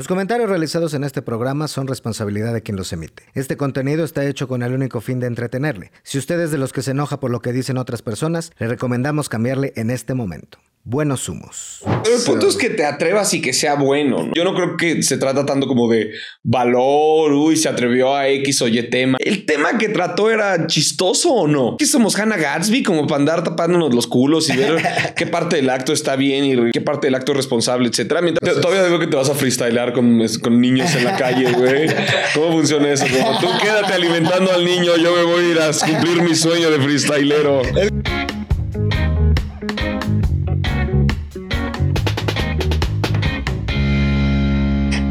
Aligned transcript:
Los 0.00 0.08
comentarios 0.08 0.48
realizados 0.48 0.94
en 0.94 1.04
este 1.04 1.20
programa 1.20 1.68
son 1.68 1.86
responsabilidad 1.86 2.54
de 2.54 2.62
quien 2.62 2.78
los 2.78 2.90
emite. 2.94 3.24
Este 3.34 3.58
contenido 3.58 4.02
está 4.02 4.24
hecho 4.24 4.48
con 4.48 4.62
el 4.62 4.72
único 4.72 5.02
fin 5.02 5.20
de 5.20 5.26
entretenerle. 5.26 5.92
Si 6.04 6.16
usted 6.16 6.40
es 6.40 6.50
de 6.50 6.56
los 6.56 6.72
que 6.72 6.80
se 6.80 6.92
enoja 6.92 7.20
por 7.20 7.30
lo 7.30 7.42
que 7.42 7.52
dicen 7.52 7.76
otras 7.76 8.00
personas, 8.00 8.50
le 8.58 8.68
recomendamos 8.68 9.28
cambiarle 9.28 9.74
en 9.76 9.90
este 9.90 10.14
momento 10.14 10.58
buenos 10.82 11.28
humos. 11.28 11.80
El 12.04 12.22
punto 12.24 12.48
es 12.48 12.56
que 12.56 12.70
te 12.70 12.84
atrevas 12.84 13.32
y 13.34 13.42
que 13.42 13.52
sea 13.52 13.74
bueno. 13.74 14.30
Yo 14.34 14.44
no 14.44 14.54
creo 14.54 14.76
que 14.76 15.02
se 15.02 15.18
trata 15.18 15.44
tanto 15.44 15.66
como 15.66 15.88
de 15.88 16.10
valor, 16.42 17.32
uy, 17.32 17.56
se 17.56 17.68
atrevió 17.68 18.14
a 18.14 18.28
X 18.28 18.62
o 18.62 18.68
Y 18.68 18.82
tema. 18.90 19.18
El 19.20 19.44
tema 19.44 19.78
que 19.78 19.88
trató 19.88 20.30
era 20.30 20.66
chistoso 20.66 21.32
o 21.32 21.46
no. 21.46 21.76
Que 21.76 21.86
somos 21.86 22.18
Hannah 22.18 22.36
Gatsby 22.36 22.82
como 22.82 23.06
para 23.06 23.20
andar 23.20 23.44
tapándonos 23.44 23.94
los 23.94 24.06
culos 24.06 24.48
y 24.48 24.56
ver 24.56 24.82
qué 25.16 25.26
parte 25.26 25.56
del 25.56 25.70
acto 25.70 25.92
está 25.92 26.16
bien 26.16 26.44
y 26.44 26.70
qué 26.70 26.80
parte 26.80 27.06
del 27.06 27.14
acto 27.14 27.32
es 27.32 27.36
responsable, 27.36 27.88
etcétera. 27.88 28.20
todavía 28.60 28.84
digo 28.84 28.98
que 28.98 29.06
te 29.06 29.16
vas 29.16 29.28
a 29.28 29.34
freestylear 29.34 29.92
con, 29.92 30.20
con 30.42 30.60
niños 30.60 30.94
en 30.96 31.04
la 31.04 31.16
calle, 31.16 31.52
güey. 31.52 31.88
¿Cómo 32.34 32.52
funciona 32.52 32.90
eso? 32.90 33.04
Como 33.06 33.38
tú 33.38 33.46
quédate 33.62 33.92
alimentando 33.92 34.52
al 34.52 34.64
niño, 34.64 34.96
yo 34.96 35.14
me 35.14 35.22
voy 35.24 35.44
a 35.44 35.48
ir 35.48 35.58
a 35.60 35.70
cumplir 35.72 36.22
mi 36.22 36.34
sueño 36.34 36.70
de 36.70 36.80
freestylero. 36.80 37.62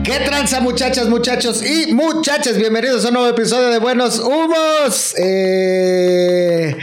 ¿Qué 0.09 0.25
tranza 0.25 0.59
muchachas, 0.59 1.07
muchachos 1.07 1.63
y 1.63 1.93
muchachas? 1.93 2.57
Bienvenidos 2.57 3.05
a 3.05 3.09
un 3.09 3.13
nuevo 3.13 3.29
episodio 3.29 3.69
de 3.69 3.77
Buenos 3.77 4.17
Humos. 4.17 5.13
Eh, 5.19 6.75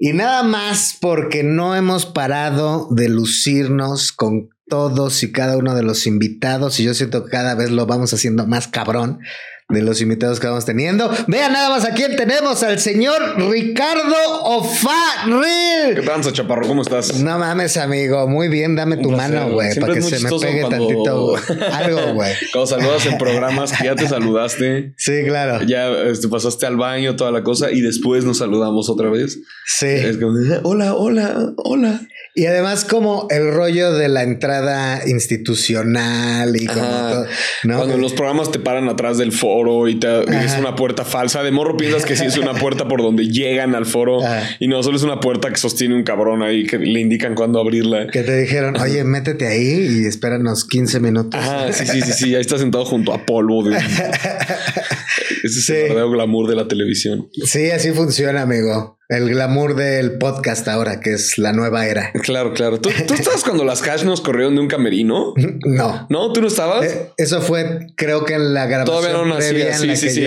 y 0.00 0.12
nada 0.12 0.42
más 0.42 0.98
porque 1.00 1.44
no 1.44 1.76
hemos 1.76 2.04
parado 2.04 2.88
de 2.90 3.08
lucirnos 3.08 4.10
con 4.10 4.50
todos 4.66 5.22
y 5.22 5.30
cada 5.30 5.56
uno 5.56 5.76
de 5.76 5.84
los 5.84 6.04
invitados 6.08 6.80
y 6.80 6.82
yo 6.82 6.94
siento 6.94 7.24
que 7.24 7.30
cada 7.30 7.54
vez 7.54 7.70
lo 7.70 7.86
vamos 7.86 8.12
haciendo 8.12 8.44
más 8.44 8.66
cabrón 8.66 9.20
de 9.68 9.80
los 9.80 10.00
invitados 10.02 10.40
que 10.40 10.46
vamos 10.46 10.66
teniendo. 10.66 11.10
Vean 11.26 11.52
nada 11.52 11.70
más 11.70 11.86
a 11.86 11.92
quién 11.94 12.16
tenemos, 12.16 12.62
al 12.62 12.78
señor 12.78 13.36
Ricardo 13.50 14.42
O'Farrill. 14.42 15.94
¿Qué 15.94 16.02
tal, 16.02 16.20
Chaparro? 16.32 16.66
¿Cómo 16.66 16.82
estás? 16.82 17.18
No 17.20 17.38
mames, 17.38 17.78
amigo. 17.78 18.28
Muy 18.28 18.48
bien, 18.48 18.76
dame 18.76 18.98
tu 18.98 19.10
mano, 19.10 19.50
güey, 19.50 19.74
para 19.80 19.94
que 19.94 20.02
se 20.02 20.20
me 20.20 20.30
pegue 20.38 20.64
tantito 20.68 21.36
algo, 21.72 22.14
güey. 22.14 22.32
Cuando 22.52 22.66
saludas 22.66 23.06
en 23.06 23.16
programas 23.16 23.72
que 23.72 23.84
ya 23.84 23.94
te 23.94 24.06
saludaste. 24.06 24.92
Sí, 24.98 25.22
claro. 25.24 25.64
Ya 25.64 25.90
este, 26.02 26.28
pasaste 26.28 26.66
al 26.66 26.76
baño, 26.76 27.16
toda 27.16 27.32
la 27.32 27.42
cosa, 27.42 27.70
y 27.70 27.80
después 27.80 28.24
nos 28.24 28.38
saludamos 28.38 28.90
otra 28.90 29.08
vez. 29.08 29.40
Sí. 29.66 29.86
Es 29.86 30.18
como, 30.18 30.38
hola, 30.64 30.94
hola, 30.94 31.52
hola. 31.56 32.00
Y 32.36 32.46
además 32.46 32.84
como 32.84 33.28
el 33.30 33.52
rollo 33.52 33.92
de 33.92 34.08
la 34.08 34.24
entrada 34.24 35.06
institucional 35.06 36.56
y 36.56 36.66
como 36.66 36.80
todo, 36.80 37.26
¿no? 37.62 37.76
Cuando 37.76 37.96
los 37.96 38.12
programas 38.12 38.50
te 38.50 38.58
paran 38.58 38.88
atrás 38.88 39.18
del 39.18 39.30
foro 39.30 39.86
y 39.86 40.00
te 40.00 40.22
es 40.44 40.58
una 40.58 40.74
puerta 40.74 41.04
falsa, 41.04 41.44
de 41.44 41.52
morro 41.52 41.76
piensas 41.76 42.04
que 42.04 42.16
sí 42.16 42.24
es 42.24 42.36
una 42.36 42.54
puerta 42.54 42.88
por 42.88 43.02
donde 43.02 43.28
llegan 43.28 43.76
al 43.76 43.86
foro 43.86 44.18
y 44.58 44.66
no 44.66 44.82
solo 44.82 44.96
es 44.96 45.04
una 45.04 45.20
puerta 45.20 45.48
que 45.50 45.56
sostiene 45.56 45.94
un 45.94 46.02
cabrón 46.02 46.42
ahí 46.42 46.66
que 46.66 46.78
le 46.78 47.00
indican 47.00 47.36
cuándo 47.36 47.60
abrirla. 47.60 48.08
Que 48.08 48.24
te 48.24 48.36
dijeron, 48.36 48.80
oye, 48.80 49.04
métete 49.04 49.46
ahí 49.46 50.00
y 50.02 50.06
espéranos 50.06 50.64
15 50.64 50.98
minutos. 50.98 51.40
Ajá, 51.40 51.72
sí, 51.72 51.86
sí, 51.86 52.02
sí, 52.02 52.12
sí, 52.12 52.34
ahí 52.34 52.40
estás 52.40 52.58
sentado 52.60 52.84
junto 52.84 53.12
a 53.12 53.24
polvo. 53.24 53.62
De... 53.62 53.76
Ese 55.44 55.58
es 55.60 55.70
el 55.70 55.82
verdadero 55.82 56.10
glamour 56.10 56.48
de 56.48 56.56
la 56.56 56.66
televisión. 56.66 57.28
Sí, 57.44 57.70
así 57.70 57.92
funciona, 57.92 58.42
amigo. 58.42 58.98
El 59.10 59.28
glamour 59.28 59.76
del 59.76 60.16
podcast 60.18 60.66
ahora, 60.66 61.00
que 61.00 61.12
es 61.12 61.36
la 61.36 61.52
nueva 61.52 61.86
era. 61.86 62.12
Claro, 62.24 62.54
claro. 62.54 62.80
¿Tú, 62.80 62.88
tú 63.06 63.12
estabas 63.12 63.44
cuando 63.44 63.64
las 63.64 63.82
cash 63.82 64.02
nos 64.02 64.22
corrieron 64.22 64.54
de 64.54 64.62
un 64.62 64.68
camerino? 64.68 65.34
No. 65.66 66.06
¿No? 66.08 66.32
¿Tú 66.32 66.40
no 66.40 66.48
estabas? 66.48 66.84
Eh, 66.84 67.10
eso 67.16 67.40
fue, 67.40 67.86
creo 67.96 68.24
que 68.24 68.34
en 68.34 68.54
la 68.54 68.66
grabación 68.66 68.96
Todavía 68.96 69.18
no 69.18 69.34
nacía. 69.34 69.74
Sí, 69.74 69.96
sí, 69.96 70.10
sí. 70.10 70.26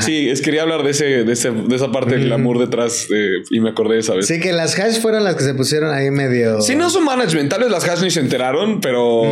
Sí, 0.00 0.28
es, 0.28 0.40
quería 0.42 0.62
hablar 0.62 0.82
de, 0.82 0.90
ese, 0.90 1.24
de, 1.24 1.32
ese, 1.32 1.50
de 1.50 1.76
esa 1.76 1.90
parte 1.90 2.16
del 2.16 2.24
glamour 2.26 2.58
detrás 2.58 3.08
y 3.50 3.60
me 3.60 3.70
acordé 3.70 3.94
de 3.94 4.00
esa 4.00 4.14
vez. 4.14 4.26
Sí, 4.26 4.40
que 4.40 4.52
las 4.52 4.78
hash 4.78 5.00
fueron 5.00 5.24
las 5.24 5.36
que 5.36 5.44
se 5.44 5.54
pusieron 5.54 5.94
ahí 5.94 6.10
medio... 6.10 6.60
Sí, 6.60 6.74
no 6.76 6.90
son 6.90 7.04
management. 7.04 7.50
Tal 7.50 7.60
vez 7.60 7.70
las 7.70 7.88
hash 7.88 8.02
ni 8.02 8.10
se 8.10 8.20
enteraron, 8.20 8.80
pero 8.80 9.22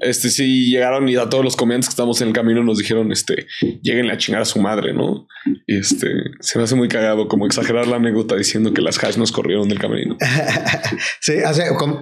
este 0.00 0.30
sí 0.30 0.70
llegaron 0.70 1.08
y 1.08 1.16
a 1.16 1.28
todos 1.28 1.44
los 1.44 1.56
comediantes 1.56 1.88
que 1.88 1.92
estamos 1.92 2.20
en 2.20 2.28
el 2.28 2.34
camino 2.34 2.62
nos 2.62 2.78
dijeron, 2.78 3.12
este, 3.12 3.46
lleguen 3.82 4.10
a 4.10 4.16
chingar 4.16 4.42
a 4.42 4.46
su 4.46 4.60
madre, 4.60 4.92
¿no? 4.92 5.26
Y 5.66 5.78
este, 5.78 6.08
se 6.40 6.58
me 6.58 6.64
hace 6.64 6.74
muy 6.74 6.88
cagado 6.88 7.28
como 7.28 7.46
exagerar 7.46 7.86
la 7.86 7.96
anécdota 7.96 8.23
diciendo 8.36 8.72
que 8.72 8.82
las 8.82 9.02
hash 9.02 9.16
nos 9.16 9.32
corrieron 9.32 9.68
del 9.68 9.78
camerino. 9.78 10.16
sí, 11.20 11.34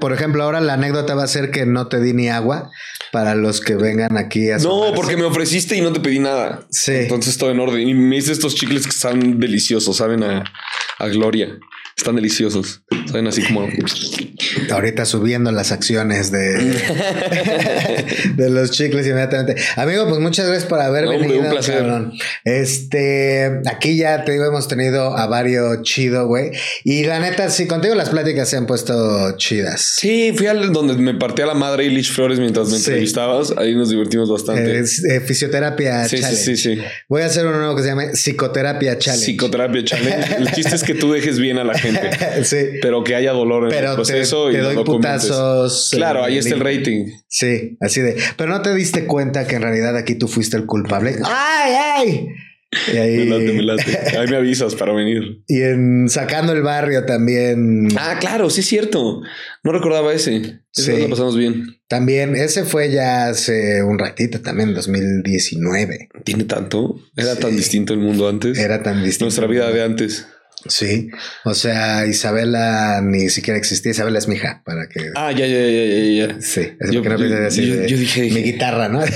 por 0.00 0.12
ejemplo, 0.12 0.42
ahora 0.42 0.60
la 0.60 0.74
anécdota 0.74 1.14
va 1.14 1.24
a 1.24 1.28
ser 1.28 1.50
que 1.50 1.66
no 1.66 1.88
te 1.88 2.00
di 2.00 2.12
ni 2.12 2.28
agua 2.28 2.70
para 3.10 3.34
los 3.34 3.60
que 3.60 3.74
vengan 3.74 4.16
aquí 4.16 4.50
a 4.50 4.58
No, 4.58 4.92
porque 4.94 5.16
me 5.16 5.24
ofreciste 5.24 5.76
y 5.76 5.80
no 5.80 5.92
te 5.92 6.00
pedí 6.00 6.18
nada. 6.18 6.66
Sí. 6.70 6.92
Entonces 6.92 7.36
todo 7.36 7.50
en 7.50 7.60
orden. 7.60 7.88
Y 7.88 7.94
me 7.94 8.16
hice 8.16 8.32
estos 8.32 8.54
chicles 8.54 8.84
que 8.84 8.90
están 8.90 9.38
deliciosos, 9.38 9.96
saben 9.96 10.22
a, 10.22 10.44
a 10.98 11.08
gloria. 11.08 11.58
Están 11.96 12.16
deliciosos. 12.16 12.82
Saben 13.06 13.26
así 13.26 13.42
como. 13.42 13.68
Ahorita 14.70 15.04
subiendo 15.04 15.52
las 15.52 15.72
acciones 15.72 16.32
de, 16.32 16.54
de 18.36 18.50
los 18.50 18.70
chicles 18.70 19.06
inmediatamente. 19.06 19.56
Amigo, 19.76 20.08
pues 20.08 20.20
muchas 20.20 20.46
gracias 20.46 20.68
por 20.68 20.80
haber 20.80 21.08
venido. 21.08 21.40
Un 21.40 21.50
placer. 21.50 21.84
Este, 22.44 23.60
aquí 23.66 23.96
ya 23.96 24.24
te 24.24 24.32
digo, 24.32 24.46
hemos 24.46 24.68
tenido 24.68 25.16
a 25.16 25.26
varios 25.26 25.82
chido, 25.82 26.26
güey. 26.26 26.50
Y 26.84 27.04
la 27.04 27.20
neta, 27.20 27.50
sí, 27.50 27.66
contigo 27.66 27.94
las 27.94 28.08
pláticas 28.08 28.48
se 28.48 28.56
han 28.56 28.66
puesto 28.66 29.36
chidas. 29.36 29.80
Sí, 29.80 30.32
fui 30.36 30.46
al 30.46 30.72
donde 30.72 30.94
me 30.94 31.14
partía 31.14 31.46
la 31.46 31.54
madre 31.54 31.84
Ilish 31.84 32.12
Flores 32.12 32.38
mientras 32.38 32.68
me 32.68 32.76
entrevistabas. 32.76 33.54
Ahí 33.56 33.74
nos 33.74 33.90
divertimos 33.90 34.30
bastante. 34.30 34.80
Eh, 34.80 35.20
fisioterapia 35.20 36.08
sí, 36.08 36.18
Sí, 36.18 36.36
sí, 36.36 36.56
sí. 36.56 36.78
Voy 37.08 37.22
a 37.22 37.26
hacer 37.26 37.46
uno 37.46 37.58
nuevo 37.58 37.76
que 37.76 37.82
se 37.82 37.88
llame 37.88 38.08
Psicoterapia 38.12 38.98
Challenge. 38.98 39.24
Psicoterapia 39.24 39.84
Challenge. 39.84 40.36
El 40.38 40.52
chiste 40.52 40.74
es 40.74 40.82
que 40.82 40.94
tú 40.94 41.12
dejes 41.12 41.38
bien 41.38 41.58
a 41.58 41.64
la 41.64 41.74
gente. 41.82 42.10
sí. 42.44 42.78
Pero 42.80 43.04
que 43.04 43.14
haya 43.14 43.32
dolor 43.32 43.64
en 43.64 43.70
pero 43.70 43.90
el 43.90 43.94
proceso 43.96 44.50
te, 44.50 44.54
y 44.54 44.60
doy 44.60 44.84
putazos. 44.84 45.90
Claro, 45.92 46.24
ahí 46.24 46.38
está 46.38 46.54
el 46.54 46.60
rating. 46.60 47.06
Sí, 47.28 47.76
así 47.80 48.00
de. 48.00 48.16
Pero 48.36 48.50
no 48.50 48.62
te 48.62 48.74
diste 48.74 49.06
cuenta 49.06 49.46
que 49.46 49.56
en 49.56 49.62
realidad 49.62 49.96
aquí 49.96 50.14
tú 50.14 50.28
fuiste 50.28 50.56
el 50.56 50.66
culpable. 50.66 51.16
¡Ay, 51.24 51.72
ay! 51.74 52.28
Y 52.92 52.96
ahí... 52.96 53.28
Me 53.28 53.62
late, 53.62 54.16
Ahí 54.16 54.26
me 54.28 54.36
avisas 54.36 54.74
para 54.74 54.92
venir. 54.92 55.42
Y 55.46 55.60
en 55.60 56.08
Sacando 56.08 56.52
el 56.52 56.62
Barrio 56.62 57.04
también. 57.04 57.88
Ah, 57.98 58.16
claro, 58.18 58.48
sí 58.48 58.60
es 58.60 58.66
cierto. 58.66 59.20
No 59.62 59.72
recordaba 59.72 60.12
ese. 60.12 60.60
sí. 60.70 60.92
Lo 60.98 61.10
pasamos 61.10 61.36
bien. 61.36 61.76
También, 61.86 62.34
ese 62.34 62.64
fue 62.64 62.90
ya 62.90 63.28
hace 63.28 63.82
un 63.82 63.98
ratito, 63.98 64.40
también 64.40 64.72
2019. 64.72 66.08
¿Tiene 66.24 66.44
tanto? 66.44 66.98
¿Era 67.14 67.36
tan 67.36 67.54
distinto 67.54 67.92
el 67.92 68.00
mundo 68.00 68.28
antes? 68.28 68.58
Era 68.58 68.82
tan 68.82 69.04
distinto. 69.04 69.26
Nuestra 69.26 69.46
vida 69.46 69.70
de 69.70 69.82
antes. 69.82 70.26
Sí, 70.66 71.10
o 71.44 71.54
sea, 71.54 72.06
Isabela 72.06 73.00
ni 73.02 73.28
siquiera 73.30 73.58
existía. 73.58 73.90
Isabela 73.92 74.18
es 74.18 74.28
mi 74.28 74.36
hija, 74.36 74.62
para 74.64 74.88
que. 74.88 75.10
Ah, 75.14 75.32
ya, 75.32 75.46
ya, 75.46 75.58
ya, 75.58 75.84
ya, 75.84 76.26
ya. 76.26 76.40
Sí, 76.40 76.72
es 76.78 76.90
yo, 76.90 77.02
no 77.02 77.16
yo, 77.18 77.46
así 77.46 77.66
yo, 77.66 77.84
yo, 77.86 77.96
dije, 77.96 78.22
mi 78.30 78.42
guitarra, 78.42 78.88
¿no? 78.88 79.00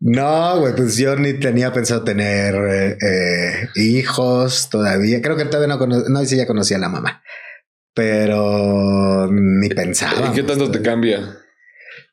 no, 0.00 0.60
güey, 0.60 0.74
pues 0.76 0.96
yo 0.96 1.16
ni 1.16 1.34
tenía 1.34 1.72
pensado 1.72 2.04
tener 2.04 2.54
eh, 2.54 3.68
hijos 3.74 4.68
todavía. 4.70 5.20
Creo 5.20 5.36
que 5.36 5.46
todavía 5.46 5.68
no 5.68 5.78
conocía, 5.78 6.08
no 6.08 6.24
si 6.24 6.36
ya 6.36 6.46
conocía 6.46 6.76
a 6.76 6.80
la 6.80 6.88
mamá, 6.88 7.22
pero 7.94 9.28
ni 9.32 9.68
pensaba. 9.70 10.30
¿Y 10.30 10.34
qué 10.34 10.42
tanto 10.44 10.70
te 10.70 10.82
cambia? 10.82 11.38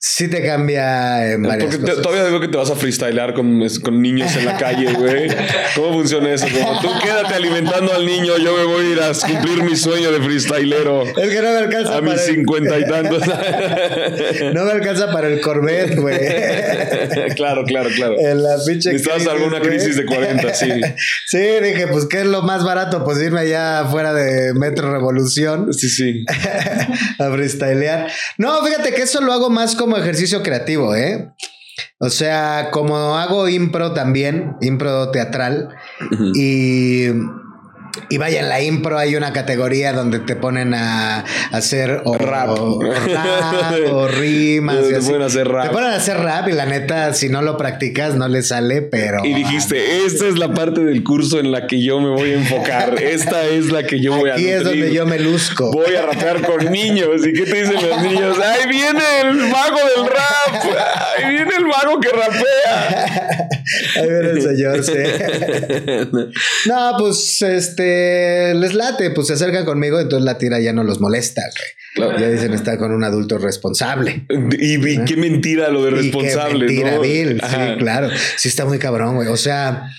Sí 0.05 0.27
te 0.27 0.43
cambia 0.43 1.31
en 1.31 1.43
varias 1.43 1.77
Porque 1.77 1.93
todavía 1.93 2.25
digo 2.25 2.41
que 2.41 2.49
te 2.49 2.57
vas 2.57 2.69
a 2.69 2.75
freestylear 2.75 3.33
con, 3.33 3.65
con 3.81 4.01
niños 4.01 4.35
en 4.35 4.43
la 4.43 4.57
calle, 4.57 4.91
güey. 4.91 5.29
¿Cómo 5.77 5.93
funciona 5.93 6.33
eso? 6.33 6.45
Como 6.51 6.81
tú 6.81 6.89
quédate 7.01 7.33
alimentando 7.35 7.93
al 7.93 8.05
niño, 8.05 8.37
yo 8.37 8.53
me 8.53 8.65
voy 8.65 8.85
a 8.85 8.89
ir 8.89 8.99
a 8.99 9.13
cumplir 9.13 9.63
mi 9.63 9.77
sueño 9.77 10.11
de 10.11 10.19
freestylero. 10.19 11.03
Es 11.03 11.29
que 11.29 11.41
no 11.41 11.51
me 11.51 11.57
alcanza 11.57 11.95
A 11.95 12.01
mis 12.01 12.19
cincuenta 12.19 12.77
y 12.79 12.83
tantos. 12.85 13.23
no 14.53 14.65
me 14.65 14.71
alcanza 14.73 15.09
para 15.13 15.29
el 15.29 15.39
Corvette, 15.39 15.95
güey. 15.95 16.19
claro, 17.37 17.63
claro, 17.63 17.89
claro. 17.95 18.19
En 18.19 18.43
la 18.43 18.57
pinche 18.67 18.91
Necesitas 18.91 19.25
alguna 19.25 19.61
crisis 19.61 19.95
de 19.95 20.05
40, 20.05 20.53
sí. 20.53 20.69
sí, 21.27 21.37
dije, 21.63 21.87
pues, 21.87 22.07
¿qué 22.07 22.19
es 22.19 22.25
lo 22.25 22.41
más 22.41 22.65
barato? 22.65 23.05
Pues 23.05 23.21
irme 23.21 23.39
allá 23.39 23.79
afuera 23.79 24.13
de 24.13 24.53
Metro 24.53 24.91
Revolución. 24.91 25.71
Sí, 25.73 25.87
sí. 25.87 26.25
a 27.19 27.31
freestylear. 27.31 28.11
No, 28.37 28.61
fíjate 28.65 28.93
que 28.93 29.03
eso 29.03 29.21
lo 29.21 29.31
hago 29.31 29.49
más 29.49 29.75
como 29.77 29.92
como 29.93 30.03
ejercicio 30.03 30.41
creativo, 30.41 30.95
¿eh? 30.95 31.31
O 31.99 32.09
sea, 32.09 32.69
como 32.71 33.15
hago 33.15 33.47
impro 33.47 33.93
también, 33.93 34.55
impro 34.59 35.11
teatral, 35.11 35.69
y 36.33 37.09
y 38.09 38.17
vaya, 38.17 38.39
en 38.39 38.49
la 38.49 38.61
impro 38.61 38.97
hay 38.97 39.15
una 39.15 39.33
categoría 39.33 39.93
donde 39.93 40.19
te 40.19 40.35
ponen 40.35 40.73
a, 40.73 41.25
hacer 41.51 42.01
rap. 42.03 42.49
O, 42.49 42.81
rap 42.81 43.75
o 43.91 44.07
rimas. 44.19 44.77
te 44.87 44.99
ponen 45.01 45.21
a 45.21 45.25
hacer 45.25 45.47
rap. 45.47 45.67
Te 45.67 45.73
ponen 45.73 45.89
a 45.91 45.95
hacer 45.95 46.17
rap 46.17 46.47
y 46.47 46.53
la 46.53 46.65
neta, 46.65 47.13
si 47.13 47.29
no 47.29 47.41
lo 47.41 47.57
practicas, 47.57 48.15
no 48.15 48.27
le 48.27 48.41
sale, 48.41 48.81
pero. 48.81 49.23
Y 49.23 49.33
dijiste, 49.33 50.05
esta 50.05 50.27
es 50.27 50.37
la 50.37 50.53
parte 50.53 50.83
del 50.83 51.03
curso 51.03 51.39
en 51.39 51.51
la 51.51 51.67
que 51.67 51.83
yo 51.83 51.99
me 51.99 52.09
voy 52.09 52.31
a 52.31 52.35
enfocar. 52.35 52.95
Esta 53.03 53.45
es 53.45 53.71
la 53.71 53.83
que 53.83 53.99
yo 53.99 54.15
voy 54.15 54.29
a 54.29 54.33
Aquí 54.33 54.47
es 54.47 54.63
donde 54.63 54.93
yo 54.93 55.05
me 55.05 55.19
luzco. 55.19 55.71
Voy 55.71 55.95
a 55.95 56.03
rapear 56.03 56.41
con 56.41 56.65
niños. 56.71 57.25
¿Y 57.25 57.33
qué 57.33 57.43
te 57.43 57.63
dicen 57.63 57.89
los 57.89 58.01
niños? 58.01 58.37
¡Ahí 58.39 58.67
viene 58.67 59.03
el 59.21 59.35
mago 59.35 59.79
del 59.95 60.05
rap! 60.07 60.65
¡Ahí 61.17 61.33
viene 61.33 61.51
el 61.57 61.65
mago 61.65 61.99
que 61.99 62.09
rapea! 62.09 63.62
Ahí 63.95 64.09
viene 64.09 64.29
el 64.29 64.41
señor, 64.41 64.83
sí. 64.83 64.93
no, 66.67 66.95
pues 66.97 67.41
este 67.41 68.53
les 68.55 68.73
late, 68.73 69.11
pues 69.11 69.27
se 69.27 69.33
acercan 69.33 69.65
conmigo, 69.65 69.99
entonces 69.99 70.25
la 70.25 70.37
tira 70.37 70.59
ya 70.59 70.73
no 70.73 70.83
los 70.83 70.99
molesta, 70.99 71.41
Ya 71.97 72.29
dicen 72.29 72.53
estar 72.53 72.77
con 72.77 72.91
un 72.91 73.03
adulto 73.03 73.37
responsable. 73.37 74.25
Y, 74.51 75.03
qué 75.05 75.17
mentira 75.17 75.69
lo 75.69 75.85
de 75.85 75.91
responsable. 75.91 76.67
qué 76.67 76.83
mentira, 76.83 76.99
Bill. 76.99 77.41
Sí, 77.41 77.77
claro. 77.79 78.09
Sí 78.37 78.49
está 78.49 78.65
muy 78.65 78.79
cabrón, 78.79 79.15
güey. 79.15 79.27
O 79.27 79.37
sea, 79.37 79.89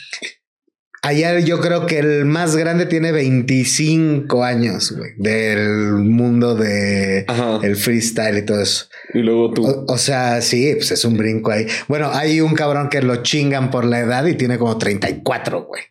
Ayer 1.07 1.45
yo 1.45 1.61
creo 1.61 1.85
que 1.85 1.99
el 1.99 2.25
más 2.25 2.57
grande 2.57 2.87
tiene 2.87 3.13
25 3.13 4.43
años, 4.43 4.91
güey, 4.97 5.11
del 5.19 5.97
mundo 5.97 6.55
de 6.55 7.27
el 7.63 7.77
freestyle 7.77 8.39
y 8.39 8.43
todo 8.43 8.63
eso. 8.63 8.87
Y 9.13 9.19
luego 9.19 9.53
tú. 9.53 9.67
O, 9.67 9.85
o, 9.87 9.99
sea, 9.99 10.41
sí, 10.41 10.73
pues 10.75 10.93
es 10.93 11.05
un 11.05 11.19
brinco 11.19 11.51
ahí. 11.51 11.67
Bueno, 11.89 12.11
hay 12.11 12.41
un 12.41 12.55
cabrón 12.55 12.89
que 12.89 13.03
lo 13.03 13.17
chingan 13.17 13.71
por 13.71 13.85
la 13.85 14.01
edad 14.01 14.25
y 14.25 14.33
tiene 14.33 14.57
como 14.57 14.79
34, 14.79 15.65
güey. 15.65 15.83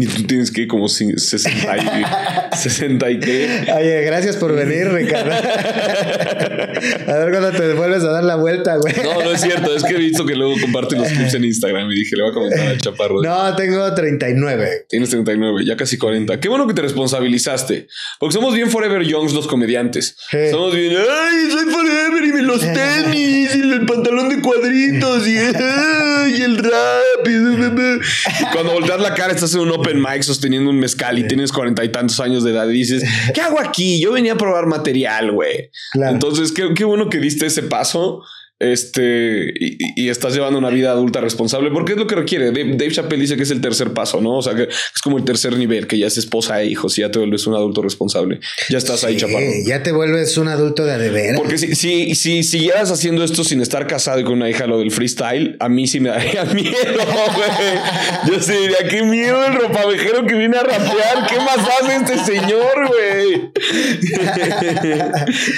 Y 0.00 0.06
tú 0.06 0.22
tienes 0.22 0.52
que 0.52 0.60
ir 0.62 0.68
como 0.68 0.88
60 0.88 1.18
y, 1.18 2.56
60 2.56 3.10
y 3.10 3.18
qué. 3.18 3.66
Oye, 3.76 4.02
gracias 4.02 4.36
por 4.36 4.54
venir, 4.54 4.88
Ricardo. 4.92 5.32
a 5.32 7.16
ver 7.18 7.30
cuando 7.32 7.50
te 7.50 7.72
vuelves 7.74 8.04
a 8.04 8.12
dar 8.12 8.22
la 8.22 8.36
vuelta, 8.36 8.76
güey. 8.76 8.94
No, 9.02 9.24
no 9.24 9.32
es 9.32 9.40
cierto. 9.40 9.74
Es 9.74 9.82
que 9.82 9.94
he 9.94 9.98
visto 9.98 10.24
que 10.24 10.36
luego 10.36 10.54
comparte 10.60 10.94
los 10.94 11.08
clips 11.08 11.34
en 11.34 11.44
Instagram 11.44 11.90
y 11.90 11.96
dije, 11.96 12.14
le 12.14 12.22
voy 12.22 12.30
a 12.30 12.34
comentar 12.34 12.68
al 12.68 12.78
chaparro. 12.78 13.20
No, 13.22 13.56
tengo 13.56 13.92
39. 13.92 14.86
Tienes 14.88 15.10
39, 15.10 15.64
ya 15.64 15.76
casi 15.76 15.98
40. 15.98 16.38
Qué 16.38 16.48
bueno 16.48 16.68
que 16.68 16.74
te 16.74 16.82
responsabilizaste. 16.82 17.88
Porque 18.20 18.34
somos 18.34 18.54
bien 18.54 18.70
Forever 18.70 19.02
Youngs 19.02 19.32
los 19.32 19.48
comediantes. 19.48 20.16
Somos 20.52 20.76
bien, 20.76 20.92
ay, 20.96 21.50
soy 21.50 21.72
Forever 21.72 22.24
y 22.24 22.42
los 22.42 22.60
tenis 22.72 23.56
y 23.56 23.60
el 23.60 23.84
pantalón 23.84 24.28
de 24.28 24.40
cuadritos 24.40 25.26
y, 25.26 25.36
el 25.36 26.58
rap. 26.58 27.26
Y, 27.26 28.52
cuando 28.52 28.74
volteas 28.74 29.00
la 29.00 29.14
cara 29.14 29.32
estás 29.32 29.54
en 29.54 29.60
un 29.60 29.72
open 29.72 29.87
mic 29.96 30.22
sosteniendo 30.22 30.70
un 30.70 30.78
mezcal 30.78 31.18
y 31.18 31.26
tienes 31.26 31.52
cuarenta 31.52 31.84
y 31.84 31.90
tantos 31.90 32.20
años 32.20 32.44
de 32.44 32.50
edad 32.50 32.68
y 32.68 32.74
dices, 32.74 33.02
¿qué 33.34 33.40
hago 33.40 33.60
aquí? 33.60 34.00
Yo 34.00 34.12
venía 34.12 34.34
a 34.34 34.36
probar 34.36 34.66
material, 34.66 35.32
güey. 35.32 35.70
Entonces, 35.94 36.52
qué, 36.52 36.74
qué 36.74 36.84
bueno 36.84 37.08
que 37.08 37.18
diste 37.18 37.46
ese 37.46 37.62
paso 37.62 38.22
este, 38.60 39.54
y, 39.54 40.08
estás 40.08 40.34
llevando 40.34 40.58
una 40.58 40.70
vida 40.70 40.90
adulta 40.90 41.20
responsable, 41.20 41.70
porque 41.70 41.92
es 41.92 41.98
lo 41.98 42.06
que 42.06 42.16
requiere. 42.16 42.50
Dave, 42.50 42.90
Chappelle 42.90 43.22
dice 43.22 43.36
que 43.36 43.44
es 43.44 43.50
el 43.50 43.60
tercer 43.60 43.92
paso, 43.92 44.20
¿no? 44.20 44.38
O 44.38 44.42
sea, 44.42 44.54
que 44.54 44.64
es 44.64 45.02
como 45.02 45.18
el 45.18 45.24
tercer 45.24 45.56
nivel, 45.56 45.86
que 45.86 45.96
ya 45.98 46.08
es 46.08 46.18
esposa 46.18 46.60
e 46.60 46.66
hijos 46.66 46.98
y 46.98 47.02
ya 47.02 47.10
te 47.10 47.20
vuelves 47.20 47.46
un 47.46 47.54
adulto 47.54 47.82
responsable. 47.82 48.40
Ya 48.68 48.78
estás 48.78 49.04
ahí, 49.04 49.16
chaparro. 49.16 49.46
Ya 49.64 49.82
te 49.82 49.92
vuelves 49.92 50.36
un 50.38 50.48
adulto 50.48 50.84
de 50.84 50.92
adeveras. 50.92 51.38
Porque 51.38 51.56
si, 51.56 51.76
si, 51.76 52.14
si 52.16 52.42
siguieras 52.42 52.90
haciendo 52.90 53.22
esto 53.22 53.44
sin 53.44 53.60
estar 53.60 53.86
casado 53.86 54.18
y 54.18 54.24
con 54.24 54.34
una 54.34 54.50
hija, 54.50 54.66
lo 54.66 54.80
del 54.80 54.90
freestyle, 54.90 55.56
a 55.60 55.68
mí 55.68 55.86
sí 55.86 56.00
me 56.00 56.08
daría 56.08 56.44
miedo, 56.54 56.74
güey. 56.74 58.28
Yo 58.28 58.42
sí 58.42 58.52
diría, 58.52 58.88
qué 58.90 59.02
miedo 59.04 59.44
el 59.44 59.54
ropavejero 59.54 60.26
que 60.26 60.34
viene 60.34 60.56
a 60.56 60.62
rapear. 60.62 61.26
¿Qué 61.28 61.36
más 61.36 61.58
hace 61.58 61.96
este 61.96 62.24
señor, 62.24 62.88
güey? 62.88 63.52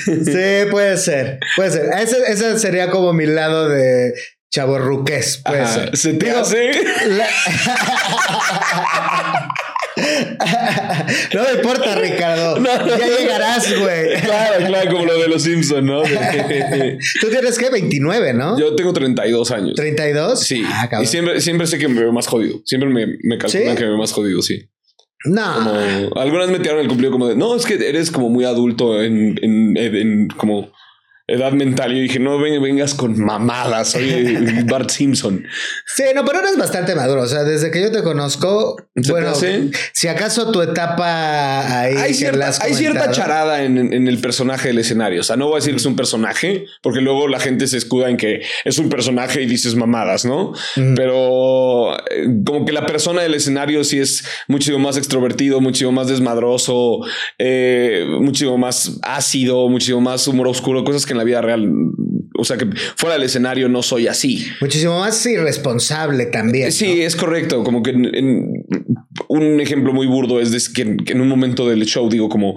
sí, 0.25 0.71
puede 0.71 0.99
ser. 0.99 1.39
Puede 1.57 1.71
ser. 1.71 1.91
Ese, 1.99 2.17
ese 2.29 2.59
sería 2.59 2.90
como 2.91 3.13
mi 3.13 3.27
lado 3.27 3.69
de 3.69 4.13
chaborruques, 4.51 5.43
pues. 5.45 5.69
¿Se 6.01 6.15
te 6.15 6.31
hace? 6.31 6.71
no 11.35 11.43
me 11.45 11.53
importa, 11.55 11.95
Ricardo. 11.97 12.63
ya 12.99 13.19
llegarás, 13.19 13.79
güey. 13.79 14.21
Claro, 14.23 14.67
claro, 14.67 14.91
como 14.93 15.07
lo 15.07 15.19
de 15.19 15.29
los 15.29 15.43
Simpsons, 15.43 15.85
¿no? 15.85 16.03
Tú 16.03 17.29
tienes 17.31 17.59
que 17.59 17.71
29, 17.71 18.33
¿no? 18.35 18.59
Yo 18.59 18.75
tengo 18.75 18.93
32 18.93 19.51
años. 19.51 19.75
¿32? 19.77 20.37
Sí. 20.37 20.65
Ah, 20.67 20.89
y 21.03 21.07
siempre, 21.07 21.41
siempre 21.41 21.67
sé 21.67 21.79
que 21.79 21.89
me 21.89 22.01
veo 22.01 22.13
más 22.13 22.27
jodido. 22.27 22.61
Siempre 22.65 22.89
me, 22.91 23.07
me 23.23 23.39
calculan 23.39 23.77
que 23.77 23.83
me 23.83 23.89
veo 23.91 23.99
más 23.99 24.13
jodido, 24.13 24.43
sí. 24.43 24.69
No. 25.25 26.11
algunas 26.17 26.49
me 26.49 26.61
tiraron 26.61 26.81
el 26.81 26.89
cumplido 26.89 27.13
como 27.13 27.29
de 27.29 27.37
no, 27.37 27.55
es 27.55 27.67
que 27.67 27.75
eres 27.75 28.11
como 28.11 28.31
muy 28.31 28.47
adulto 28.47 29.03
en, 29.03 29.39
en, 29.43 29.77
en 29.77 30.29
como 30.29 30.73
edad 31.31 31.53
mental. 31.53 31.93
Y 31.93 31.97
yo 31.97 32.03
dije, 32.03 32.19
no 32.19 32.39
vengas 32.39 32.95
con 32.95 33.19
mamadas, 33.19 33.93
soy 33.93 34.65
Bart 34.65 34.91
Simpson. 34.91 35.45
Sí, 35.87 36.03
no, 36.15 36.25
pero 36.25 36.41
eres 36.41 36.57
bastante 36.57 36.95
maduro. 36.95 37.23
O 37.23 37.27
sea, 37.27 37.45
desde 37.45 37.71
que 37.71 37.81
yo 37.81 37.93
te 37.93 38.03
conozco, 38.03 38.77
bueno, 39.09 39.33
si 39.93 40.09
acaso 40.09 40.51
tu 40.51 40.61
etapa 40.61 41.81
ahí. 41.81 41.97
Hay 41.97 42.15
cierta, 42.15 42.51
hay 42.61 42.75
cierta 42.75 43.11
charada 43.13 43.63
en, 43.63 44.09
el 44.09 44.19
personaje 44.19 44.69
del 44.69 44.79
escenario. 44.79 45.21
O 45.21 45.25
sea, 45.25 45.37
no 45.37 45.47
voy 45.47 45.55
a 45.55 45.57
decir 45.57 45.73
que 45.73 45.79
es 45.79 45.87
un 45.87 45.97
personaje, 45.97 46.65
porque 46.83 47.01
luego 47.01 47.29
la 47.29 47.39
gente 47.39 47.67
se 47.67 47.77
escuda 47.77 48.11
en 48.11 48.17
que 48.17 48.43
es 48.65 48.79
un 48.79 48.89
personaje 48.89 49.43
y 49.43 49.47
dices 49.47 49.77
mamadas, 49.77 50.25
¿no? 50.25 50.53
Pero 50.97 51.97
eh, 52.11 52.27
como 52.45 52.65
que 52.65 52.73
la 52.73 52.87
persona 52.87 53.23
del 53.23 53.35
escenario 53.35 53.85
sí 53.85 54.01
es 54.01 54.25
muchísimo 54.49 54.79
más 54.79 54.97
extrovertido, 54.97 55.61
muchísimo 55.61 55.93
más 55.93 56.09
desmadroso, 56.09 57.01
eh, 57.39 58.07
muchísimo 58.21 58.59
más 58.59 58.99
ácido, 59.03 59.69
muchísimo 59.69 60.01
más 60.01 60.27
humor 60.27 60.49
oscuro, 60.49 60.83
cosas 60.85 61.07
que 61.07 61.13
en 61.13 61.20
la 61.21 61.25
vida 61.25 61.41
real, 61.41 61.71
o 62.37 62.45
sea 62.45 62.57
que 62.57 62.67
fuera 62.97 63.15
del 63.15 63.25
escenario 63.25 63.69
no 63.69 63.83
soy 63.83 64.07
así. 64.07 64.47
Muchísimo 64.61 64.99
más 64.99 65.25
irresponsable 65.27 66.27
también. 66.27 66.73
Sí, 66.73 67.03
es 67.03 67.15
correcto. 67.17 67.63
Como 67.63 67.83
que 67.83 67.93
un 67.93 69.61
ejemplo 69.61 69.93
muy 69.93 70.07
burdo 70.07 70.41
es 70.41 70.69
que, 70.69 70.83
en 70.83 71.21
un 71.21 71.29
momento 71.29 71.69
del 71.69 71.85
show 71.85 72.09
digo 72.09 72.29
como 72.29 72.57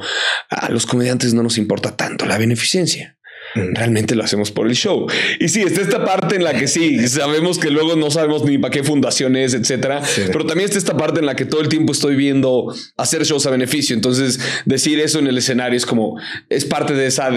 a 0.49 0.71
los 0.71 0.85
comediantes 0.85 1.33
no 1.33 1.43
nos 1.43 1.57
importa 1.57 1.95
tanto 1.95 2.25
la 2.25 2.37
beneficencia. 2.37 3.17
Realmente 3.55 4.15
lo 4.15 4.23
hacemos 4.23 4.51
por 4.51 4.67
el 4.67 4.73
show. 4.73 5.07
Y 5.39 5.49
sí, 5.49 5.61
está 5.61 5.81
esta 5.81 6.03
parte 6.03 6.35
en 6.35 6.43
la 6.43 6.53
que 6.53 6.67
sí, 6.67 7.07
sabemos 7.07 7.59
que 7.59 7.69
luego 7.69 7.95
no 7.95 8.09
sabemos 8.09 8.43
ni 8.45 8.57
para 8.57 8.71
qué 8.71 8.83
fundación 8.83 9.35
es, 9.35 9.53
etcétera. 9.53 10.01
Pero 10.31 10.45
también 10.45 10.65
está 10.65 10.77
esta 10.77 10.97
parte 10.97 11.19
en 11.19 11.25
la 11.25 11.35
que 11.35 11.45
todo 11.45 11.61
el 11.61 11.69
tiempo 11.69 11.91
estoy 11.91 12.15
viendo 12.15 12.73
hacer 12.97 13.23
shows 13.23 13.45
a 13.45 13.51
beneficio. 13.51 13.95
Entonces, 13.95 14.39
decir 14.65 14.99
eso 14.99 15.19
en 15.19 15.27
el 15.27 15.37
escenario 15.37 15.77
es 15.77 15.85
como, 15.85 16.19
es 16.49 16.65
parte 16.65 16.93
de 16.93 17.05
esa 17.05 17.29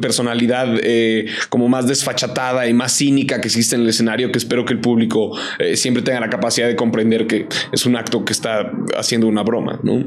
personalidad 0.00 0.76
eh, 0.82 1.26
como 1.48 1.68
más 1.68 1.86
desfachatada 1.86 2.66
y 2.68 2.74
más 2.74 2.92
cínica 2.96 3.40
que 3.40 3.48
existe 3.48 3.76
en 3.76 3.82
el 3.82 3.88
escenario, 3.88 4.30
que 4.30 4.38
espero 4.38 4.64
que 4.64 4.74
el 4.74 4.80
público 4.80 5.36
eh, 5.58 5.76
siempre 5.76 6.02
tenga 6.02 6.20
la 6.20 6.30
capacidad 6.30 6.68
de 6.68 6.76
comprender 6.76 7.26
que 7.26 7.46
es 7.72 7.86
un 7.86 7.96
acto 7.96 8.24
que 8.24 8.32
está 8.32 8.70
haciendo 8.96 9.26
una 9.26 9.42
broma, 9.42 9.80
¿no? 9.82 10.04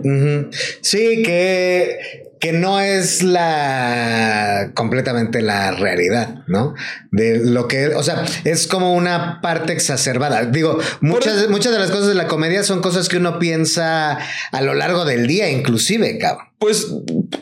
Sí, 0.82 1.24
que 1.24 2.25
que 2.40 2.52
no 2.52 2.80
es 2.80 3.24
la 3.24 4.72
completamente 4.74 5.42
la 5.42 5.72
realidad, 5.72 6.44
¿no? 6.48 6.74
De 7.12 7.40
lo 7.40 7.68
que, 7.68 7.88
o 7.88 8.04
sea, 8.04 8.24
es 8.44 8.68
como 8.68 8.94
una 8.94 9.42
parte 9.42 9.74
exacerbada. 9.74 10.46
Digo, 10.46 10.78
muchas, 11.02 11.50
muchas 11.50 11.74
de 11.74 11.80
las 11.80 11.92
cosas 11.92 12.08
de 12.08 12.16
la 12.16 12.28
comedia 12.28 12.64
son 12.64 12.82
cosas 12.82 13.10
que 13.10 13.18
uno 13.18 13.40
piensa 13.40 14.18
a 14.52 14.62
lo 14.62 14.74
largo 14.74 15.06
del 15.06 15.28
día, 15.28 15.50
inclusive, 15.50 16.18
cabrón. 16.18 16.48
Pues 16.58 16.88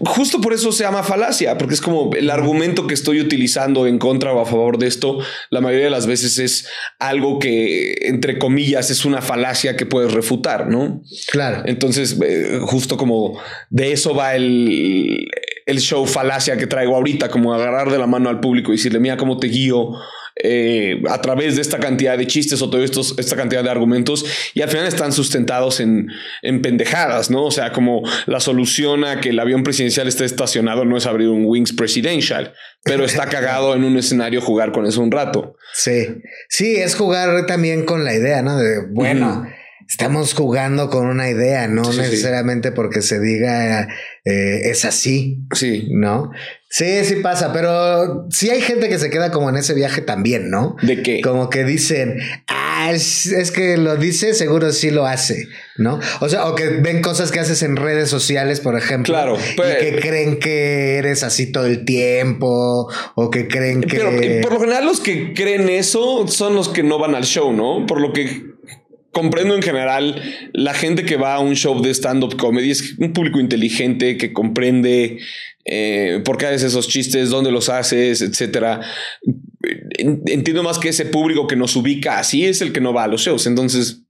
justo 0.05 0.41
por 0.41 0.53
eso 0.53 0.71
se 0.71 0.83
llama 0.83 1.03
falacia, 1.03 1.57
porque 1.57 1.75
es 1.75 1.81
como 1.81 2.11
el 2.13 2.29
argumento 2.29 2.87
que 2.87 2.93
estoy 2.93 3.21
utilizando 3.21 3.85
en 3.85 3.99
contra 3.99 4.33
o 4.33 4.41
a 4.41 4.45
favor 4.45 4.77
de 4.79 4.87
esto, 4.87 5.19
la 5.51 5.61
mayoría 5.61 5.85
de 5.85 5.91
las 5.91 6.07
veces 6.07 6.39
es 6.39 6.67
algo 6.99 7.37
que, 7.37 7.93
entre 8.01 8.39
comillas, 8.39 8.89
es 8.89 9.05
una 9.05 9.21
falacia 9.21 9.75
que 9.75 9.85
puedes 9.85 10.11
refutar, 10.13 10.67
¿no? 10.67 11.03
Claro. 11.31 11.61
Entonces, 11.65 12.17
eh, 12.25 12.59
justo 12.63 12.97
como 12.97 13.39
de 13.69 13.91
eso 13.91 14.15
va 14.15 14.35
el, 14.35 15.27
el 15.65 15.79
show 15.79 16.05
falacia 16.05 16.57
que 16.57 16.67
traigo 16.67 16.95
ahorita, 16.95 17.29
como 17.29 17.53
agarrar 17.53 17.91
de 17.91 17.99
la 17.99 18.07
mano 18.07 18.29
al 18.29 18.39
público 18.39 18.71
y 18.71 18.77
decirle, 18.77 18.99
mira 18.99 19.17
cómo 19.17 19.37
te 19.37 19.47
guío 19.47 19.91
eh, 20.35 21.01
a 21.09 21.21
través 21.21 21.55
de 21.55 21.61
esta 21.61 21.79
cantidad 21.79 22.17
de 22.17 22.25
chistes 22.25 22.61
o 22.61 22.83
estos, 22.83 23.15
esta 23.19 23.35
cantidad 23.35 23.63
de 23.63 23.69
argumentos 23.69 24.25
y 24.55 24.61
al 24.61 24.69
final 24.69 24.87
están 24.87 25.11
sustentados 25.11 25.79
en, 25.79 26.07
en 26.41 26.61
pendejadas, 26.61 27.29
¿no? 27.29 27.45
O 27.45 27.51
sea, 27.51 27.71
como 27.71 28.01
la 28.25 28.39
solución 28.39 29.05
a 29.05 29.21
que 29.21 29.29
el 29.29 29.39
avión 29.39 29.63
presidencial 29.63 30.07
esté 30.07 30.25
estacionado 30.25 30.85
no 30.85 30.97
es 30.97 31.05
abrir 31.05 31.29
un 31.29 31.45
Wings 31.45 31.73
Presidential, 31.73 32.53
pero 32.83 33.05
está 33.05 33.27
cagado 33.27 33.75
en 33.75 33.83
un 33.83 33.97
escenario 33.97 34.41
jugar 34.41 34.71
con 34.71 34.85
eso 34.85 35.01
un 35.01 35.11
rato. 35.11 35.55
Sí, 35.73 36.07
sí, 36.49 36.75
es 36.77 36.95
jugar 36.95 37.45
también 37.45 37.85
con 37.85 38.03
la 38.03 38.13
idea, 38.13 38.41
¿no? 38.41 38.57
De, 38.57 38.87
bueno. 38.89 39.45
Estamos 39.87 40.33
jugando 40.33 40.89
con 40.89 41.07
una 41.07 41.29
idea, 41.29 41.67
no 41.67 41.83
necesariamente 41.83 42.71
porque 42.71 43.01
se 43.01 43.19
diga 43.19 43.87
eh, 44.25 44.71
es 44.71 44.85
así. 44.85 45.39
Sí. 45.53 45.87
¿No? 45.91 46.31
Sí, 46.69 47.03
sí 47.03 47.17
pasa, 47.17 47.53
pero 47.53 48.25
sí 48.31 48.49
hay 48.49 48.61
gente 48.61 48.89
que 48.89 48.97
se 48.97 49.11
queda 49.11 49.31
como 49.31 49.49
en 49.49 49.57
ese 49.57 49.75
viaje 49.75 50.01
también, 50.01 50.49
¿no? 50.49 50.75
¿De 50.81 51.03
qué? 51.03 51.21
Como 51.21 51.49
que 51.51 51.65
dicen, 51.65 52.17
ah, 52.47 52.89
es, 52.91 53.51
que 53.51 53.77
lo 53.77 53.95
dice, 53.95 54.33
seguro 54.33 54.71
sí 54.71 54.89
lo 54.89 55.05
hace, 55.05 55.49
¿no? 55.77 55.99
O 56.19 56.29
sea, 56.29 56.47
o 56.47 56.55
que 56.55 56.69
ven 56.69 57.03
cosas 57.03 57.31
que 57.31 57.39
haces 57.39 57.61
en 57.61 57.75
redes 57.75 58.09
sociales, 58.09 58.59
por 58.59 58.75
ejemplo. 58.75 59.13
Claro. 59.13 59.37
y 59.37 59.83
que 59.83 59.99
creen 59.99 60.39
que 60.39 60.95
eres 60.97 61.21
así 61.21 61.51
todo 61.51 61.67
el 61.67 61.85
tiempo, 61.85 62.89
o 63.13 63.29
que 63.29 63.47
creen 63.47 63.81
que... 63.81 63.97
Pero 63.97 64.09
eh, 64.09 64.39
por 64.41 64.53
lo 64.53 64.59
general 64.61 64.85
los 64.85 64.99
que 64.99 65.33
creen 65.33 65.69
eso 65.69 66.27
son 66.27 66.55
los 66.55 66.69
que 66.69 66.81
no 66.81 66.97
van 66.97 67.13
al 67.13 67.25
show, 67.25 67.53
¿no? 67.53 67.85
Por 67.85 68.01
lo 68.01 68.13
que 68.13 68.52
comprendo 69.13 69.55
en 69.55 69.61
general 69.61 70.21
la 70.51 70.73
gente 70.73 71.05
que 71.05 71.15
va 71.15 71.35
a 71.35 71.39
un 71.39 71.55
show 71.55 71.81
de 71.81 71.93
stand-up 71.93 72.35
comedy 72.35 72.71
es 72.71 72.97
un 72.97 73.13
público 73.13 73.39
inteligente 73.39 74.17
que 74.17 74.33
comprende 74.33 75.19
eh, 75.65 76.21
por 76.25 76.37
qué 76.37 76.47
haces 76.47 76.63
esos 76.63 76.89
chistes, 76.89 77.29
dónde 77.29 77.51
los 77.51 77.69
haces, 77.69 78.21
etcétera. 78.21 78.81
Entiendo 79.97 80.63
más 80.63 80.79
que 80.79 80.89
ese 80.89 81.05
público 81.05 81.47
que 81.47 81.55
nos 81.55 81.75
ubica 81.75 82.19
así 82.19 82.45
es 82.45 82.61
el 82.61 82.73
que 82.73 82.81
no 82.81 82.91
va 82.91 83.05
a 83.05 83.07
los 83.07 83.21
shows. 83.21 83.47
Entonces, 83.47 84.01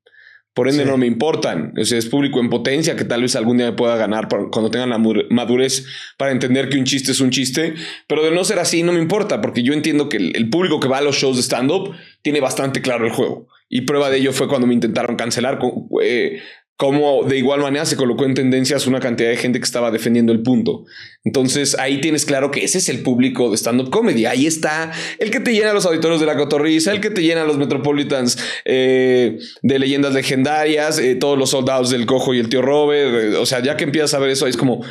por 0.54 0.70
ende, 0.70 0.86
no 0.86 0.98
me 0.98 1.06
importan. 1.06 1.74
O 1.80 1.84
sea, 1.84 1.98
es 1.98 2.06
público 2.06 2.40
en 2.40 2.50
potencia 2.50 2.96
que 2.96 3.06
tal 3.06 3.24
vez 3.24 3.36
algún 3.36 3.58
día 3.58 3.72
me 3.72 3.76
pueda 3.76 3.98
ganar 3.98 4.28
cuando 4.30 4.72
tengan 4.72 4.90
la 4.90 5.00
madurez 5.30 5.86
para 6.18 6.32
entender 6.32 6.70
que 6.70 6.78
un 6.78 6.86
chiste 6.86 7.12
es 7.12 7.20
un 7.20 7.30
chiste. 7.30 7.74
Pero 8.08 8.24
de 8.24 8.32
no 8.32 8.44
ser 8.44 8.60
así, 8.60 8.84
no 8.84 8.94
me 8.94 9.00
importa, 9.00 9.42
porque 9.42 9.64
yo 9.64 9.74
entiendo 9.74 10.10
que 10.10 10.18
el, 10.18 10.36
el 10.36 10.50
público 10.50 10.80
que 10.80 10.88
va 10.88 11.00
a 11.00 11.02
los 11.02 11.18
shows 11.18 11.36
de 11.36 11.44
stand-up 11.44 11.94
tiene 12.22 12.40
bastante 12.40 12.82
claro 12.82 13.06
el 13.06 13.12
juego. 13.12 13.48
Y 13.76 13.82
prueba 13.82 14.12
de 14.12 14.18
ello 14.20 14.34
fue 14.34 14.48
cuando 14.48 14.68
me 14.68 14.76
intentaron 14.76 15.16
cancelar. 15.16 15.58
Eh, 16.04 16.40
como 16.78 17.24
de 17.24 17.40
igual 17.40 17.60
manera 17.60 17.88
se 17.88 17.96
colocó 17.96 18.24
en 18.26 18.36
tendencias 18.36 18.86
una 18.86 19.00
cantidad 19.00 19.30
de 19.30 19.36
gente 19.36 19.58
que 19.58 19.66
estaba 19.66 19.90
defendiendo 19.90 20.32
el 20.32 20.44
punto. 20.44 20.86
Entonces 21.24 21.76
ahí 21.80 22.00
tienes 22.00 22.24
claro 22.26 22.52
que 22.52 22.64
ese 22.64 22.78
es 22.78 22.88
el 22.88 23.02
público 23.02 23.50
de 23.50 23.58
stand-up 23.58 23.90
comedy. 23.90 24.28
Ahí 24.28 24.46
está 24.46 24.92
el 25.18 25.32
que 25.32 25.40
te 25.40 25.54
llena 25.54 25.74
los 25.74 25.88
auditorios 25.88 26.20
de 26.20 26.28
la 26.28 26.38
cotorriza, 26.38 26.92
el 26.92 27.02
que 27.02 27.10
te 27.10 27.24
llena 27.24 27.46
los 27.46 27.58
Metropolitans 27.58 28.38
eh, 28.64 29.40
de 29.64 29.80
leyendas 29.80 30.14
legendarias, 30.14 31.00
eh, 31.00 31.16
todos 31.16 31.36
los 31.36 31.50
soldados 31.50 31.90
del 31.90 32.06
cojo 32.06 32.36
y 32.36 32.40
el 32.40 32.50
tío 32.50 32.62
Robert. 32.62 33.38
o 33.38 33.46
sea, 33.48 33.64
ya 33.64 33.76
que 33.76 33.86
empiezas 33.86 34.14
a 34.14 34.20
ver 34.20 34.30
eso, 34.30 34.46
es 34.46 34.56
como 34.56 34.86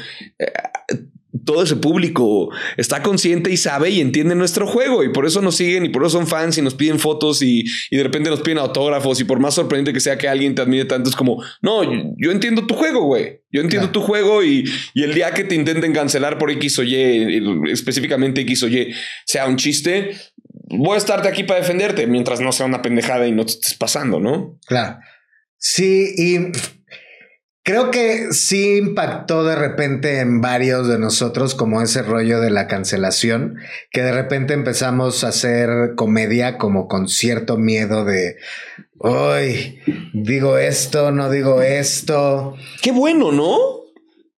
todo 1.45 1.63
ese 1.63 1.77
público 1.77 2.51
está 2.77 3.03
consciente 3.03 3.51
y 3.51 3.57
sabe 3.57 3.91
y 3.91 4.01
entiende 4.01 4.35
nuestro 4.35 4.67
juego 4.67 5.05
y 5.05 5.11
por 5.11 5.27
eso 5.27 5.41
nos 5.43 5.57
siguen 5.57 5.85
y 5.85 5.89
por 5.89 6.03
eso 6.03 6.11
son 6.19 6.27
fans 6.27 6.59
y 6.59 6.63
nos 6.63 6.75
piden 6.75 6.99
fotos 6.99 7.43
y, 7.43 7.65
de 7.91 8.03
repente 8.03 8.31
nos 8.31 8.41
piden 8.41 8.59
autógrafos 8.59 9.21
y 9.21 9.25
por 9.25 9.41
más 9.41 9.55
sorprendente 9.55 9.93
que 9.93 10.01
sea 10.01 10.19
que 10.19 10.29
alguien 10.29 10.55
te 10.55 10.63
admire 10.63 10.85
tanto 10.85 11.11
es 11.11 11.17
como, 11.17 11.43
no, 11.61 11.83
yo, 12.17 12.31
entiendo 12.31 12.67
tu 12.67 12.75
juego, 12.75 13.05
güey. 13.05 13.41
Yo 13.51 13.61
entiendo 13.61 13.91
tu 13.91 14.01
juego 14.01 14.43
y, 14.43 14.65
y, 14.95 15.03
el 15.03 15.15
día 15.15 15.33
que 15.33 15.45
te 15.45 15.55
intenten 15.55 15.93
cancelar 15.93 16.39
por 16.39 16.51
X 16.51 16.79
o 16.79 16.83
Y, 16.83 17.43
específicamente 17.71 18.41
X 18.43 18.63
o 18.63 18.69
Y, 18.69 18.95
sea 19.27 19.47
un 19.47 19.57
chiste, 19.57 20.17
voy 20.71 20.95
a 20.95 20.99
estarte 20.99 21.29
aquí 21.29 21.45
para 21.45 21.61
defenderte 21.61 22.07
mientras 22.07 22.41
no 22.41 22.53
sea 22.53 22.67
una 22.67 22.83
pendejada 22.83 23.27
y 23.27 23.33
no 23.33 23.45
te 23.45 23.53
estés 23.53 23.75
pasando, 23.75 24.21
¿no? 24.21 24.59
Claro. 24.67 24.99
Sí, 25.59 26.13
y 26.17 26.39
Creo 27.65 27.93
que 27.93 28.33
sí 28.33 28.77
impactó 28.77 29.45
de 29.45 29.55
repente 29.55 30.19
en 30.19 30.41
varios 30.41 30.89
de 30.89 30.99
nosotros 30.99 31.55
como 31.55 31.81
ese 31.81 32.03
rollo 32.03 32.41
de 32.41 32.51
la 32.51 32.67
cancelación, 32.67 33.59
que 33.93 34.03
de 34.03 34.13
repente 34.13 34.53
empezamos 34.53 35.23
a 35.23 35.29
hacer 35.29 35.95
comedia 35.95 36.59
como 36.59 36.89
con 36.89 37.09
cierto 37.09 37.59
miedo 37.59 38.05
de, 38.05 38.37
hoy 38.99 39.79
digo 40.13 40.59
esto, 40.59 41.13
no 41.13 41.31
digo 41.31 41.63
esto. 41.63 42.57
Qué 42.83 42.91
bueno, 42.91 43.31
¿no? 43.31 43.82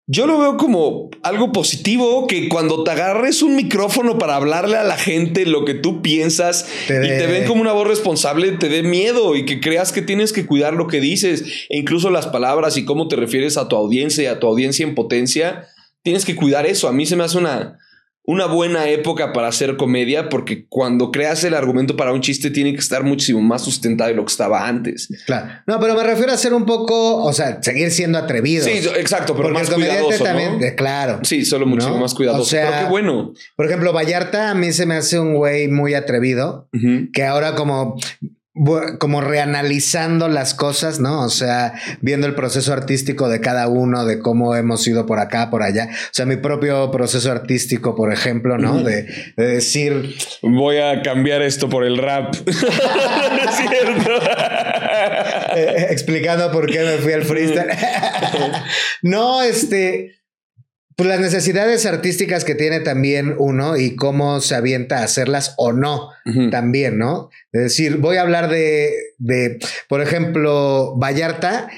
Yo 0.07 0.27
lo 0.27 0.37
veo 0.37 0.55
como 0.57 1.09
algo 1.23 1.51
positivo 1.51 2.27
que 2.27 2.47
cuando 2.47 2.83
te 2.83 2.91
agarres 2.91 3.41
un 3.41 3.55
micrófono 3.55 4.19
para 4.19 4.35
hablarle 4.35 4.77
a 4.77 4.83
la 4.83 4.97
gente 4.97 5.47
lo 5.47 5.65
que 5.65 5.73
tú 5.73 6.03
piensas 6.03 6.67
y 6.87 7.07
te 7.07 7.25
ven 7.25 7.45
como 7.47 7.61
una 7.61 7.71
voz 7.71 7.87
responsable, 7.87 8.51
te 8.51 8.69
dé 8.69 8.83
miedo 8.83 9.35
y 9.35 9.45
que 9.45 9.59
creas 9.59 9.91
que 9.91 10.03
tienes 10.03 10.31
que 10.31 10.45
cuidar 10.45 10.75
lo 10.75 10.85
que 10.85 11.01
dices 11.01 11.65
e 11.69 11.79
incluso 11.79 12.11
las 12.11 12.27
palabras 12.27 12.77
y 12.77 12.85
cómo 12.85 13.07
te 13.07 13.15
refieres 13.15 13.57
a 13.57 13.67
tu 13.67 13.75
audiencia 13.75 14.23
y 14.23 14.27
a 14.27 14.39
tu 14.39 14.45
audiencia 14.45 14.85
en 14.85 14.93
potencia. 14.93 15.67
Tienes 16.03 16.23
que 16.23 16.35
cuidar 16.35 16.67
eso. 16.67 16.87
A 16.87 16.91
mí 16.91 17.07
se 17.07 17.15
me 17.15 17.23
hace 17.23 17.39
una, 17.39 17.79
una 18.27 18.47
buena 18.47 18.89
época 18.89 19.33
para 19.33 19.47
hacer 19.47 19.77
comedia 19.77 20.29
porque 20.29 20.65
cuando 20.67 21.11
creas 21.11 21.43
el 21.43 21.53
argumento 21.53 21.95
para 21.95 22.11
un 22.11 22.21
chiste 22.21 22.49
tiene 22.49 22.73
que 22.73 22.79
estar 22.79 23.03
muchísimo 23.03 23.41
más 23.41 23.63
sustentado 23.63 24.09
de 24.09 24.15
lo 24.15 24.25
que 24.25 24.31
estaba 24.31 24.67
antes. 24.67 25.09
Claro. 25.25 25.47
No, 25.67 25.79
pero 25.79 25.95
me 25.95 26.03
refiero 26.03 26.31
a 26.31 26.37
ser 26.37 26.53
un 26.53 26.65
poco, 26.65 27.23
o 27.23 27.33
sea, 27.33 27.61
seguir 27.61 27.91
siendo 27.91 28.17
atrevido. 28.17 28.65
Sí, 28.65 28.71
exacto, 28.97 29.35
pero 29.35 29.49
más 29.49 29.69
cuidadoso, 29.69 30.23
también, 30.23 30.59
claro. 30.75 31.19
Sí, 31.23 31.45
solo 31.45 31.65
muchísimo 31.65 31.99
más 31.99 32.13
cuidadoso. 32.13 32.43
O 32.43 32.45
sea, 32.45 32.69
pero 32.69 32.81
qué 32.83 32.89
bueno. 32.89 33.33
Por 33.55 33.65
ejemplo, 33.65 33.93
Vallarta 33.93 34.51
a 34.51 34.55
mí 34.55 34.71
se 34.71 34.85
me 34.85 34.95
hace 34.95 35.19
un 35.19 35.35
güey 35.35 35.67
muy 35.67 35.93
atrevido, 35.93 36.67
que 37.13 37.23
ahora 37.23 37.55
como 37.55 37.97
como 38.99 39.19
reanalizando 39.19 40.29
las 40.29 40.53
cosas, 40.53 41.01
¿no? 41.01 41.23
O 41.23 41.29
sea, 41.29 41.73
viendo 41.99 42.25
el 42.25 42.35
proceso 42.35 42.71
artístico 42.71 43.27
de 43.27 43.41
cada 43.41 43.67
uno, 43.67 44.05
de 44.05 44.19
cómo 44.19 44.55
hemos 44.55 44.87
ido 44.87 45.05
por 45.05 45.19
acá, 45.19 45.49
por 45.49 45.61
allá. 45.61 45.89
O 45.91 46.13
sea, 46.13 46.25
mi 46.25 46.37
propio 46.37 46.89
proceso 46.89 47.31
artístico, 47.31 47.95
por 47.95 48.13
ejemplo, 48.13 48.57
¿no? 48.57 48.81
de, 48.81 49.07
decir... 49.35 50.15
Voy 50.41 50.77
a 50.77 51.01
cambiar 51.01 51.41
esto 51.41 51.67
por 51.67 51.83
el 51.83 51.97
rap. 51.97 52.33
es 52.45 52.55
cierto. 53.57 54.11
Eh, 55.55 55.75
eh, 55.77 55.87
explicando 55.89 56.49
por 56.51 56.71
qué 56.71 56.79
me 56.79 56.97
fui 56.97 57.11
al 57.11 57.23
freestyle. 57.23 57.71
no, 59.01 59.41
este 59.41 60.15
pues 60.95 61.09
las 61.09 61.19
necesidades 61.19 61.85
artísticas 61.85 62.45
que 62.45 62.55
tiene 62.55 62.79
también 62.79 63.35
uno 63.37 63.75
y 63.75 63.95
cómo 63.95 64.39
se 64.39 64.55
avienta 64.55 64.99
a 64.99 65.03
hacerlas 65.03 65.53
o 65.57 65.73
no 65.73 66.11
también, 66.51 66.97
¿no? 66.97 67.29
Es 67.51 67.61
decir, 67.61 67.97
voy 67.97 68.17
a 68.17 68.21
hablar 68.21 68.49
de, 68.49 68.91
de, 69.17 69.59
por 69.89 70.01
ejemplo, 70.01 70.95
Vallarta. 70.97 71.69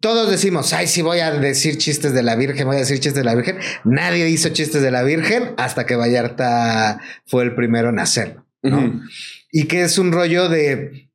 Todos 0.00 0.30
decimos, 0.30 0.72
ay, 0.72 0.86
sí 0.86 1.02
voy 1.02 1.18
a 1.18 1.30
decir 1.32 1.76
chistes 1.76 2.14
de 2.14 2.22
la 2.22 2.36
Virgen, 2.36 2.66
voy 2.66 2.76
a 2.76 2.80
decir 2.80 3.00
chistes 3.00 3.14
de 3.14 3.24
la 3.24 3.34
Virgen. 3.34 3.58
Nadie 3.84 4.28
hizo 4.28 4.48
chistes 4.48 4.80
de 4.82 4.90
la 4.90 5.02
Virgen 5.02 5.54
hasta 5.58 5.84
que 5.84 5.96
Vallarta 5.96 7.00
fue 7.26 7.44
el 7.44 7.54
primero 7.54 7.90
en 7.90 7.98
hacerlo, 7.98 8.46
¿no? 8.62 9.02
Y 9.52 9.64
que 9.64 9.82
es 9.82 9.98
un 9.98 10.12
rollo 10.12 10.48
de, 10.48 11.09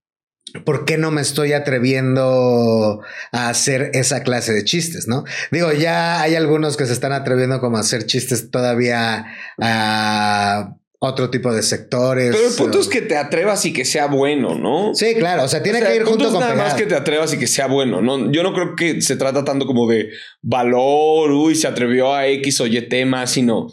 ¿por 0.63 0.85
qué 0.85 0.97
no 0.97 1.11
me 1.11 1.21
estoy 1.21 1.53
atreviendo 1.53 3.01
a 3.31 3.49
hacer 3.49 3.91
esa 3.93 4.23
clase 4.23 4.53
de 4.53 4.63
chistes, 4.63 5.07
no? 5.07 5.23
Digo, 5.51 5.71
ya 5.73 6.21
hay 6.21 6.35
algunos 6.35 6.77
que 6.77 6.85
se 6.85 6.93
están 6.93 7.11
atreviendo 7.11 7.59
como 7.59 7.77
a 7.77 7.81
hacer 7.81 8.05
chistes 8.05 8.51
todavía 8.51 9.25
a 9.61 10.75
otro 10.99 11.29
tipo 11.29 11.53
de 11.53 11.61
sectores. 11.61 12.35
Pero 12.35 12.47
el 12.47 12.53
punto 12.55 12.79
es 12.79 12.87
que 12.87 13.01
te 13.01 13.17
atrevas 13.17 13.65
y 13.65 13.73
que 13.73 13.85
sea 13.85 14.07
bueno, 14.07 14.55
¿no? 14.55 14.93
Sí, 14.95 15.15
claro, 15.15 15.43
o 15.43 15.47
sea, 15.47 15.61
tiene 15.61 15.81
que 15.81 15.95
ir 15.95 16.03
junto 16.03 16.31
con 16.31 16.39
nada 16.39 16.55
más 16.55 16.73
que 16.73 16.85
te 16.85 16.95
atrevas 16.95 17.33
y 17.33 17.37
que 17.37 17.47
sea 17.47 17.67
bueno, 17.67 18.01
¿no? 18.01 18.31
Yo 18.31 18.43
no 18.43 18.53
creo 18.53 18.75
que 18.75 19.01
se 19.01 19.15
trata 19.15 19.43
tanto 19.43 19.65
como 19.65 19.87
de 19.87 20.09
valor, 20.41 21.31
uy, 21.31 21.55
se 21.55 21.67
atrevió 21.67 22.13
a 22.13 22.27
X 22.27 22.61
o 22.61 22.67
Y 22.67 22.81
tema, 22.87 23.27
sino 23.27 23.67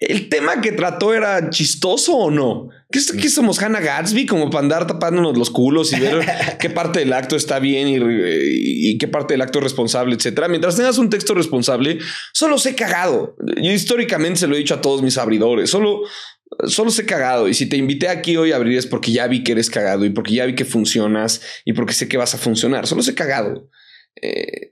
el 0.00 0.28
tema 0.28 0.60
que 0.60 0.72
trató 0.72 1.14
era 1.14 1.50
chistoso 1.50 2.16
o 2.16 2.30
no. 2.30 2.68
¿Qué, 2.90 3.00
qué 3.20 3.28
somos 3.28 3.60
Hannah 3.60 3.80
Gatsby 3.80 4.26
como 4.26 4.48
para 4.48 4.62
andar 4.62 4.86
tapándonos 4.86 5.36
los 5.36 5.50
culos 5.50 5.92
y 5.92 5.98
ver 5.98 6.24
qué 6.60 6.70
parte 6.70 7.00
del 7.00 7.12
acto 7.12 7.34
está 7.34 7.58
bien 7.58 7.88
y, 7.88 8.96
qué 8.98 9.08
parte 9.08 9.34
del 9.34 9.42
acto 9.42 9.58
es 9.58 9.64
responsable, 9.64 10.14
etcétera? 10.14 10.46
Mientras 10.48 10.76
tengas 10.76 10.98
un 10.98 11.10
texto 11.10 11.34
responsable, 11.34 11.98
solo 12.32 12.58
sé 12.58 12.76
cagado. 12.76 13.36
Yo 13.60 13.72
históricamente 13.72 14.40
se 14.40 14.46
lo 14.46 14.54
he 14.54 14.58
dicho 14.58 14.74
a 14.74 14.80
todos 14.80 15.02
mis 15.02 15.18
abridores. 15.18 15.68
Solo, 15.68 16.02
solo 16.68 16.90
sé 16.90 17.04
cagado. 17.06 17.48
Y 17.48 17.54
si 17.54 17.66
te 17.66 17.76
invité 17.76 18.08
aquí 18.08 18.36
hoy 18.36 18.52
a 18.52 18.56
abrir 18.56 18.78
es 18.78 18.86
porque 18.86 19.10
ya 19.10 19.26
vi 19.26 19.42
que 19.42 19.52
eres 19.52 19.68
cagado 19.68 20.04
y 20.04 20.10
porque 20.10 20.34
ya 20.34 20.46
vi 20.46 20.54
que 20.54 20.64
funcionas 20.64 21.40
y 21.64 21.72
porque 21.72 21.92
sé 21.92 22.06
que 22.06 22.16
vas 22.16 22.34
a 22.34 22.38
funcionar. 22.38 22.86
Solo 22.86 23.02
sé 23.02 23.14
cagado. 23.14 23.68
Eh, 24.22 24.70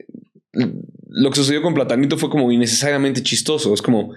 lo 0.52 1.30
que 1.30 1.36
sucedió 1.36 1.62
con 1.62 1.74
Platanito 1.74 2.16
fue 2.16 2.30
como 2.30 2.52
innecesariamente 2.52 3.24
chistoso. 3.24 3.74
Es 3.74 3.82
como 3.82 4.14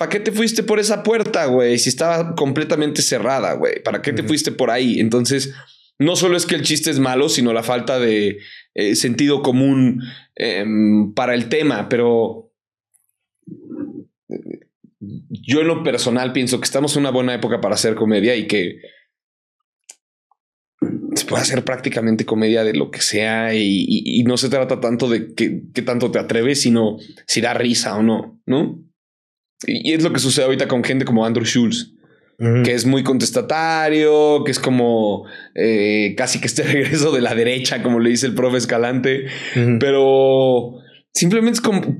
¿Para 0.00 0.08
qué 0.08 0.20
te 0.20 0.32
fuiste 0.32 0.62
por 0.62 0.80
esa 0.80 1.02
puerta, 1.02 1.44
güey? 1.44 1.78
Si 1.78 1.90
estaba 1.90 2.34
completamente 2.34 3.02
cerrada, 3.02 3.52
güey. 3.52 3.82
¿Para 3.82 4.00
qué 4.00 4.14
te 4.14 4.22
fuiste 4.22 4.50
por 4.50 4.70
ahí? 4.70 4.98
Entonces, 4.98 5.52
no 5.98 6.16
solo 6.16 6.38
es 6.38 6.46
que 6.46 6.54
el 6.54 6.62
chiste 6.62 6.88
es 6.90 6.98
malo, 6.98 7.28
sino 7.28 7.52
la 7.52 7.62
falta 7.62 7.98
de 7.98 8.38
eh, 8.72 8.94
sentido 8.96 9.42
común 9.42 10.02
em, 10.36 11.12
para 11.12 11.34
el 11.34 11.50
tema, 11.50 11.90
pero 11.90 12.50
yo 15.28 15.60
en 15.60 15.68
lo 15.68 15.82
personal 15.82 16.32
pienso 16.32 16.58
que 16.60 16.64
estamos 16.64 16.96
en 16.96 17.00
una 17.00 17.10
buena 17.10 17.34
época 17.34 17.60
para 17.60 17.74
hacer 17.74 17.94
comedia 17.94 18.34
y 18.36 18.46
que 18.46 18.80
se 21.14 21.26
puede 21.26 21.42
hacer 21.42 21.62
prácticamente 21.62 22.24
comedia 22.24 22.64
de 22.64 22.72
lo 22.72 22.90
que 22.90 23.02
sea 23.02 23.54
y, 23.54 24.22
no 24.26 24.38
se 24.38 24.48
trata 24.48 24.80
tanto 24.80 25.10
de 25.10 25.34
qué 25.34 25.82
tanto 25.82 26.10
te 26.10 26.18
atreves, 26.18 26.62
sino 26.62 26.96
si 27.26 27.42
da 27.42 27.52
risa 27.52 27.98
o 27.98 28.02
no, 28.02 28.40
¿no? 28.46 28.89
Y 29.66 29.92
es 29.92 30.02
lo 30.02 30.12
que 30.12 30.20
sucede 30.20 30.44
ahorita 30.46 30.68
con 30.68 30.82
gente 30.84 31.04
como 31.04 31.24
Andrew 31.26 31.44
Schulz. 31.44 31.92
Que 32.64 32.72
es 32.72 32.86
muy 32.86 33.02
contestatario, 33.02 34.44
que 34.44 34.50
es 34.50 34.58
como 34.58 35.26
eh, 35.54 36.14
casi 36.16 36.40
que 36.40 36.46
este 36.46 36.62
regreso 36.72 37.12
de 37.12 37.20
la 37.20 37.34
derecha, 37.34 37.82
como 37.82 38.00
le 38.00 38.08
dice 38.08 38.26
el 38.26 38.34
profe 38.34 38.56
Escalante, 38.56 39.26
pero 39.78 40.78
simplemente 41.12 41.56
es 41.56 41.60
com- 41.60 41.98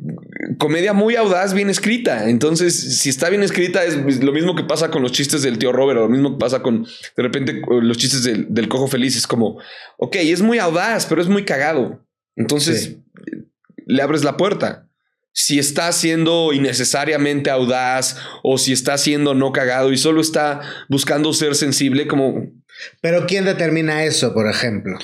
comedia 0.58 0.94
muy 0.94 1.16
audaz, 1.16 1.52
bien 1.52 1.68
escrita. 1.68 2.30
Entonces, 2.30 3.00
si 3.00 3.10
está 3.10 3.28
bien 3.28 3.42
escrita, 3.42 3.84
es 3.84 4.22
lo 4.24 4.32
mismo 4.32 4.54
que 4.56 4.64
pasa 4.64 4.90
con 4.90 5.02
los 5.02 5.12
chistes 5.12 5.42
del 5.42 5.58
tío 5.58 5.72
Robert, 5.72 5.98
o 6.00 6.02
lo 6.04 6.08
mismo 6.08 6.32
que 6.32 6.38
pasa 6.38 6.62
con 6.62 6.84
de 6.84 7.22
repente 7.22 7.60
los 7.82 7.98
chistes 7.98 8.22
del, 8.24 8.46
del 8.48 8.68
cojo 8.68 8.86
feliz. 8.88 9.16
Es 9.16 9.26
como, 9.26 9.58
ok, 9.98 10.16
es 10.16 10.40
muy 10.40 10.58
audaz, 10.58 11.04
pero 11.06 11.20
es 11.20 11.28
muy 11.28 11.44
cagado. 11.44 12.02
Entonces, 12.36 12.82
Sí. 12.84 13.02
le 13.86 14.00
abres 14.02 14.24
la 14.24 14.38
puerta. 14.38 14.88
Si 15.42 15.58
está 15.58 15.90
siendo 15.92 16.52
innecesariamente 16.52 17.48
audaz 17.50 18.16
o 18.42 18.58
si 18.58 18.72
está 18.72 18.98
siendo 18.98 19.32
no 19.34 19.52
cagado 19.52 19.90
y 19.92 19.96
solo 19.96 20.20
está 20.20 20.60
buscando 20.90 21.32
ser 21.32 21.54
sensible, 21.54 22.06
como 22.06 22.46
Pero 23.00 23.26
¿quién 23.26 23.46
determina 23.46 24.04
eso, 24.04 24.34
por 24.34 24.50
ejemplo? 24.50 24.98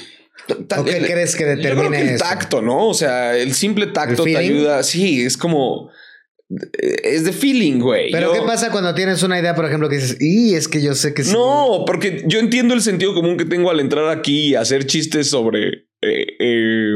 ¿O 0.77 0.85
qué 0.85 0.99
el- 0.99 1.07
crees 1.07 1.35
que 1.37 1.45
yo 1.57 1.63
creo 1.63 1.91
que 1.91 2.01
el 2.01 2.09
eso? 2.11 2.25
tacto, 2.25 2.61
¿no? 2.63 2.87
O 2.89 2.95
sea, 2.95 3.37
el 3.37 3.55
simple 3.55 3.87
tacto 3.87 4.27
¿El 4.27 4.33
te 4.35 4.39
ayuda. 4.39 4.83
Sí, 4.83 5.23
es 5.23 5.37
como. 5.37 5.91
Es 7.03 7.25
de 7.25 7.33
feeling, 7.33 7.81
güey. 7.81 8.13
Pero 8.13 8.33
Yo- 8.33 8.41
¿qué 8.41 8.47
pasa 8.47 8.71
cuando 8.71 8.95
tienes 8.95 9.23
una 9.25 9.41
idea, 9.41 9.55
por 9.57 9.65
ejemplo, 9.65 9.89
que 9.89 9.97
dices, 9.97 10.17
y 10.21 10.55
es 10.55 10.69
que 10.69 10.81
yo 10.83 10.95
sé 10.95 11.15
que 11.15 11.25
sí"? 11.25 11.33
No, 11.33 11.83
porque 11.87 12.23
yo 12.27 12.39
entiendo 12.39 12.75
el 12.75 12.83
sentido 12.83 13.15
común 13.15 13.37
que 13.37 13.45
tengo 13.47 13.71
al 13.71 13.81
entrar 13.81 14.09
aquí 14.11 14.51
y 14.51 14.55
hacer 14.55 14.87
chistes 14.87 15.29
sobre. 15.31 15.69
eh, 16.03 16.27
eh, 16.39 16.93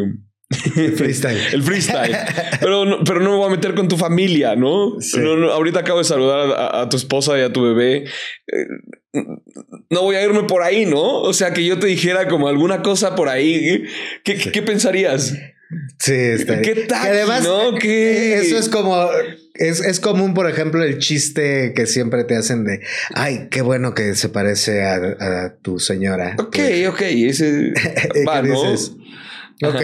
Freestyle. 0.97 1.39
el 1.53 1.63
freestyle. 1.63 2.17
pero, 2.61 2.85
no, 2.85 3.05
pero 3.05 3.21
no 3.21 3.31
me 3.31 3.37
voy 3.37 3.47
a 3.49 3.51
meter 3.57 3.75
con 3.75 3.87
tu 3.89 3.97
familia, 3.97 4.57
¿no? 4.57 5.01
Sí. 5.01 5.19
No, 5.19 5.37
no, 5.37 5.51
ahorita 5.51 5.81
acabo 5.81 5.99
de 5.99 6.05
saludar 6.05 6.51
a, 6.59 6.81
a 6.83 6.89
tu 6.89 6.97
esposa 6.97 7.39
y 7.39 7.43
a 7.43 7.53
tu 7.53 7.63
bebé. 7.63 8.05
Eh, 8.49 8.67
no 9.91 10.03
voy 10.03 10.17
a 10.17 10.25
irme 10.25 10.43
por 10.45 10.63
ahí, 10.63 10.87
¿no? 10.87 11.21
O 11.23 11.33
sea, 11.33 11.53
que 11.53 11.65
yo 11.65 11.79
te 11.79 11.87
dijera 11.87 12.29
como 12.29 12.49
alguna 12.49 12.83
cosa 12.83 13.15
por 13.15 13.29
ahí. 13.29 13.85
¿Qué, 14.25 14.37
qué- 14.37 14.51
qué 14.53 14.63
pensarías? 14.63 15.35
Sí, 15.99 16.13
está. 16.15 16.61
Qué 16.63 16.75
tacky, 16.75 17.09
además, 17.09 17.45
¿no? 17.45 17.77
eh, 17.77 17.79
Qué- 17.81 18.35
eso 18.41 18.59
es 18.59 18.69
como. 18.69 19.09
Es, 19.55 19.81
es 19.85 20.01
común, 20.01 20.33
por 20.35 20.49
ejemplo, 20.51 20.83
el 20.83 20.99
chiste 20.99 21.75
que 21.77 21.87
siempre 21.87 22.25
te 22.25 22.35
hacen 22.37 22.65
de 22.65 22.81
ay, 23.15 23.49
qué 23.51 23.61
bueno 23.63 23.95
que 23.95 24.15
se 24.15 24.31
parece 24.31 24.83
a, 24.83 24.95
a 24.97 25.55
tu 25.63 25.79
señora. 25.79 26.35
Ok, 26.39 26.57
ok, 26.89 27.01
ese 27.03 27.73
¿Qué 28.15 28.25
va, 28.25 28.43
¿no? 28.43 28.73
dices? 28.73 28.93
Ok. 29.63 29.83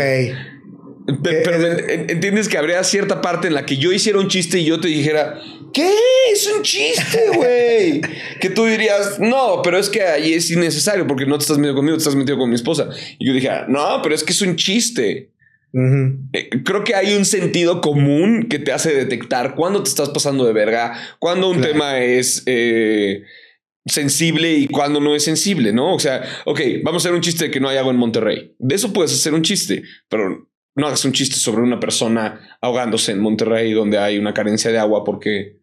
Pe- 1.22 1.42
Pero 1.44 1.66
Eh, 1.66 1.84
en- 1.88 2.00
en- 2.00 2.10
entiendes 2.10 2.48
que 2.48 2.58
habría 2.58 2.82
cierta 2.84 3.20
parte 3.20 3.46
en 3.48 3.54
la 3.54 3.64
que 3.64 3.76
yo 3.76 3.92
hiciera 3.92 4.18
un 4.18 4.28
chiste 4.28 4.58
y 4.58 4.64
yo 4.64 4.80
te 4.80 4.88
dijera, 4.88 5.40
¿qué? 5.72 5.88
Es 6.32 6.46
un 6.54 6.62
chiste, 6.62 7.20
güey. 7.36 8.00
que 8.40 8.50
tú 8.50 8.66
dirías, 8.66 9.18
no, 9.20 9.62
pero 9.62 9.78
es 9.78 9.88
que 9.88 10.02
ahí 10.02 10.32
es 10.34 10.50
innecesario 10.50 11.06
porque 11.06 11.24
no 11.26 11.38
te 11.38 11.42
estás 11.42 11.58
metiendo 11.58 11.76
conmigo, 11.78 11.96
te 11.96 12.00
estás 12.02 12.16
metido 12.16 12.38
con 12.38 12.48
mi 12.50 12.56
esposa. 12.56 12.88
Y 13.18 13.26
yo 13.28 13.32
dijera, 13.32 13.66
no, 13.68 14.00
pero 14.02 14.14
es 14.14 14.24
que 14.24 14.32
es 14.32 14.42
un 14.42 14.56
chiste. 14.56 15.30
Eh, 16.32 16.48
Creo 16.64 16.84
que 16.84 16.94
hay 16.94 17.14
un 17.14 17.24
sentido 17.26 17.80
común 17.82 18.46
que 18.48 18.58
te 18.58 18.72
hace 18.72 18.94
detectar 18.94 19.54
cuándo 19.54 19.82
te 19.82 19.90
estás 19.90 20.08
pasando 20.08 20.44
de 20.46 20.52
verga, 20.54 20.94
cuándo 21.18 21.50
un 21.50 21.58
Claro. 21.58 21.72
tema 21.72 22.00
es 22.00 22.42
eh, 22.46 23.22
sensible 23.84 24.54
y 24.54 24.66
cuándo 24.68 25.00
no 25.00 25.14
es 25.14 25.22
sensible, 25.24 25.72
¿no? 25.72 25.94
O 25.94 25.98
sea, 25.98 26.24
ok, 26.46 26.60
vamos 26.82 27.04
a 27.04 27.08
hacer 27.08 27.14
un 27.14 27.20
chiste 27.22 27.44
de 27.44 27.50
que 27.50 27.60
no 27.60 27.68
hay 27.68 27.76
agua 27.76 27.92
en 27.92 27.98
Monterrey. 27.98 28.54
De 28.58 28.74
eso 28.74 28.92
puedes 28.92 29.12
hacer 29.12 29.34
un 29.34 29.42
chiste, 29.42 29.82
pero 30.08 30.48
no 30.76 30.86
hagas 30.86 31.04
un 31.04 31.12
chiste 31.12 31.36
sobre 31.36 31.62
una 31.62 31.80
persona 31.80 32.58
ahogándose 32.60 33.12
en 33.12 33.20
Monterrey 33.20 33.72
donde 33.72 33.98
hay 33.98 34.18
una 34.18 34.34
carencia 34.34 34.70
de 34.70 34.78
agua 34.78 35.02
porque... 35.04 35.60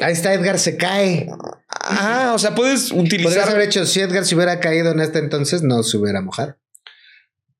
Ahí 0.00 0.14
está 0.14 0.32
Edgar, 0.32 0.58
se 0.58 0.78
cae. 0.78 1.28
Ah, 1.68 2.32
o 2.34 2.38
sea, 2.38 2.54
puedes 2.54 2.90
Podrías 2.90 3.06
utilizar... 3.06 3.48
haber 3.50 3.66
hecho, 3.66 3.84
si 3.84 4.00
Edgar 4.00 4.24
se 4.24 4.34
hubiera 4.34 4.58
caído 4.58 4.92
en 4.92 5.00
este 5.00 5.18
entonces, 5.18 5.62
no 5.62 5.82
se 5.82 5.98
hubiera 5.98 6.22
mojado. 6.22 6.56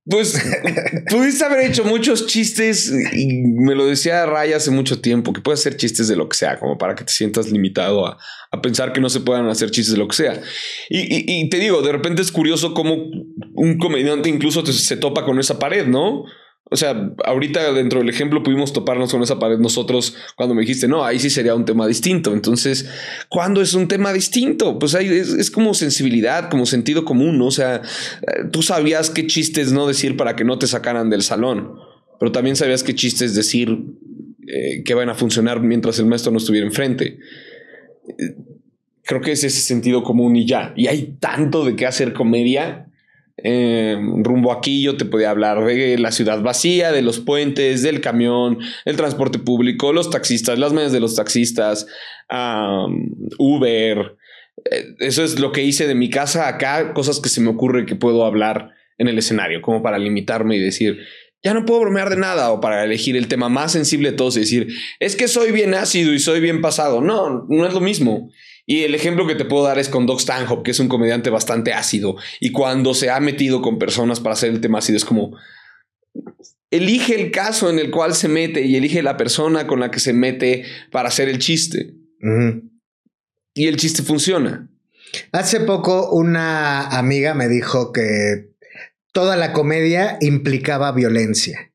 Pues 0.04 0.36
pudiste 1.10 1.44
haber 1.44 1.70
hecho 1.70 1.84
muchos 1.84 2.26
chistes 2.26 2.92
y 3.12 3.26
me 3.44 3.76
lo 3.76 3.86
decía 3.86 4.26
Ray 4.26 4.52
hace 4.52 4.72
mucho 4.72 5.00
tiempo, 5.00 5.32
que 5.32 5.40
puedes 5.40 5.60
hacer 5.60 5.76
chistes 5.76 6.08
de 6.08 6.16
lo 6.16 6.28
que 6.28 6.36
sea, 6.36 6.58
como 6.58 6.76
para 6.76 6.96
que 6.96 7.04
te 7.04 7.12
sientas 7.12 7.50
limitado 7.52 8.06
a, 8.06 8.18
a 8.50 8.60
pensar 8.60 8.92
que 8.92 9.00
no 9.00 9.08
se 9.08 9.20
puedan 9.20 9.48
hacer 9.48 9.70
chistes 9.70 9.92
de 9.92 9.98
lo 9.98 10.08
que 10.08 10.16
sea. 10.16 10.42
Y, 10.90 11.42
y- 11.42 11.48
te 11.48 11.58
digo, 11.58 11.82
de 11.82 11.92
repente 11.92 12.20
es 12.20 12.32
curioso 12.32 12.74
cómo 12.74 12.96
un 13.54 13.78
comediante 13.78 14.28
incluso 14.28 14.66
se 14.66 14.96
topa 14.96 15.24
con 15.24 15.38
esa 15.38 15.58
pared, 15.60 15.86
¿no? 15.86 16.24
O 16.72 16.76
sea, 16.76 17.12
ahorita 17.24 17.72
dentro 17.72 18.00
del 18.00 18.08
ejemplo 18.08 18.42
pudimos 18.42 18.72
toparnos 18.72 19.12
con 19.12 19.22
esa 19.22 19.38
pared 19.38 19.58
nosotros 19.58 20.16
cuando 20.36 20.54
me 20.54 20.62
dijiste, 20.62 20.88
no, 20.88 21.04
ahí 21.04 21.18
sí 21.18 21.30
sería 21.30 21.54
un 21.54 21.64
tema 21.64 21.86
distinto. 21.86 22.32
Entonces, 22.32 22.88
¿cuándo 23.28 23.60
es 23.60 23.74
un 23.74 23.86
tema 23.86 24.12
distinto? 24.12 24.78
Pues 24.78 24.94
ahí 24.94 25.06
es, 25.08 25.50
como 25.50 25.74
sensibilidad, 25.74 26.50
como 26.50 26.66
sentido 26.66 27.04
común, 27.04 27.38
¿no? 27.38 27.46
O 27.46 27.50
sea, 27.50 27.76
eh, 27.76 28.44
tú 28.50 28.62
sabías 28.62 29.10
qué 29.10 29.26
chistes 29.26 29.72
no 29.72 29.86
decir 29.86 30.16
para 30.16 30.34
que 30.34 30.44
no 30.44 30.58
te 30.58 30.66
sacaran 30.66 31.10
del 31.10 31.22
salón, 31.22 31.74
pero 32.18 32.32
también 32.32 32.56
sabías 32.56 32.82
qué 32.82 32.94
chistes 32.94 33.34
decir 33.34 33.78
eh, 34.46 34.82
que 34.84 34.94
van 34.94 35.08
a 35.08 35.14
funcionar 35.14 35.60
mientras 35.60 35.98
el 35.98 36.06
maestro 36.06 36.32
no 36.32 36.38
estuviera 36.38 36.66
enfrente. 36.66 37.18
Eh, 38.18 38.36
Creo 39.04 39.20
que 39.20 39.32
es 39.32 39.42
ese 39.42 39.60
sentido 39.60 40.02
común 40.02 40.36
y 40.36 40.46
ya. 40.46 40.72
Y 40.76 40.86
hay 40.86 41.16
tanto 41.18 41.64
de 41.64 41.74
qué 41.76 41.86
hacer 41.86 42.12
comedia. 42.12 42.91
Eh, 43.44 43.96
rumbo 44.18 44.52
aquí 44.52 44.82
yo 44.82 44.96
te 44.96 45.04
podía 45.04 45.30
hablar 45.30 45.64
de 45.64 45.98
la 45.98 46.12
ciudad 46.12 46.40
vacía, 46.42 46.92
de 46.92 47.02
los 47.02 47.18
puentes, 47.18 47.82
del 47.82 48.00
camión, 48.00 48.58
el 48.84 48.96
transporte 48.96 49.38
público, 49.38 49.92
los 49.92 50.10
taxistas, 50.10 50.58
las 50.58 50.72
medias 50.72 50.92
de 50.92 51.00
los 51.00 51.16
taxistas, 51.16 51.86
am, 52.28 53.10
Uber. 53.38 54.16
Eh, 54.70 54.94
Eso 55.00 55.24
es 55.24 55.38
lo 55.40 55.52
que 55.52 55.64
hice 55.64 55.86
de 55.86 55.94
mi 55.94 56.10
casa 56.10 56.48
acá, 56.48 56.92
cosas 56.94 57.20
que 57.20 57.28
se 57.28 57.40
me 57.40 57.50
ocurre 57.50 57.86
que 57.86 57.96
puedo 57.96 58.24
hablar 58.24 58.70
en 58.98 59.08
el 59.08 59.18
escenario, 59.18 59.60
como 59.62 59.82
para 59.82 59.98
limitarme 59.98 60.56
y 60.56 60.60
decir, 60.60 60.98
ya 61.42 61.54
no 61.54 61.64
puedo 61.64 61.80
bromear 61.80 62.08
de 62.08 62.16
nada, 62.16 62.52
o 62.52 62.60
para 62.60 62.84
elegir 62.84 63.16
el 63.16 63.26
tema 63.26 63.48
más 63.48 63.72
sensible 63.72 64.12
de 64.12 64.16
todos 64.16 64.36
y 64.36 64.40
decir, 64.40 64.68
es 65.00 65.16
que 65.16 65.26
soy 65.26 65.50
bien 65.50 65.74
ácido 65.74 66.12
y 66.12 66.20
soy 66.20 66.40
bien 66.40 66.60
pasado. 66.60 67.00
No, 67.00 67.46
no 67.48 67.66
es 67.66 67.74
lo 67.74 67.80
mismo. 67.80 68.30
Y 68.66 68.84
el 68.84 68.94
ejemplo 68.94 69.26
que 69.26 69.34
te 69.34 69.44
puedo 69.44 69.64
dar 69.64 69.78
es 69.78 69.88
con 69.88 70.06
Doc 70.06 70.20
Stanhope, 70.20 70.62
que 70.62 70.70
es 70.70 70.80
un 70.80 70.88
comediante 70.88 71.30
bastante 71.30 71.72
ácido. 71.72 72.16
Y 72.40 72.52
cuando 72.52 72.94
se 72.94 73.10
ha 73.10 73.18
metido 73.20 73.60
con 73.60 73.78
personas 73.78 74.20
para 74.20 74.34
hacer 74.34 74.50
el 74.50 74.60
tema 74.60 74.78
ácido, 74.78 74.96
es 74.96 75.04
como 75.04 75.36
elige 76.70 77.20
el 77.20 77.30
caso 77.30 77.70
en 77.70 77.78
el 77.78 77.90
cual 77.90 78.14
se 78.14 78.28
mete 78.28 78.62
y 78.62 78.76
elige 78.76 79.02
la 79.02 79.16
persona 79.16 79.66
con 79.66 79.80
la 79.80 79.90
que 79.90 80.00
se 80.00 80.12
mete 80.12 80.64
para 80.90 81.08
hacer 81.08 81.28
el 81.28 81.38
chiste. 81.38 81.94
Y 83.54 83.66
el 83.66 83.76
chiste 83.76 84.02
funciona. 84.02 84.68
Hace 85.32 85.60
poco 85.60 86.10
una 86.12 86.86
amiga 86.86 87.34
me 87.34 87.48
dijo 87.48 87.92
que 87.92 88.52
toda 89.12 89.36
la 89.36 89.52
comedia 89.52 90.16
implicaba 90.20 90.92
violencia. 90.92 91.71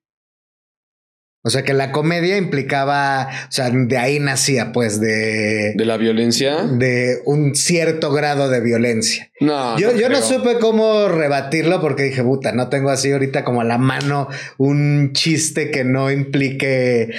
O 1.44 1.50
sea 1.50 1.64
que 1.64 1.74
la 1.74 1.92
comedia 1.94 2.36
implicaba, 2.36 3.30
o 3.48 3.52
sea, 3.52 3.70
de 3.70 3.98
ahí 3.98 4.20
nacía, 4.20 4.72
pues, 4.74 5.00
de, 5.00 5.74
De 5.76 5.86
la 5.86 5.96
violencia. 5.96 6.64
de 6.64 7.20
un 7.26 7.56
cierto 7.56 8.12
grado 8.12 8.50
de 8.50 8.60
violencia. 8.60 9.32
No. 9.40 9.78
yo, 9.80 9.96
yo 9.96 10.10
no 10.10 10.22
supe 10.22 10.58
cómo 10.60 11.08
rebatirlo 11.08 11.80
porque 11.80 12.04
dije, 12.04 12.22
puta, 12.24 12.52
no 12.52 12.68
tengo 12.70 12.90
así 12.90 13.12
ahorita 13.12 13.46
como 13.46 13.62
a 13.62 13.64
la 13.64 13.78
mano 13.78 14.28
un 14.58 15.14
chiste 15.14 15.72
que 15.72 15.84
no 15.86 16.12
implique 16.12 17.14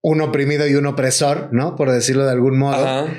un 0.00 0.20
oprimido 0.22 0.66
y 0.66 0.74
un 0.74 0.86
opresor, 0.86 1.48
¿no? 1.52 1.76
Por 1.76 1.90
decirlo 1.90 2.24
de 2.24 2.30
algún 2.32 2.56
modo. 2.58 2.76
Ajá. 2.86 3.12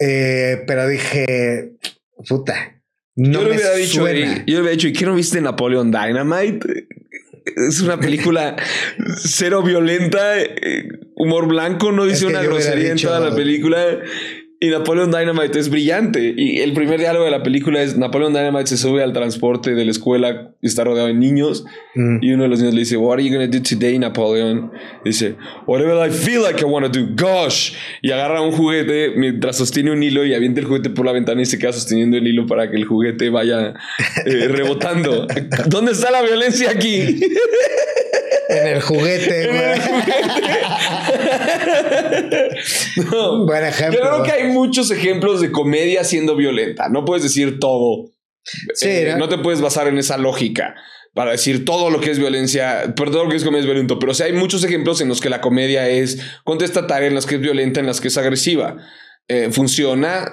Eh, 0.00 0.62
pero 0.66 0.86
dije, 0.88 1.72
puta, 2.26 2.80
no 3.16 3.42
yo 3.42 3.48
me 3.48 3.54
hubiera 3.54 3.74
dicho, 3.74 4.00
suena. 4.00 4.32
"Ey", 4.34 4.44
yo 4.46 4.54
le 4.54 4.60
hubiera 4.60 4.70
dicho, 4.76 4.88
¿y 4.88 4.92
qué 4.92 5.04
no 5.04 5.14
viste 5.14 5.40
Napoleon 5.40 5.90
Dynamite? 5.90 6.86
Es 7.44 7.80
una 7.80 8.00
película 8.00 8.56
cero 9.16 9.62
violenta, 9.62 10.40
eh, 10.40 10.88
humor 11.14 11.46
blanco, 11.46 11.92
no 11.92 12.04
dice 12.04 12.26
Es 12.26 12.32
que 12.32 12.38
una 12.38 12.42
grosería 12.42 12.92
en 12.92 12.98
toda 12.98 13.20
la 13.20 13.34
película. 13.34 14.00
Y 14.64 14.70
Napoleon 14.70 15.10
Dynamite 15.10 15.58
es 15.58 15.68
brillante. 15.68 16.32
Y 16.34 16.60
el 16.60 16.72
primer 16.72 16.98
diálogo 16.98 17.26
de 17.26 17.30
la 17.30 17.42
película 17.42 17.82
es 17.82 17.98
Napoleon 17.98 18.32
Dynamite 18.32 18.66
se 18.66 18.78
sube 18.78 19.02
al 19.02 19.12
transporte 19.12 19.74
de 19.74 19.84
la 19.84 19.90
escuela 19.90 20.52
y 20.62 20.68
está 20.68 20.84
rodeado 20.84 21.08
de 21.08 21.12
niños. 21.12 21.66
Mm. 21.94 22.20
Y 22.22 22.32
uno 22.32 22.44
de 22.44 22.48
los 22.48 22.60
niños 22.60 22.72
le 22.72 22.80
dice, 22.80 22.96
What 22.96 23.16
are 23.18 23.22
you 23.22 23.30
gonna 23.30 23.46
do 23.46 23.60
today, 23.60 23.98
Napoleon? 23.98 24.72
dice, 25.04 25.36
Whatever 25.66 26.08
I 26.08 26.10
feel 26.10 26.40
like 26.40 26.62
I 26.62 26.64
wanna 26.64 26.88
do, 26.88 27.00
gosh. 27.14 27.74
Y 28.00 28.10
agarra 28.10 28.40
un 28.40 28.52
juguete 28.52 29.10
mientras 29.14 29.58
sostiene 29.58 29.90
un 29.90 30.02
hilo 30.02 30.24
y 30.24 30.32
avienta 30.32 30.60
el 30.60 30.66
juguete 30.66 30.88
por 30.88 31.04
la 31.04 31.12
ventana 31.12 31.42
y 31.42 31.44
se 31.44 31.58
queda 31.58 31.74
sosteniendo 31.74 32.16
el 32.16 32.26
hilo 32.26 32.46
para 32.46 32.70
que 32.70 32.76
el 32.78 32.86
juguete 32.86 33.28
vaya 33.28 33.74
eh, 34.24 34.48
rebotando. 34.48 35.26
¿Dónde 35.66 35.92
está 35.92 36.10
la 36.10 36.22
violencia 36.22 36.70
aquí? 36.70 37.20
En 38.48 38.66
el 38.66 38.80
juguete, 38.80 39.46
güey. 39.46 39.60
No. 43.10 43.46
Buen 43.46 43.64
ejemplo. 43.64 43.98
Yo 43.98 44.10
creo 44.10 44.22
que 44.22 44.32
hay 44.32 44.53
muchos 44.54 44.90
ejemplos 44.90 45.40
de 45.40 45.50
comedia 45.52 46.04
siendo 46.04 46.36
violenta. 46.36 46.88
No 46.88 47.04
puedes 47.04 47.22
decir 47.22 47.58
todo. 47.58 48.10
Sí, 48.74 48.88
Eh, 48.88 49.14
¿no? 49.18 49.28
te 49.28 49.38
puedes 49.38 49.60
basar 49.60 49.88
en 49.88 49.98
esa 49.98 50.16
lógica 50.18 50.74
para 51.14 51.30
decir 51.32 51.64
todo 51.64 51.90
lo 51.90 52.00
que 52.00 52.10
es 52.10 52.18
violencia, 52.18 52.94
todo 52.94 53.24
lo 53.24 53.30
que 53.30 53.36
es 53.36 53.44
comedia 53.44 53.60
es 53.60 53.66
violento. 53.66 53.98
Pero 53.98 54.14
sí 54.14 54.22
hay 54.22 54.32
muchos 54.32 54.64
ejemplos 54.64 55.00
en 55.00 55.08
los 55.08 55.20
que 55.20 55.30
la 55.30 55.40
comedia 55.40 55.88
es 55.88 56.18
contestataria, 56.44 57.08
en 57.08 57.14
las 57.14 57.26
que 57.26 57.36
es 57.36 57.40
violenta, 57.40 57.80
en 57.80 57.86
las 57.86 58.00
que 58.00 58.08
es 58.08 58.16
agresiva. 58.18 58.76
eh, 59.28 59.48
funciona. 59.52 60.30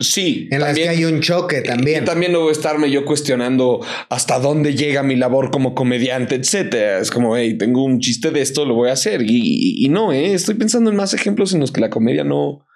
Sí. 0.00 0.48
En 0.50 0.60
las 0.60 0.76
que 0.76 0.88
hay 0.88 1.04
un 1.04 1.20
choque 1.20 1.60
también. 1.62 2.02
Y 2.02 2.04
también 2.06 2.32
no 2.32 2.40
voy 2.40 2.48
a 2.48 2.52
estarme 2.52 2.90
yo 2.90 3.04
cuestionando 3.04 3.80
hasta 4.08 4.40
dónde 4.40 4.74
llega 4.74 5.02
mi 5.04 5.14
labor 5.14 5.50
como 5.52 5.74
comediante, 5.74 6.34
etcétera. 6.34 6.98
Es 6.98 7.10
como, 7.12 7.36
hey, 7.36 7.56
tengo 7.56 7.84
un 7.84 8.00
chiste 8.00 8.30
de 8.32 8.40
esto, 8.42 8.64
lo 8.64 8.74
voy 8.74 8.88
a 8.90 8.94
hacer. 8.94 9.22
Y, 9.22 9.84
y 9.84 9.88
no, 9.88 10.12
eh, 10.12 10.34
estoy 10.34 10.56
pensando 10.56 10.90
en 10.90 10.96
más 10.96 11.14
ejemplos 11.14 11.54
en 11.54 11.60
los 11.60 11.70
que 11.70 11.80
la 11.80 11.88
comedia 11.88 12.24
no, 12.24 12.66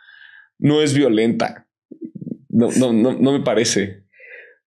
no 0.58 0.82
es 0.82 0.94
violenta. 0.94 1.66
No, 2.48 2.70
no, 2.72 2.92
no, 2.92 3.12
no 3.12 3.32
me 3.32 3.40
parece. 3.40 4.06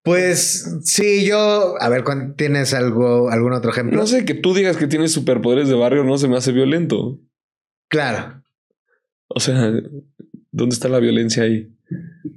Pues 0.02 0.78
sí, 0.84 1.26
yo, 1.26 1.74
a 1.78 1.88
ver, 1.88 2.04
¿tienes 2.36 2.72
algo, 2.72 3.30
algún 3.30 3.52
otro 3.52 3.70
ejemplo? 3.70 3.98
No 3.98 4.06
sé, 4.06 4.24
que 4.24 4.34
tú 4.34 4.54
digas 4.54 4.76
que 4.76 4.86
tienes 4.86 5.12
superpoderes 5.12 5.68
de 5.68 5.74
barrio 5.74 6.04
no 6.04 6.16
se 6.16 6.28
me 6.28 6.36
hace 6.36 6.52
violento. 6.52 7.20
Claro. 7.88 8.42
O 9.28 9.40
sea, 9.40 9.72
¿dónde 10.50 10.74
está 10.74 10.88
la 10.88 11.00
violencia 11.00 11.42
ahí? 11.42 11.70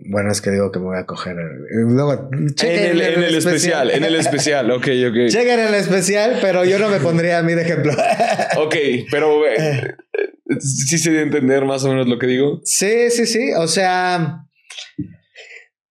Bueno, 0.09 0.31
es 0.31 0.41
que 0.41 0.51
digo 0.51 0.71
que 0.71 0.79
me 0.79 0.85
voy 0.85 0.97
a 0.97 1.05
coger. 1.05 1.35
Luego, 1.71 2.29
en 2.31 2.47
el, 2.59 3.35
especial. 3.35 3.91
en 3.91 4.03
el 4.03 4.15
especial, 4.15 4.69
ok, 4.71 4.87
ok. 5.09 5.17
Chequen 5.29 5.59
en 5.59 5.67
el 5.67 5.75
especial, 5.75 6.39
pero 6.41 6.65
yo 6.65 6.79
no 6.79 6.89
me 6.89 6.99
pondría 6.99 7.39
a 7.39 7.43
mí 7.43 7.53
de 7.53 7.61
ejemplo. 7.61 7.93
ok, 8.57 8.75
pero 9.09 9.47
eh, 9.47 9.55
eh, 9.57 9.95
sí 10.59 10.97
se 10.97 11.11
debe 11.11 11.23
entender 11.23 11.65
más 11.65 11.83
o 11.83 11.89
menos 11.89 12.07
lo 12.07 12.19
que 12.19 12.27
digo. 12.27 12.61
Sí, 12.63 13.09
sí, 13.09 13.25
sí. 13.25 13.53
O 13.57 13.67
sea, 13.67 14.45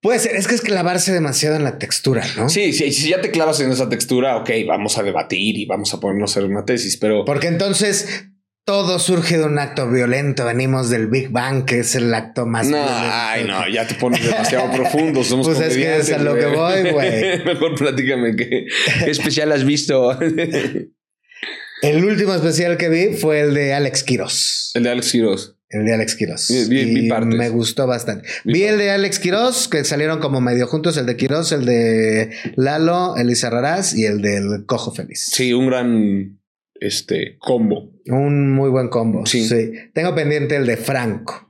Puede 0.02 0.18
ser, 0.18 0.34
es 0.34 0.48
que 0.48 0.56
es 0.56 0.62
clavarse 0.62 1.12
demasiado 1.12 1.54
en 1.54 1.62
la 1.62 1.78
textura, 1.78 2.24
¿no? 2.36 2.48
Sí, 2.48 2.72
sí, 2.72 2.90
si 2.90 3.10
ya 3.10 3.20
te 3.20 3.30
clavas 3.30 3.60
en 3.60 3.70
esa 3.70 3.88
textura, 3.88 4.36
ok, 4.36 4.50
vamos 4.66 4.98
a 4.98 5.04
debatir 5.04 5.56
y 5.56 5.64
vamos 5.64 5.94
a 5.94 6.00
ponernos 6.00 6.32
a 6.36 6.40
hacer 6.40 6.50
una 6.50 6.64
tesis, 6.64 6.96
pero... 6.96 7.24
Porque 7.24 7.46
entonces 7.46 8.26
todo 8.64 8.98
surge 8.98 9.38
de 9.38 9.44
un 9.44 9.60
acto 9.60 9.88
violento. 9.88 10.44
Venimos 10.44 10.90
del 10.90 11.06
Big 11.06 11.30
Bang, 11.30 11.64
que 11.64 11.80
es 11.80 11.94
el 11.94 12.12
acto 12.12 12.46
más. 12.46 12.68
No, 12.68 12.84
ay, 12.84 13.44
no, 13.44 13.68
ya 13.68 13.86
te 13.86 13.94
pones 13.94 14.24
demasiado 14.24 14.72
profundo. 14.76 15.22
Somos 15.22 15.46
pues 15.46 15.60
es 15.60 15.76
que 15.76 15.96
es 15.96 16.12
a 16.12 16.18
lo 16.18 16.34
que 16.34 16.46
voy, 16.46 16.90
güey. 16.90 17.38
Mejor 17.44 17.76
platícame 17.76 18.34
qué, 18.34 18.66
especial 19.06 19.52
has 19.52 19.64
visto. 19.64 20.18
el 21.82 22.04
último 22.04 22.34
especial 22.34 22.76
que 22.76 22.88
vi 22.88 23.16
fue 23.16 23.40
el 23.40 23.54
de 23.54 23.74
Alex 23.74 24.02
Quiroz. 24.04 24.70
El 24.74 24.84
de 24.84 24.90
Alex 24.90 25.12
Quiroz. 25.12 25.56
El 25.68 25.84
de 25.84 25.94
Alex 25.94 26.14
Quiroz. 26.14 26.50
Me 27.26 27.48
gustó 27.48 27.86
bastante. 27.86 28.28
vi 28.44 28.62
el 28.64 28.78
de 28.78 28.90
Alex 28.90 29.18
Quiroz, 29.18 29.68
que 29.68 29.84
salieron 29.84 30.20
como 30.20 30.40
medio 30.40 30.66
juntos, 30.66 30.96
el 30.96 31.06
de 31.06 31.16
Quiroz, 31.16 31.52
el 31.52 31.64
de 31.64 32.30
Lalo, 32.56 33.16
Elisa 33.16 33.50
Raraz 33.50 33.94
y 33.94 34.04
el 34.04 34.22
del 34.22 34.64
Cojo 34.66 34.92
Feliz. 34.92 35.26
Sí, 35.32 35.52
un 35.52 35.66
gran 35.66 36.38
este 36.74 37.36
combo. 37.38 37.92
Un 38.06 38.52
muy 38.52 38.70
buen 38.70 38.88
combo. 38.88 39.24
Sí. 39.26 39.48
Tengo 39.94 40.14
pendiente 40.14 40.56
el 40.56 40.66
de 40.66 40.76
Franco. 40.76 41.48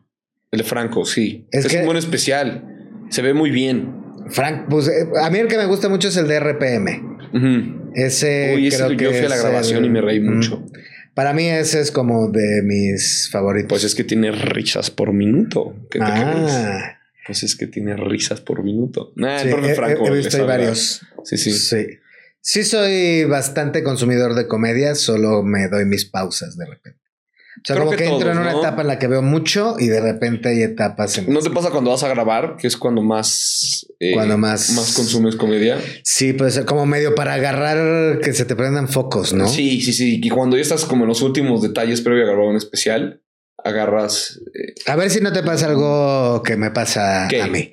El 0.50 0.58
de 0.58 0.64
Franco, 0.64 1.04
sí. 1.04 1.48
Es, 1.50 1.72
un 1.74 1.84
buen 1.86 1.96
especial. 1.96 2.98
Se 3.08 3.22
ve 3.22 3.34
muy 3.34 3.50
bien. 3.50 4.02
Frank, 4.28 4.66
pues 4.68 4.88
eh, 4.88 5.08
a 5.20 5.30
mí 5.30 5.38
el 5.38 5.48
que 5.48 5.56
me 5.56 5.66
gusta 5.66 5.88
mucho 5.88 6.08
es 6.08 6.16
el 6.16 6.28
de 6.28 6.38
RPM. 6.38 7.11
Ese. 7.94 8.54
Uy, 8.56 8.70
creo 8.70 8.88
que 8.96 9.04
yo 9.04 9.10
fui 9.10 9.26
a 9.26 9.28
la 9.28 9.36
grabación 9.36 9.84
y 9.84 9.90
me 9.90 10.00
reí 10.00 10.20
mucho. 10.20 10.64
Para 11.14 11.34
mí 11.34 11.46
ese 11.46 11.80
es 11.80 11.90
como 11.90 12.30
de 12.30 12.62
mis 12.62 13.28
favoritos. 13.30 13.68
Pues 13.68 13.84
es 13.84 13.94
que 13.94 14.04
tiene 14.04 14.32
risas 14.32 14.90
por 14.90 15.12
minuto. 15.12 15.74
¿Qué 15.90 15.98
te 15.98 16.04
ah. 16.06 16.98
Pues 17.26 17.42
es 17.42 17.54
que 17.54 17.66
tiene 17.66 17.96
risas 17.96 18.40
por 18.40 18.64
minuto. 18.64 19.12
el 19.16 19.50
profe 19.50 19.74
Franco. 19.74 20.06
He, 20.06 20.16
visto 20.16 20.46
varios. 20.46 21.02
Sí, 21.24 21.36
sí. 21.36 21.52
Sí. 21.52 21.86
Sí 22.40 22.64
soy 22.64 23.24
bastante 23.24 23.84
consumidor 23.84 24.34
de 24.34 24.48
comedia, 24.48 24.96
solo 24.96 25.44
me 25.44 25.68
doy 25.68 25.84
mis 25.84 26.04
pausas 26.04 26.56
de 26.56 26.66
repente. 26.66 27.01
O 27.62 27.64
sea, 27.64 27.76
como 27.76 27.92
que, 27.92 28.06
entro 28.06 28.32
en 28.32 28.38
una 28.38 28.50
etapa 28.50 28.82
en 28.82 28.88
la 28.88 28.98
que 28.98 29.06
veo 29.06 29.22
mucho 29.22 29.76
y 29.78 29.86
de 29.86 30.00
repente 30.00 30.48
hay 30.48 30.62
etapas 30.62 31.16
en 31.18 31.32
¿No 31.32 31.38
te 31.38 31.50
pasa 31.50 31.70
cuando 31.70 31.90
vas 31.90 32.02
a 32.02 32.08
grabar, 32.08 32.56
que 32.56 32.66
es 32.66 32.76
cuando 32.76 33.02
más 33.02 33.86
eh, 34.00 34.14
cuando 34.14 34.36
más 34.36 34.72
más 34.72 34.94
consumes 34.94 35.36
comedia? 35.36 35.78
Sí, 36.02 36.32
puede 36.32 36.50
ser 36.50 36.64
como 36.64 36.86
medio 36.86 37.14
para 37.14 37.34
agarrar 37.34 38.20
que 38.20 38.32
se 38.32 38.44
te 38.44 38.56
prendan 38.56 38.88
focos, 38.88 39.32
¿no? 39.32 39.46
Sí, 39.46 39.80
sí, 39.80 39.92
sí. 39.92 40.20
Y 40.20 40.28
cuando 40.28 40.56
ya 40.56 40.62
estás 40.62 40.84
como 40.84 41.04
en 41.04 41.08
los 41.08 41.22
últimos 41.22 41.62
detalles 41.62 42.00
previo 42.00 42.24
a 42.24 42.26
grabar 42.26 42.46
un 42.46 42.56
especial, 42.56 43.22
agarras. 43.62 44.40
Eh, 44.54 44.74
a 44.86 44.96
ver 44.96 45.10
si 45.10 45.20
no 45.20 45.32
te 45.32 45.44
pasa 45.44 45.66
algo 45.66 46.42
que 46.42 46.56
me 46.56 46.72
pasa 46.72 47.26
a 47.26 47.46
mí 47.46 47.72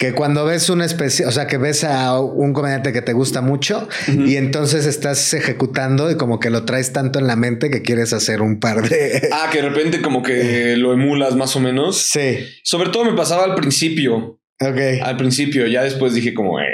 que 0.00 0.14
cuando 0.14 0.46
ves 0.46 0.70
una 0.70 0.86
especie, 0.86 1.26
o 1.26 1.30
sea, 1.30 1.46
que 1.46 1.58
ves 1.58 1.84
a 1.84 2.18
un 2.18 2.54
comediante 2.54 2.90
que 2.90 3.02
te 3.02 3.12
gusta 3.12 3.42
mucho 3.42 3.86
y 4.08 4.36
entonces 4.36 4.86
estás 4.86 5.34
ejecutando 5.34 6.10
y 6.10 6.16
como 6.16 6.40
que 6.40 6.48
lo 6.48 6.64
traes 6.64 6.94
tanto 6.94 7.18
en 7.18 7.26
la 7.26 7.36
mente 7.36 7.70
que 7.70 7.82
quieres 7.82 8.14
hacer 8.14 8.40
un 8.40 8.60
par 8.60 8.88
de... 8.88 9.28
Ah, 9.30 9.50
que 9.52 9.60
de 9.60 9.68
repente 9.68 10.00
como 10.00 10.22
que 10.22 10.74
lo 10.78 10.94
emulas 10.94 11.36
más 11.36 11.54
o 11.54 11.60
menos. 11.60 11.98
Sí. 11.98 12.38
Sobre 12.64 12.88
todo 12.88 13.04
me 13.04 13.12
pasaba 13.12 13.44
al 13.44 13.54
principio. 13.54 14.40
Ok. 14.58 15.02
Al 15.02 15.18
principio, 15.18 15.66
ya 15.66 15.82
después 15.82 16.14
dije 16.14 16.32
como... 16.32 16.58
Eh, 16.60 16.64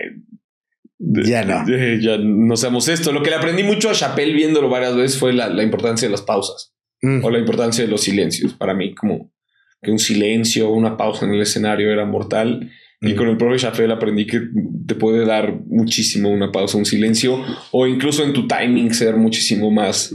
ya 1.01 1.43
no. 1.43 1.65
ya 2.01 2.19
no 2.19 2.57
sabemos 2.57 2.87
esto. 2.87 3.11
Lo 3.11 3.25
que 3.25 3.31
le 3.31 3.37
aprendí 3.37 3.65
mucho 3.65 3.91
a 3.91 3.93
Chappelle 3.93 4.35
viéndolo 4.35 4.69
varias 4.69 4.95
veces 4.95 5.19
fue 5.19 5.33
la, 5.33 5.51
importancia 5.65 6.07
de 6.07 6.13
las 6.13 6.23
pausas 6.23 6.77
mm. 7.03 7.25
o 7.25 7.31
la 7.31 7.41
importancia 7.41 7.83
de 7.83 7.91
los 7.91 8.03
silencios. 8.03 8.55
Para 8.55 8.73
mí, 8.73 8.95
como 8.95 9.33
que 9.83 9.91
un 9.91 9.99
silencio, 9.99 10.71
una 10.71 10.97
pausa 10.97 11.27
en 11.27 11.35
el 11.35 11.43
escenario 11.43 11.91
era 11.91 12.07
mortal. 12.07 12.71
Y 13.01 13.15
con 13.15 13.29
el 13.29 13.37
profe 13.37 13.59
Chappelle 13.59 13.93
aprendí 13.93 14.27
que 14.27 14.41
te 14.87 14.95
puede 14.95 15.27
dar 15.27 15.61
muchísimo 15.67 16.31
una 16.31 16.51
pausa, 16.51 16.79
un 16.79 16.87
silencio, 16.87 17.45
o 17.71 17.87
incluso 17.87 18.25
en 18.25 18.33
tu 18.33 18.49
timing 18.49 18.95
ser 18.95 19.17
muchísimo 19.17 19.71
más 19.71 20.15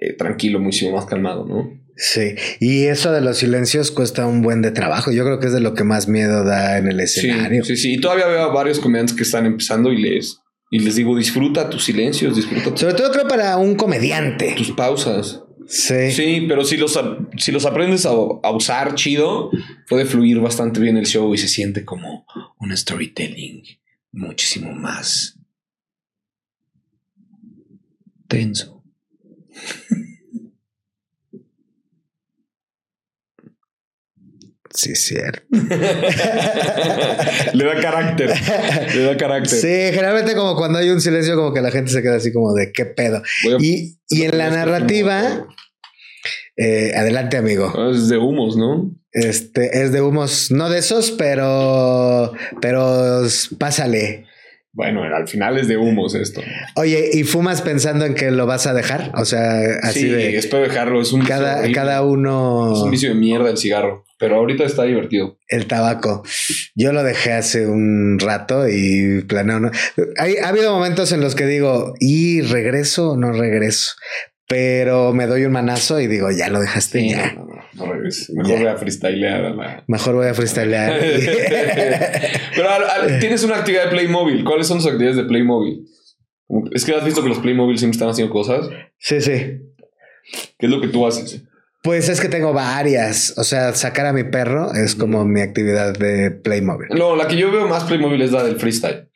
eh, 0.00 0.14
tranquilo, 0.14 0.58
muchísimo 0.58 0.96
más 0.96 1.06
calmado, 1.06 1.46
¿no? 1.46 1.78
Sí, 1.96 2.36
y 2.60 2.84
eso 2.84 3.10
de 3.10 3.20
los 3.20 3.38
silencios 3.38 3.90
cuesta 3.90 4.26
un 4.26 4.40
buen 4.40 4.62
de 4.62 4.70
trabajo. 4.70 5.10
Yo 5.10 5.24
creo 5.24 5.40
que 5.40 5.46
es 5.46 5.52
de 5.52 5.60
lo 5.60 5.74
que 5.74 5.82
más 5.82 6.06
miedo 6.06 6.44
da 6.44 6.78
en 6.78 6.86
el 6.86 7.00
escenario. 7.00 7.64
Sí, 7.64 7.76
sí, 7.76 7.94
Y 7.94 8.00
todavía 8.00 8.28
veo 8.28 8.42
a 8.42 8.52
varios 8.52 8.78
comediantes 8.78 9.16
que 9.16 9.24
están 9.24 9.46
empezando 9.46 9.92
y 9.92 10.00
les, 10.00 10.38
y 10.70 10.78
les 10.78 10.94
digo, 10.94 11.16
disfruta 11.16 11.68
tus 11.68 11.84
silencios, 11.84 12.36
disfruta. 12.36 12.76
Sobre 12.76 12.94
todo 12.94 13.10
creo 13.10 13.26
para 13.26 13.56
un 13.56 13.74
comediante. 13.74 14.54
Tus 14.56 14.70
pausas. 14.70 15.42
Sí. 15.68 16.10
Sí, 16.12 16.46
pero 16.48 16.64
si 16.64 16.78
los, 16.78 16.98
si 17.36 17.52
los 17.52 17.66
aprendes 17.66 18.06
a, 18.06 18.12
usar 18.12 18.94
chido, 18.94 19.50
puede 19.88 20.06
fluir 20.06 20.40
bastante 20.40 20.80
bien 20.80 20.96
el 20.96 21.06
show 21.06 21.34
y 21.34 21.38
se 21.38 21.46
siente 21.46 21.84
como 21.84 22.26
un 22.58 22.74
storytelling 22.74 23.62
muchísimo 24.12 24.72
más 24.72 25.38
tenso. 28.26 28.82
Sí, 34.74 34.94
cierto. 34.94 35.42
Le 37.52 37.64
da 37.64 37.80
carácter. 37.80 38.30
Le 38.94 39.02
da 39.02 39.16
carácter. 39.16 39.58
Sí, 39.58 39.66
generalmente 39.66 40.34
como 40.34 40.54
cuando 40.56 40.78
hay 40.78 40.90
un 40.90 41.00
silencio, 41.00 41.34
como 41.36 41.54
que 41.54 41.62
la 41.62 41.70
gente 41.70 41.90
se 41.90 42.02
queda 42.02 42.16
así 42.16 42.32
como 42.32 42.52
de 42.52 42.70
qué 42.72 42.84
pedo. 42.84 43.22
Y, 43.58 43.98
y, 44.08 44.22
en 44.22 44.36
la 44.36 44.50
narrativa, 44.50 45.46
eh, 46.58 46.92
adelante, 46.96 47.36
amigo. 47.36 47.72
Ah, 47.76 47.90
es 47.92 48.08
de 48.08 48.18
humos, 48.18 48.56
¿no? 48.56 48.90
Este 49.12 49.82
es 49.82 49.92
de 49.92 50.02
humos, 50.02 50.50
no 50.50 50.68
de 50.68 50.78
esos, 50.78 51.12
pero, 51.12 52.32
pero 52.60 53.22
pásale. 53.58 54.26
Bueno, 54.72 55.02
al 55.02 55.26
final 55.26 55.58
es 55.58 55.66
de 55.66 55.76
humos 55.76 56.14
esto. 56.14 56.40
Oye, 56.76 57.10
¿y 57.12 57.24
fumas 57.24 57.62
pensando 57.62 58.04
en 58.04 58.14
que 58.14 58.30
lo 58.30 58.46
vas 58.46 58.66
a 58.66 58.74
dejar? 58.74 59.12
O 59.14 59.24
sea, 59.24 59.60
así 59.82 60.00
sí, 60.00 60.08
de. 60.08 60.36
espero 60.36 60.62
dejarlo. 60.62 61.00
Es 61.00 61.12
un 61.12 61.22
cada, 61.24 61.70
cada 61.72 62.02
uno. 62.02 62.72
Es 62.72 62.80
un 62.80 62.90
vicio 62.90 63.08
de 63.08 63.14
mierda 63.14 63.50
el 63.50 63.56
cigarro, 63.56 64.04
pero 64.18 64.36
ahorita 64.36 64.64
está 64.64 64.84
divertido. 64.84 65.38
El 65.48 65.66
tabaco. 65.66 66.22
Yo 66.74 66.92
lo 66.92 67.02
dejé 67.02 67.32
hace 67.32 67.66
un 67.66 68.18
rato 68.20 68.68
y 68.68 69.22
planeo. 69.22 69.58
No. 69.58 69.70
Hay, 70.16 70.36
ha 70.36 70.48
habido 70.48 70.72
momentos 70.72 71.12
en 71.12 71.22
los 71.22 71.34
que 71.34 71.46
digo, 71.46 71.94
¿y 71.98 72.42
regreso 72.42 73.12
o 73.12 73.16
no 73.16 73.32
regreso? 73.32 73.94
Pero 74.48 75.12
me 75.12 75.26
doy 75.26 75.44
un 75.44 75.52
manazo 75.52 76.00
y 76.00 76.06
digo, 76.06 76.30
ya 76.30 76.48
lo 76.48 76.58
dejaste. 76.60 77.06
ya. 77.06 77.34
No, 77.34 77.44
no, 77.44 77.54
no, 77.74 78.02
Mejor 78.34 78.58
voy 78.58 78.66
a 78.66 78.76
freestylear. 78.76 79.84
Mejor 79.86 80.14
voy 80.14 80.26
a 80.26 80.34
freestylear. 80.34 80.98
Pero 82.56 82.68
tienes 83.20 83.44
una 83.44 83.56
actividad 83.56 83.84
de 83.84 83.90
Playmobil. 83.90 84.42
¿Cuáles 84.44 84.66
son 84.66 84.78
tus 84.78 84.86
actividades 84.86 85.18
de 85.18 85.24
Playmobil? 85.24 85.86
Es 86.72 86.86
que 86.86 86.94
has 86.94 87.04
visto 87.04 87.22
que 87.22 87.28
los 87.28 87.40
Playmobil 87.40 87.78
siempre 87.78 87.96
están 87.96 88.08
haciendo 88.08 88.32
cosas. 88.32 88.70
Sí, 88.98 89.20
sí. 89.20 89.60
¿Qué 90.58 90.66
es 90.66 90.70
lo 90.70 90.80
que 90.80 90.88
tú 90.88 91.06
haces? 91.06 91.42
Pues 91.82 92.08
es 92.08 92.18
que 92.20 92.28
tengo 92.28 92.54
varias. 92.54 93.34
O 93.36 93.44
sea, 93.44 93.74
sacar 93.74 94.06
a 94.06 94.14
mi 94.14 94.24
perro 94.24 94.72
es 94.72 94.94
como 94.94 95.26
mi 95.26 95.42
actividad 95.42 95.92
de 95.92 96.30
Playmobil. 96.30 96.88
No, 96.96 97.16
la 97.16 97.28
que 97.28 97.36
yo 97.36 97.52
veo 97.52 97.68
más 97.68 97.84
Playmobil 97.84 98.22
es 98.22 98.32
la 98.32 98.42
del 98.44 98.56
freestyle. 98.56 99.10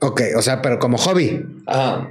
Ok, 0.00 0.22
o 0.36 0.42
sea, 0.42 0.62
pero 0.62 0.78
como 0.78 0.96
hobby. 0.96 1.44
Ajá. 1.66 2.08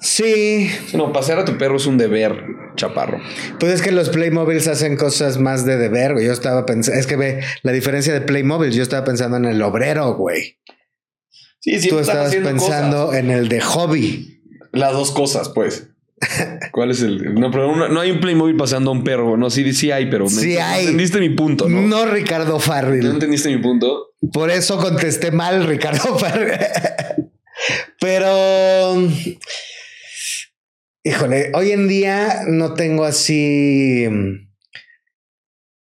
Sí. 0.00 0.70
No, 0.94 1.12
pasear 1.12 1.40
a 1.40 1.44
tu 1.44 1.58
perro 1.58 1.76
es 1.76 1.86
un 1.86 1.98
deber, 1.98 2.44
chaparro. 2.76 3.20
Pues 3.58 3.72
es 3.72 3.82
que 3.82 3.90
los 3.90 4.10
Playmobiles 4.10 4.68
hacen 4.68 4.96
cosas 4.96 5.38
más 5.38 5.64
de 5.64 5.76
deber. 5.76 6.14
Yo 6.20 6.32
estaba 6.32 6.66
pensando, 6.66 6.98
es 7.00 7.06
que 7.06 7.16
ve 7.16 7.40
la 7.62 7.72
diferencia 7.72 8.12
de 8.12 8.20
Playmobil. 8.20 8.72
Yo 8.72 8.82
estaba 8.82 9.04
pensando 9.04 9.36
en 9.36 9.46
el 9.46 9.60
obrero, 9.62 10.14
güey. 10.14 10.58
Sí, 11.60 11.80
sí. 11.80 11.88
Tú 11.88 11.98
estabas 11.98 12.34
pensando 12.36 13.12
en 13.12 13.30
el 13.30 13.48
de 13.48 13.60
hobby. 13.60 14.40
Las 14.72 14.92
dos 14.92 15.10
cosas, 15.10 15.48
pues. 15.48 15.88
¿Cuál 16.72 16.90
es 16.90 17.02
el...? 17.02 17.34
No, 17.34 17.50
pero 17.50 17.74
no, 17.74 17.88
no 17.88 18.00
hay 18.00 18.10
un 18.10 18.20
Playmobil 18.20 18.56
pasando 18.56 18.90
a 18.90 18.94
un 18.94 19.04
perro. 19.04 19.36
No, 19.36 19.50
sí, 19.50 19.72
sí 19.72 19.90
hay, 19.90 20.06
pero... 20.06 20.28
Sí 20.28 20.54
no 20.54 20.64
hay. 20.64 20.80
entendiste 20.82 21.20
mi 21.20 21.30
punto, 21.30 21.68
¿no? 21.68 21.82
No, 21.82 22.06
Ricardo 22.06 22.54
¿No 22.54 22.60
Farrell. 22.60 23.06
entendiste 23.06 23.48
mi 23.48 23.62
punto? 23.62 24.14
Por 24.32 24.50
eso 24.50 24.78
contesté 24.78 25.30
mal, 25.30 25.66
Ricardo 25.66 26.18
Farrell. 26.18 26.58
Pero... 28.00 28.96
Híjole, 31.08 31.52
hoy 31.54 31.72
en 31.72 31.88
día 31.88 32.42
no 32.46 32.74
tengo 32.74 33.06
así 33.06 34.06
mm, 34.10 34.50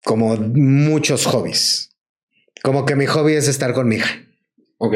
como 0.05 0.37
muchos 0.37 1.27
hobbies. 1.27 1.91
Como 2.63 2.87
que 2.87 2.95
mi 2.95 3.07
hobby 3.07 3.33
es 3.33 3.49
estar 3.49 3.73
con 3.73 3.89
mi 3.89 3.97
hija. 3.97 4.25
Ok. 4.79 4.95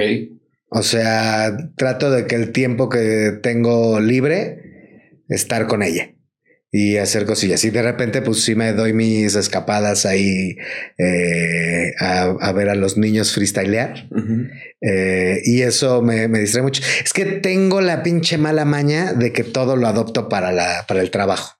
O 0.68 0.84
sea, 0.84 1.56
trato 1.76 2.12
de 2.12 2.28
que 2.28 2.36
el 2.36 2.52
tiempo 2.52 2.88
que 2.88 3.40
tengo 3.42 3.98
libre, 3.98 5.18
estar 5.28 5.66
con 5.66 5.82
ella 5.82 6.14
y 6.72 6.98
hacer 6.98 7.26
cosillas. 7.26 7.64
Y 7.64 7.70
de 7.70 7.82
repente, 7.82 8.22
pues 8.22 8.42
sí 8.44 8.54
me 8.54 8.72
doy 8.72 8.92
mis 8.92 9.34
escapadas 9.34 10.06
ahí 10.06 10.56
eh, 10.98 11.92
a, 11.98 12.34
a 12.40 12.52
ver 12.52 12.68
a 12.68 12.74
los 12.74 12.96
niños 12.96 13.34
freestylear. 13.34 14.08
Eh, 14.80 15.40
y 15.44 15.62
eso 15.62 16.00
me, 16.02 16.28
me 16.28 16.38
distrae 16.38 16.62
mucho. 16.62 16.82
Es 17.04 17.12
que 17.12 17.24
tengo 17.24 17.80
la 17.80 18.02
pinche 18.02 18.38
mala 18.38 18.64
maña 18.64 19.12
de 19.12 19.32
que 19.32 19.42
todo 19.42 19.76
lo 19.76 19.88
adopto 19.88 20.28
para, 20.28 20.52
la, 20.52 20.84
para 20.86 21.00
el 21.00 21.10
trabajo. 21.10 21.56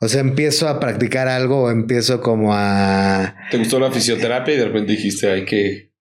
O 0.00 0.08
sea, 0.08 0.20
empiezo 0.20 0.68
a 0.68 0.80
practicar 0.80 1.28
algo 1.28 1.64
o 1.64 1.70
empiezo 1.70 2.20
como 2.20 2.54
a... 2.54 3.36
¿Te 3.52 3.58
gustó 3.58 3.78
la 3.78 3.92
fisioterapia 3.92 4.54
y 4.54 4.56
de 4.56 4.64
repente 4.64 4.92
dijiste, 4.92 5.30
hay 5.30 5.44
que... 5.44 5.92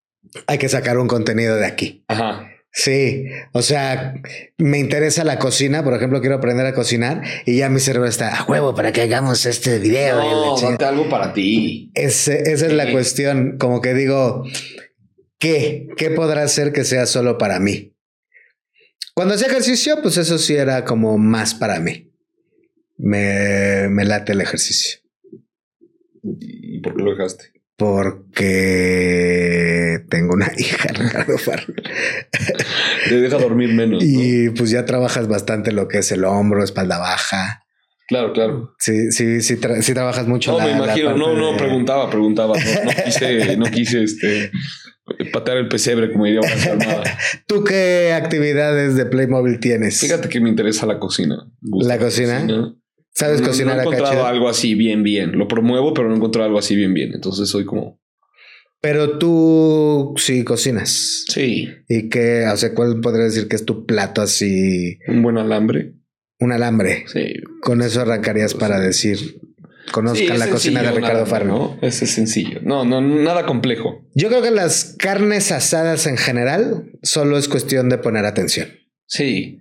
Hay 0.48 0.58
que 0.58 0.70
sacar 0.70 0.98
un 0.98 1.08
contenido 1.08 1.58
de 1.58 1.66
aquí. 1.66 2.04
Ajá. 2.08 2.41
Sí, 2.74 3.26
o 3.52 3.62
sea, 3.62 4.14
me 4.58 4.80
interesa 4.80 5.26
la 5.26 5.40
cocina, 5.40 5.84
por 5.84 5.94
ejemplo, 5.94 6.22
quiero 6.22 6.36
aprender 6.38 6.66
a 6.66 6.74
cocinar 6.74 7.22
y 7.46 7.58
ya 7.58 7.68
mi 7.70 7.82
cerebro 7.82 8.08
está 8.08 8.34
a 8.40 8.46
huevo 8.46 8.74
para 8.74 8.94
que 8.94 9.02
hagamos 9.02 9.46
este 9.46 9.78
video. 9.80 10.16
No, 10.22 10.56
chingada". 10.56 10.72
date 10.74 10.86
algo 10.86 11.10
para 11.10 11.34
ti. 11.34 11.92
Ese- 11.96 12.50
esa 12.52 12.68
es 12.68 12.74
la 12.74 12.86
Sí. 12.86 12.92
cuestión, 12.94 13.58
como 13.58 13.82
que 13.82 13.94
digo, 13.94 14.46
¿qué? 15.38 15.88
¿Qué 15.98 16.12
podrá 16.12 16.48
ser 16.48 16.72
que 16.72 16.86
sea 16.86 17.06
solo 17.08 17.38
para 17.38 17.60
mí? 17.60 17.94
Cuando 19.14 19.34
hacía 19.34 19.48
ejercicio, 19.48 20.02
pues 20.02 20.16
eso 20.16 20.38
sí 20.38 20.56
era 20.56 20.86
como 20.86 21.18
más 21.18 21.54
para 21.54 21.80
mí. 21.82 22.10
Me, 22.98 23.90
me 23.90 24.06
late 24.06 24.32
el 24.32 24.40
ejercicio. 24.40 25.00
¿Y 26.24 26.80
por 26.80 26.96
qué 26.96 27.04
lo 27.04 27.12
dejaste? 27.12 27.51
Porque 27.82 30.00
tengo 30.10 30.34
una 30.34 30.52
hija, 30.58 30.88
Ricardo 30.94 31.38
Farrell. 31.38 31.76
Te 33.10 33.20
deja 33.22 33.38
dormir 33.38 33.74
menos. 33.74 34.04
¿no? 34.04 34.10
Y 34.10 34.50
pues 34.52 34.70
ya 34.72 34.86
trabajas 34.86 35.28
bastante 35.28 35.72
lo 35.72 35.88
que 35.88 36.00
es 36.00 36.12
el 36.12 36.24
hombro, 36.26 36.64
espalda 36.64 36.98
baja. 37.00 37.64
Claro, 38.08 38.34
claro. 38.34 38.74
Sí, 38.78 39.12
sí, 39.12 39.42
sí, 39.42 39.56
tra- 39.56 39.82
sí 39.82 39.94
trabajas 39.94 40.28
mucho. 40.28 40.52
No, 40.52 40.58
la- 40.60 40.66
me 40.66 40.72
imagino. 40.72 41.16
No, 41.16 41.34
no, 41.36 41.54
de- 41.54 41.58
preguntaba, 41.58 42.10
preguntaba. 42.10 42.56
No, 42.58 42.84
no 42.84 42.92
quise, 43.06 43.58
no 43.58 43.66
quise 43.68 44.04
este, 44.04 44.52
patear 45.32 45.58
el 45.58 45.70
pesebre, 45.70 46.12
como 46.12 46.26
diría 46.26 46.42
una. 46.42 47.04
¿Tú 47.48 47.64
qué 47.64 48.12
actividades 48.14 48.96
de 48.98 49.06
Playmobil 49.06 49.60
tienes? 49.60 50.00
Fíjate 50.02 50.28
que 50.28 50.42
me 50.42 50.50
interesa 50.50 50.86
la 50.86 51.00
cocina. 51.00 51.38
¿La 51.62 51.98
cocina? 51.98 52.46
¿Sabes 53.14 53.42
No- 53.42 53.48
cocinar 53.48 53.76
No 53.76 53.82
he 53.82 53.86
acá 53.88 53.96
encontrado 53.98 54.26
algo 54.26 54.50
así 54.50 54.74
bien, 54.76 55.04
bien. 55.04 55.38
Lo 55.38 55.48
promuevo, 55.48 55.94
pero 55.94 56.08
no 56.08 56.14
he 56.14 56.18
encontrado 56.18 56.46
algo 56.48 56.60
así 56.60 56.76
bien, 56.76 56.94
bien. 56.94 57.12
Entonces 57.14 57.50
soy 57.50 57.66
como, 57.66 58.00
Pero 58.82 59.18
tú 59.20 60.14
sí 60.18 60.44
cocinas. 60.44 61.26
sí, 61.28 61.70
¿Y 61.88 62.10
qué? 62.10 62.46
O 62.52 62.58
sea, 62.58 62.74
¿cuál 62.74 63.00
podría 63.02 63.26
decir 63.26 63.48
que 63.48 63.56
es 63.56 63.66
tu 63.66 63.86
plato 63.86 64.22
así? 64.22 64.98
un 65.08 65.22
buen 65.22 65.38
alambre. 65.38 65.94
Un 66.40 66.52
alambre. 66.52 67.04
Sí. 67.08 67.34
Con 67.62 67.82
eso 67.84 68.02
arrancarías 68.02 68.56
para 68.56 68.80
decir, 68.80 69.20
conozcan 69.92 70.40
la 70.40 70.50
cocina 70.50 70.82
de 70.82 70.92
Ricardo 70.92 71.28
Farrell. 71.28 71.50
¿no? 71.50 71.78
Ese 71.84 72.06
es 72.06 72.12
sencillo. 72.12 72.60
No, 72.64 72.84
no, 72.84 73.00
nada 73.02 73.46
complejo. 73.46 74.08
Yo 74.16 74.30
creo 74.30 74.42
que 74.42 74.50
las 74.50 74.96
carnes 74.98 75.52
asadas 75.52 76.08
en 76.08 76.18
general 76.18 76.92
solo 77.04 77.38
es 77.38 77.48
cuestión 77.48 77.90
de 77.90 78.00
poner 78.00 78.26
atención. 78.26 78.70
Sí. 79.06 79.60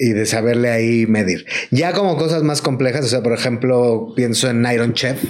Y 0.00 0.12
de 0.14 0.24
saberle 0.26 0.70
ahí 0.70 1.06
medir. 1.06 1.44
Ya 1.70 1.92
como 1.92 2.16
cosas 2.16 2.42
más 2.42 2.62
complejas, 2.62 3.04
o 3.04 3.08
sea, 3.08 3.22
por 3.22 3.34
ejemplo, 3.34 4.12
pienso 4.16 4.48
en 4.48 4.64
Iron 4.72 4.94
Chef 4.94 5.22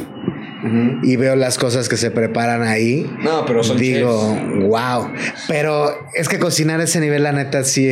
y 1.02 1.16
veo 1.16 1.36
las 1.36 1.58
cosas 1.58 1.88
que 1.88 1.96
se 1.96 2.10
preparan 2.10 2.62
ahí. 2.62 3.10
No, 3.22 3.44
pero 3.46 3.64
son 3.64 3.78
Digo, 3.78 4.36
chefs. 4.38 4.64
wow. 4.68 5.10
Pero 5.48 5.90
es 6.14 6.28
que 6.28 6.38
cocinar 6.38 6.80
a 6.80 6.84
ese 6.84 7.00
nivel, 7.00 7.22
la 7.24 7.32
neta, 7.32 7.64
sí, 7.64 7.88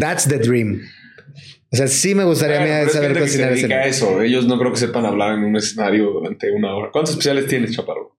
that's 0.00 0.26
the 0.28 0.38
dream. 0.38 0.80
O 1.72 1.76
sea, 1.76 1.88
sí 1.88 2.14
me 2.14 2.24
gustaría 2.24 2.58
Bueno, 2.60 2.72
pero 2.74 2.86
es 2.86 2.92
saber 2.92 3.08
gente 3.08 3.24
que 3.24 3.28
se 3.28 3.48
cocinar 3.48 3.86
ese 3.88 3.96
eso. 3.98 4.22
Ellos 4.22 4.46
no 4.46 4.58
creo 4.58 4.72
que 4.72 4.78
sepan 4.78 5.04
hablar 5.04 5.34
en 5.34 5.44
un 5.44 5.56
escenario 5.56 6.10
durante 6.12 6.50
una 6.50 6.74
hora. 6.74 6.90
¿Cuántos 6.92 7.10
especiales 7.14 7.48
tienes, 7.48 7.72
Chaparro? 7.72 8.16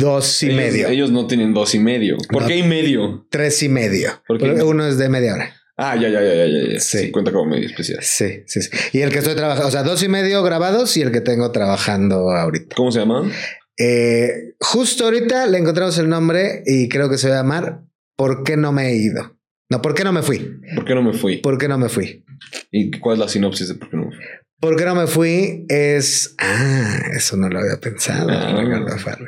Dos 0.00 0.42
y 0.42 0.46
ellos, 0.46 0.56
medio. 0.56 0.88
Ellos 0.88 1.10
no 1.10 1.26
tienen 1.26 1.52
dos 1.54 1.74
y 1.74 1.78
medio. 1.78 2.16
¿Por 2.30 2.42
No. 2.42 2.48
qué 2.48 2.56
y 2.56 2.62
medio? 2.62 3.26
Tres 3.30 3.62
y 3.62 3.68
medio. 3.68 4.10
Porque 4.26 4.50
Uno 4.64 4.86
es 4.86 4.98
de 4.98 5.08
media 5.10 5.34
hora. 5.34 5.54
Ah, 5.80 5.94
ya, 5.96 6.08
ya, 6.08 6.20
ya, 6.20 6.34
ya, 6.34 6.46
ya. 6.72 6.80
Sí. 6.80 6.98
Sí. 6.98 7.10
cuenta 7.12 7.30
como 7.32 7.50
medio 7.52 7.66
especial. 7.66 8.00
Sí, 8.02 8.42
sí, 8.46 8.60
sí. 8.62 8.68
Y 8.92 9.00
el 9.00 9.10
que 9.12 9.18
estoy 9.18 9.36
trabajando, 9.36 9.68
o 9.68 9.70
sea, 9.70 9.84
dos 9.84 10.02
y 10.02 10.08
medio 10.08 10.42
grabados 10.42 10.96
y 10.96 11.02
el 11.02 11.12
que 11.12 11.20
tengo 11.20 11.52
trabajando 11.52 12.30
ahorita. 12.32 12.74
¿Cómo 12.76 12.90
se 12.90 12.98
llama? 12.98 13.30
Eh, 13.78 14.54
justo 14.58 15.04
ahorita 15.04 15.46
le 15.46 15.58
encontramos 15.58 15.96
el 15.98 16.08
nombre 16.08 16.62
y 16.66 16.88
creo 16.88 17.08
que 17.08 17.16
se 17.16 17.28
va 17.28 17.36
a 17.36 17.38
llamar 17.42 17.82
¿Por 18.16 18.42
qué 18.42 18.56
no 18.56 18.72
me 18.72 18.88
he 18.88 18.96
ido? 18.96 19.38
No, 19.70 19.80
¿por 19.80 19.94
qué 19.94 20.02
no 20.02 20.12
me 20.12 20.22
fui? 20.22 20.60
¿Por 20.74 20.84
qué 20.84 20.96
no 20.96 21.02
me 21.02 21.12
fui? 21.12 21.36
¿Por 21.36 21.56
qué 21.58 21.68
no 21.68 21.78
me 21.78 21.88
fui? 21.88 22.24
¿Y 22.72 22.90
cuál 22.98 23.14
es 23.14 23.20
la 23.20 23.28
sinopsis 23.28 23.68
de 23.68 23.74
por 23.76 23.88
qué 23.88 23.96
no 23.96 24.06
me 24.06 24.16
fui? 24.16 24.24
¿Por 24.60 24.76
qué 24.76 24.84
no 24.84 24.94
me 24.96 25.06
fui? 25.06 25.64
Es. 25.68 26.34
Ah, 26.38 26.98
eso 27.16 27.36
no 27.36 27.48
lo 27.48 27.60
había 27.60 27.76
pensado, 27.78 28.28
Ah. 28.28 28.60
Ricardo. 28.60 29.26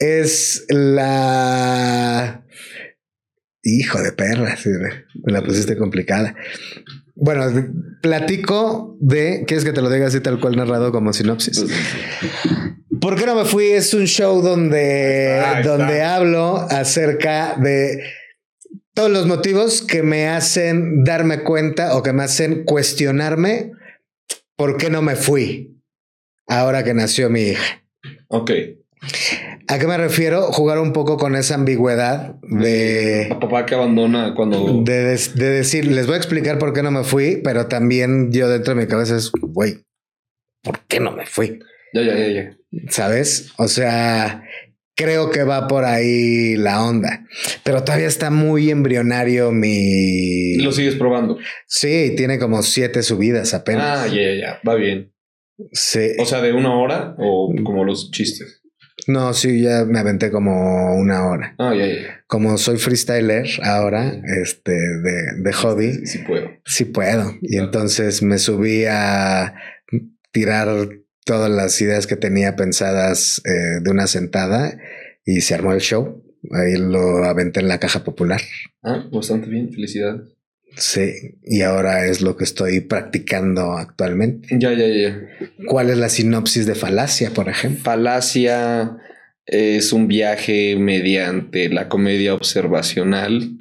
Es 0.00 0.64
la. 0.68 2.44
Hijo 3.68 4.00
de 4.00 4.12
perra, 4.12 4.56
sí, 4.56 4.70
me 5.24 5.32
la 5.32 5.42
pusiste 5.42 5.76
complicada. 5.76 6.36
Bueno, 7.16 7.42
platico 8.00 8.96
de. 9.00 9.42
¿Quieres 9.46 9.64
que 9.64 9.72
te 9.72 9.82
lo 9.82 9.90
diga 9.90 10.06
así 10.06 10.20
tal 10.20 10.38
cual 10.38 10.54
narrado 10.54 10.92
como 10.92 11.12
sinopsis? 11.12 11.64
¿Por 13.00 13.16
qué 13.18 13.26
no 13.26 13.34
me 13.34 13.44
fui? 13.44 13.64
Es 13.64 13.92
un 13.92 14.04
show 14.06 14.40
donde, 14.40 15.32
Ahí 15.32 15.38
está, 15.38 15.50
ahí 15.50 15.60
está. 15.62 15.76
donde 15.76 16.02
hablo 16.02 16.56
acerca 16.70 17.56
de 17.56 18.02
todos 18.94 19.10
los 19.10 19.26
motivos 19.26 19.82
que 19.82 20.02
me 20.04 20.28
hacen 20.28 21.02
darme 21.02 21.42
cuenta 21.42 21.96
o 21.96 22.02
que 22.04 22.12
me 22.12 22.22
hacen 22.22 22.64
cuestionarme 22.64 23.72
por 24.54 24.76
qué 24.76 24.90
no 24.90 25.02
me 25.02 25.16
fui 25.16 25.76
ahora 26.46 26.84
que 26.84 26.94
nació 26.94 27.30
mi 27.30 27.42
hija. 27.48 27.82
Ok. 28.28 28.50
¿A 29.68 29.78
qué 29.78 29.86
me 29.86 29.96
refiero? 29.96 30.42
Jugar 30.52 30.78
un 30.78 30.92
poco 30.92 31.16
con 31.16 31.34
esa 31.34 31.54
ambigüedad 31.56 32.36
de, 32.42 33.28
A 33.32 33.40
papá 33.40 33.66
que 33.66 33.74
abandona 33.74 34.34
cuando. 34.34 34.82
de, 34.84 35.04
des- 35.04 35.34
de 35.34 35.48
decir, 35.48 35.86
les 35.86 36.06
voy 36.06 36.14
a 36.14 36.18
explicar 36.18 36.58
por 36.58 36.72
qué 36.72 36.82
no 36.82 36.90
me 36.90 37.02
fui, 37.04 37.40
pero 37.42 37.66
también 37.66 38.30
yo 38.32 38.48
dentro 38.48 38.74
de 38.74 38.80
mi 38.82 38.86
cabeza 38.86 39.16
es, 39.16 39.30
güey, 39.32 39.78
¿por 40.62 40.80
qué 40.86 41.00
no 41.00 41.10
me 41.12 41.26
fui? 41.26 41.58
Ya, 41.92 42.02
ya, 42.02 42.16
ya, 42.16 42.28
ya. 42.28 42.56
¿Sabes? 42.90 43.52
O 43.58 43.66
sea, 43.68 44.44
creo 44.96 45.30
que 45.30 45.42
va 45.42 45.66
por 45.66 45.84
ahí 45.84 46.56
la 46.56 46.84
onda, 46.84 47.26
pero 47.64 47.82
todavía 47.82 48.06
está 48.06 48.30
muy 48.30 48.70
embrionario 48.70 49.50
mi... 49.50 50.52
Y 50.54 50.62
lo 50.62 50.70
sigues 50.72 50.94
probando. 50.94 51.38
Sí, 51.66 52.14
tiene 52.16 52.38
como 52.38 52.62
siete 52.62 53.02
subidas 53.02 53.52
apenas. 53.54 54.04
Ah, 54.04 54.06
ya, 54.06 54.22
ya, 54.22 54.34
ya. 54.34 54.60
Va 54.68 54.74
bien. 54.74 55.12
Sí. 55.72 56.10
O 56.18 56.24
sea, 56.26 56.40
de 56.42 56.52
una 56.52 56.74
hora 56.78 57.14
o 57.18 57.52
como 57.64 57.84
los 57.84 58.10
chistes. 58.12 58.62
No, 59.06 59.32
sí, 59.34 59.62
ya 59.62 59.84
me 59.84 59.98
aventé 59.98 60.30
como 60.30 60.96
una 60.96 61.26
hora. 61.26 61.54
Ah. 61.58 61.72
Como 62.26 62.58
soy 62.58 62.78
freestyler 62.78 63.46
ahora, 63.62 64.12
este, 64.42 64.72
de, 64.72 65.42
de 65.42 65.52
hobby, 65.52 65.92
Sí, 65.92 66.06
sí 66.06 66.18
puedo. 66.26 66.50
sí 66.64 66.84
puedo. 66.86 67.34
Y 67.40 67.58
entonces 67.58 68.22
me 68.22 68.38
subí 68.38 68.84
a 68.88 69.54
tirar 70.32 70.68
todas 71.24 71.50
las 71.50 71.80
ideas 71.80 72.06
que 72.06 72.16
tenía 72.16 72.56
pensadas 72.56 73.40
eh, 73.44 73.80
de 73.82 73.90
una 73.90 74.06
sentada 74.06 74.78
y 75.24 75.40
se 75.40 75.54
armó 75.54 75.72
el 75.72 75.80
show. 75.80 76.22
Ahí 76.52 76.76
lo 76.76 77.24
aventé 77.24 77.60
en 77.60 77.68
la 77.68 77.78
caja 77.78 78.04
popular. 78.04 78.40
Ah, 78.82 79.04
bastante 79.12 79.48
bien. 79.48 79.72
Felicidades. 79.72 80.35
Sí, 80.76 81.38
y 81.42 81.62
ahora 81.62 82.06
es 82.06 82.20
lo 82.20 82.36
que 82.36 82.44
estoy 82.44 82.80
practicando 82.80 83.72
actualmente. 83.78 84.48
Ya, 84.58 84.72
ya, 84.74 84.86
ya. 84.86 85.20
¿Cuál 85.68 85.90
es 85.90 85.98
la 85.98 86.08
sinopsis 86.08 86.66
de 86.66 86.74
falacia, 86.74 87.30
por 87.30 87.48
ejemplo? 87.48 87.82
Falacia 87.82 88.98
es 89.46 89.92
un 89.92 90.06
viaje 90.08 90.76
mediante 90.76 91.68
la 91.68 91.88
comedia 91.88 92.34
observacional 92.34 93.56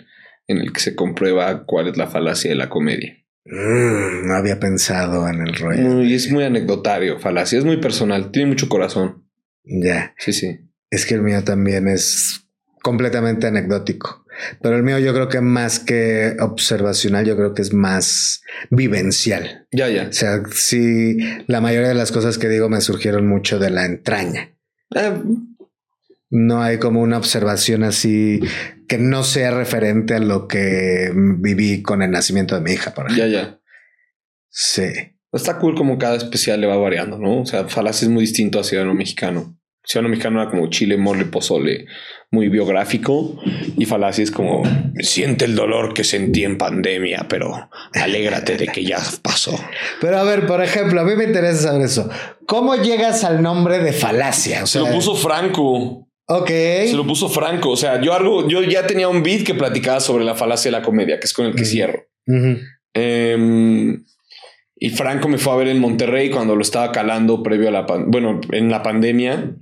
en 0.47 0.57
el 0.57 0.73
que 0.73 0.79
se 0.81 0.95
comprueba 0.95 1.65
cuál 1.65 1.87
es 1.87 1.97
la 1.97 2.07
falacia 2.07 2.49
de 2.49 2.55
la 2.55 2.69
comedia. 2.69 3.17
Mm, 3.45 4.27
no 4.27 4.33
había 4.35 4.59
pensado 4.59 5.27
en 5.29 5.39
el 5.47 5.55
rollo. 5.55 5.81
Muy- 5.83 6.13
es 6.13 6.31
muy 6.31 6.43
anecdotario, 6.43 7.19
falacia. 7.19 7.59
Es 7.59 7.65
muy 7.65 7.77
personal. 7.77 8.31
Tiene 8.31 8.49
mucho 8.49 8.67
corazón. 8.69 9.23
Ya, 9.63 10.13
Sí, 10.19 10.33
sí. 10.33 10.59
es 10.91 11.05
que 11.05 11.15
el 11.15 11.21
mío 11.21 11.43
también 11.43 11.87
es 11.87 12.41
completamente 12.81 13.47
anecdótico. 13.47 14.24
Pero 14.61 14.75
el 14.75 14.83
mío 14.83 14.99
yo 14.99 15.13
creo 15.13 15.29
que 15.29 15.41
más 15.41 15.79
que 15.79 16.35
observacional, 16.39 17.25
yo 17.25 17.35
creo 17.35 17.53
que 17.53 17.61
es 17.61 17.73
más 17.73 18.41
vivencial. 18.69 19.67
Ya, 19.71 19.89
ya. 19.89 20.07
O 20.09 20.13
sea, 20.13 20.43
sí, 20.51 21.17
la 21.47 21.61
mayoría 21.61 21.89
de 21.89 21.95
las 21.95 22.11
cosas 22.11 22.37
que 22.37 22.49
digo 22.49 22.69
me 22.69 22.81
surgieron 22.81 23.27
mucho 23.27 23.59
de 23.59 23.69
la 23.69 23.85
entraña. 23.85 24.55
Eh, 24.95 25.13
No 26.29 26.61
hay 26.61 26.79
como 26.79 27.01
una 27.01 27.17
observación 27.17 27.83
así 27.83 28.39
que 28.87 28.97
no 28.97 29.23
sea 29.23 29.51
referente 29.51 30.15
a 30.15 30.19
lo 30.19 30.47
que 30.47 31.11
viví 31.15 31.81
con 31.81 32.01
el 32.01 32.11
nacimiento 32.11 32.55
de 32.55 32.61
mi 32.61 32.71
hija, 32.71 32.93
por 32.93 33.05
ejemplo. 33.05 33.27
ya, 33.27 33.41
ya. 33.41 33.59
Sí. 34.49 34.91
Está 35.31 35.57
cool 35.59 35.75
como 35.75 35.97
cada 35.97 36.15
especial 36.15 36.61
le 36.61 36.67
va 36.67 36.77
variando, 36.77 37.17
¿no? 37.17 37.41
O 37.41 37.45
sea, 37.45 37.67
Falacia 37.67 38.05
es 38.05 38.11
muy 38.11 38.21
distinto 38.21 38.59
a 38.59 38.63
Ciudadano 38.63 38.93
Mexicano. 38.93 39.57
Ciudadano 39.85 40.09
Mexicano 40.09 40.41
era 40.41 40.49
como 40.51 40.67
chile, 40.69 40.97
mole, 40.97 41.25
pozole, 41.25 41.85
muy 42.31 42.49
biográfico. 42.49 43.39
Y 43.77 43.85
Falacia 43.85 44.23
es 44.23 44.31
como, 44.31 44.63
siente 44.99 45.45
el 45.45 45.55
dolor 45.55 45.93
que 45.93 46.03
sentí 46.03 46.43
en 46.43 46.57
pandemia, 46.57 47.27
pero 47.29 47.69
alégrate 47.93 48.57
de 48.57 48.67
que 48.67 48.83
ya 48.83 48.97
pasó. 49.21 49.57
Pero 50.01 50.17
a 50.17 50.23
ver, 50.23 50.45
por 50.47 50.63
ejemplo, 50.63 51.01
a 51.01 51.03
mí 51.03 51.15
me 51.15 51.25
interesa 51.25 51.63
saber 51.69 51.81
eso. 51.85 52.09
¿Cómo 52.47 52.75
llegas 52.75 53.23
al 53.23 53.41
nombre 53.41 53.79
de 53.79 53.93
falacia? 53.93 54.63
O 54.63 54.67
Se 54.67 54.79
lo 54.79 54.85
puso 54.91 55.15
Franco. 55.15 56.07
Ok. 56.27 56.47
Se 56.49 56.93
lo 56.95 57.05
puso 57.05 57.29
Franco. 57.29 57.69
O 57.69 57.77
sea, 57.77 58.01
yo 58.01 58.13
algo, 58.13 58.47
yo 58.47 58.63
ya 58.63 58.87
tenía 58.87 59.07
un 59.07 59.21
beat 59.21 59.43
que 59.43 59.53
platicaba 59.53 59.99
sobre 59.99 60.23
la 60.25 60.33
falacia 60.35 60.69
de 60.71 60.77
la 60.79 60.83
comedia, 60.83 61.19
que 61.19 61.25
es 61.27 61.33
con 61.33 61.45
el 61.45 61.53
que 61.55 61.65
cierro. 61.65 62.07
Em, 62.93 64.03
y 64.77 64.89
Franco 64.89 65.27
me 65.27 65.37
fue 65.37 65.53
a 65.53 65.57
ver 65.57 65.67
en 65.67 65.79
Monterrey 65.79 66.29
cuando 66.29 66.55
lo 66.55 66.61
estaba 66.61 66.91
calando 66.91 67.43
previo 67.43 67.69
a 67.69 67.71
la 67.71 67.85
pan- 67.85 68.09
bueno, 68.09 68.39
en 68.51 68.69
la 68.69 68.81
pandemia. 68.83 69.55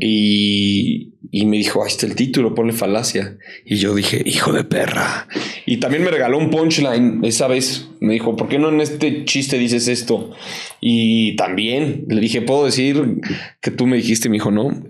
Y, 0.00 1.14
y 1.30 1.46
me 1.46 1.56
dijo, 1.56 1.82
ahí 1.82 1.88
está 1.88 2.06
el 2.06 2.16
título, 2.16 2.54
ponle 2.54 2.72
falacia. 2.72 3.38
Y 3.64 3.76
yo 3.76 3.94
dije, 3.94 4.22
hijo 4.24 4.52
de 4.52 4.64
perra. 4.64 5.28
Y 5.66 5.78
también 5.78 6.02
me 6.02 6.10
regaló 6.10 6.38
un 6.38 6.50
punchline 6.50 7.24
esa 7.24 7.46
vez. 7.46 7.88
Me 8.00 8.12
dijo, 8.12 8.36
¿por 8.36 8.48
qué 8.48 8.58
no 8.58 8.68
en 8.68 8.80
este 8.80 9.24
chiste 9.24 9.58
dices 9.58 9.88
esto? 9.88 10.32
Y 10.80 11.36
también 11.36 12.06
le 12.08 12.20
dije, 12.20 12.42
¿puedo 12.42 12.64
decir 12.64 13.20
que 13.60 13.70
tú 13.70 13.86
me 13.86 13.96
dijiste? 13.96 14.28
Me 14.28 14.34
dijo, 14.36 14.50
no. 14.50 14.84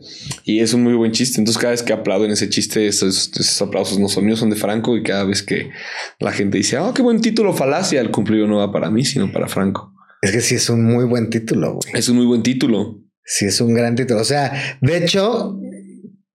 Y 0.45 0.61
es 0.61 0.73
un 0.75 0.83
muy 0.83 0.95
buen 0.95 1.13
chiste. 1.13 1.41
Entonces 1.41 1.61
cada 1.61 1.73
vez 1.73 1.83
que 1.83 1.93
aplaudo 1.93 2.25
en 2.25 2.33
ese 2.33 2.49
chiste, 2.49 2.87
esos, 2.87 3.31
esos 3.39 3.63
aplausos 3.63 3.99
no 3.99 4.09
son 4.09 4.25
míos, 4.25 4.39
son 4.39 4.51
de 4.51 4.57
Franco. 4.57 4.97
Y 4.97 5.03
cada 5.03 5.25
vez 5.25 5.43
que 5.43 5.71
la 6.19 6.33
gente 6.33 6.59
dice, 6.59 6.79
oh, 6.79 6.95
qué 6.95 7.03
buen 7.03 7.21
título, 7.21 7.53
falacia, 7.53 8.01
el 8.01 8.11
cumplido 8.11 8.47
no 8.47 8.57
va 8.57 8.73
para 8.73 8.91
mí, 8.91 9.05
sino 9.05 9.31
para 9.31 9.49
Franco. 9.49 9.93
Es 10.23 10.33
que 10.33 10.41
sí 10.41 10.55
es 10.55 10.71
un 10.71 10.85
muy 10.85 11.05
buen 11.05 11.29
título, 11.29 11.75
güey. 11.75 11.93
Es 11.95 12.09
un 12.09 12.17
muy 12.17 12.25
buen 12.25 12.43
título. 12.43 13.04
Sí 13.25 13.47
es 13.47 13.61
un 13.61 13.75
gran 13.75 13.95
título. 13.95 14.21
O 14.21 14.25
sea, 14.25 14.77
de 14.81 14.99
hecho, 14.99 15.59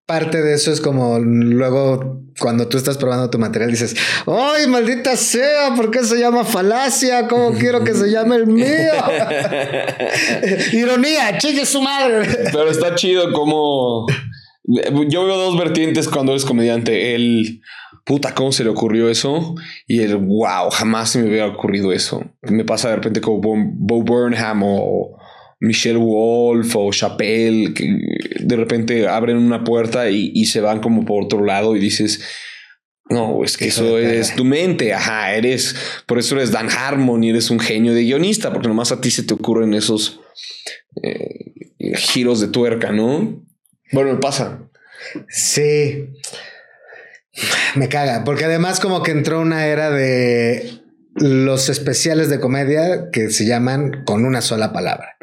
parte 0.06 0.42
de 0.42 0.54
eso 0.54 0.72
es 0.72 0.80
como 0.80 1.18
luego 1.20 2.20
cuando 2.40 2.68
tú 2.68 2.78
estás 2.78 2.96
probando 2.96 3.30
tu 3.30 3.38
material 3.38 3.70
dices, 3.70 3.94
¡ay, 4.26 4.66
maldita 4.66 5.16
sea! 5.16 5.74
¿Por 5.76 5.90
qué 5.90 6.02
se 6.02 6.18
llama 6.18 6.44
falacia? 6.44 7.28
¿Cómo 7.28 7.52
quiero 7.52 7.84
que 7.84 7.94
se 7.94 8.10
llame 8.10 8.36
el 8.36 8.46
mío? 8.46 8.64
Ironía, 10.72 11.38
chingue 11.38 11.66
su 11.66 11.82
madre. 11.82 12.26
Pero 12.50 12.70
está 12.70 12.94
chido 12.94 13.32
como... 13.32 14.06
Yo 14.64 15.26
veo 15.26 15.36
dos 15.36 15.58
vertientes 15.58 16.08
cuando 16.08 16.32
eres 16.32 16.44
comediante. 16.44 17.14
El... 17.14 17.60
Puta, 18.04 18.34
¿cómo 18.34 18.50
se 18.50 18.64
le 18.64 18.70
ocurrió 18.70 19.10
eso? 19.10 19.54
Y 19.86 20.00
el 20.00 20.16
wow, 20.16 20.70
jamás 20.72 21.10
se 21.10 21.20
me 21.20 21.28
hubiera 21.28 21.46
ocurrido 21.46 21.92
eso. 21.92 22.24
Me 22.42 22.64
pasa 22.64 22.88
de 22.88 22.96
repente 22.96 23.20
como 23.20 23.40
Bo, 23.40 23.54
Bo 23.56 24.02
Burnham 24.02 24.62
o 24.64 25.19
Michelle 25.60 25.98
Wolf 25.98 26.74
o 26.74 26.90
Chappelle, 26.90 27.74
que 27.74 27.96
de 28.40 28.56
repente 28.56 29.06
abren 29.06 29.36
una 29.36 29.62
puerta 29.62 30.10
y, 30.10 30.32
y 30.34 30.46
se 30.46 30.60
van 30.60 30.80
como 30.80 31.04
por 31.04 31.24
otro 31.24 31.44
lado 31.44 31.76
y 31.76 31.80
dices, 31.80 32.20
no, 33.10 33.42
es 33.44 33.56
que 33.56 33.66
eso 33.66 33.98
es 33.98 34.36
tu 34.36 34.44
mente. 34.44 34.94
Ajá, 34.94 35.34
eres, 35.34 35.74
por 36.06 36.18
eso 36.18 36.36
eres 36.36 36.52
Dan 36.52 36.68
Harmon 36.70 37.22
y 37.24 37.30
eres 37.30 37.50
un 37.50 37.58
genio 37.58 37.92
de 37.92 38.04
guionista, 38.04 38.52
porque 38.52 38.68
nomás 38.68 38.92
a 38.92 39.00
ti 39.00 39.10
se 39.10 39.24
te 39.24 39.34
ocurren 39.34 39.74
esos 39.74 40.20
eh, 41.02 41.52
giros 41.96 42.40
de 42.40 42.48
tuerca, 42.48 42.92
¿no? 42.92 43.44
Bueno, 43.92 44.12
me 44.12 44.18
pasa. 44.18 44.60
Sí. 45.28 46.06
Me 47.74 47.88
caga, 47.88 48.22
porque 48.24 48.44
además 48.44 48.78
como 48.78 49.02
que 49.02 49.10
entró 49.10 49.40
una 49.40 49.66
era 49.66 49.90
de 49.90 50.80
los 51.16 51.68
especiales 51.68 52.30
de 52.30 52.38
comedia 52.38 53.10
que 53.10 53.30
se 53.30 53.44
llaman 53.44 54.04
con 54.04 54.24
una 54.24 54.40
sola 54.40 54.72
palabra. 54.72 55.16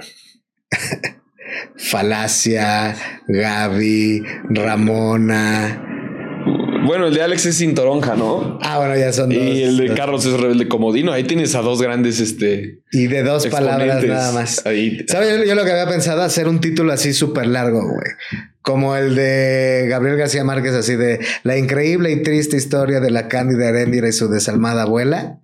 Falacia, 1.78 2.96
Gaby, 3.28 4.24
Ramona. 4.50 5.84
Bueno, 6.86 7.08
el 7.08 7.14
de 7.14 7.22
Alex 7.22 7.46
es 7.48 7.58
sin 7.58 7.76
toronja, 7.76 8.16
¿no? 8.16 8.60
Ah, 8.62 8.78
bueno, 8.78 8.96
ya 8.96 9.12
son 9.12 9.30
dos. 9.30 9.38
Y 9.38 9.64
el 9.64 9.78
de. 9.78 9.94
Carlos 9.94 10.26
es 10.26 10.40
rebelde 10.40 10.70
comodino. 10.70 11.12
Ahí 11.12 11.26
tienes 11.26 11.54
a 11.56 11.62
dos 11.62 11.82
grandes 11.82 12.22
este, 12.22 12.80
Y 12.94 13.08
de 13.08 13.24
dos 13.24 13.46
palabras 13.48 14.04
nada 14.06 14.32
más. 14.32 14.66
Ahí. 14.66 15.06
¿Sabes? 15.08 15.46
Yo 15.46 15.54
lo 15.56 15.66
que 15.66 15.72
había 15.72 15.88
pensado 15.88 16.22
hacer 16.22 16.48
un 16.48 16.62
título 16.62 16.94
así 16.94 17.14
súper 17.14 17.48
largo, 17.48 17.82
güey. 17.82 18.12
Como 18.62 18.96
el 18.96 19.16
de 19.16 19.88
Gabriel 19.90 20.18
García 20.18 20.46
Márquez, 20.46 20.74
así 20.74 20.96
de 20.96 21.20
la 21.44 21.58
increíble 21.58 22.12
y 22.12 22.24
triste 22.24 22.56
historia 22.56 23.02
de 23.02 23.12
la 23.12 23.28
Cándida 23.28 23.68
Heréndira 23.68 24.08
y 24.08 24.14
su 24.14 24.30
desalmada 24.30 24.84
abuela. 24.84 25.40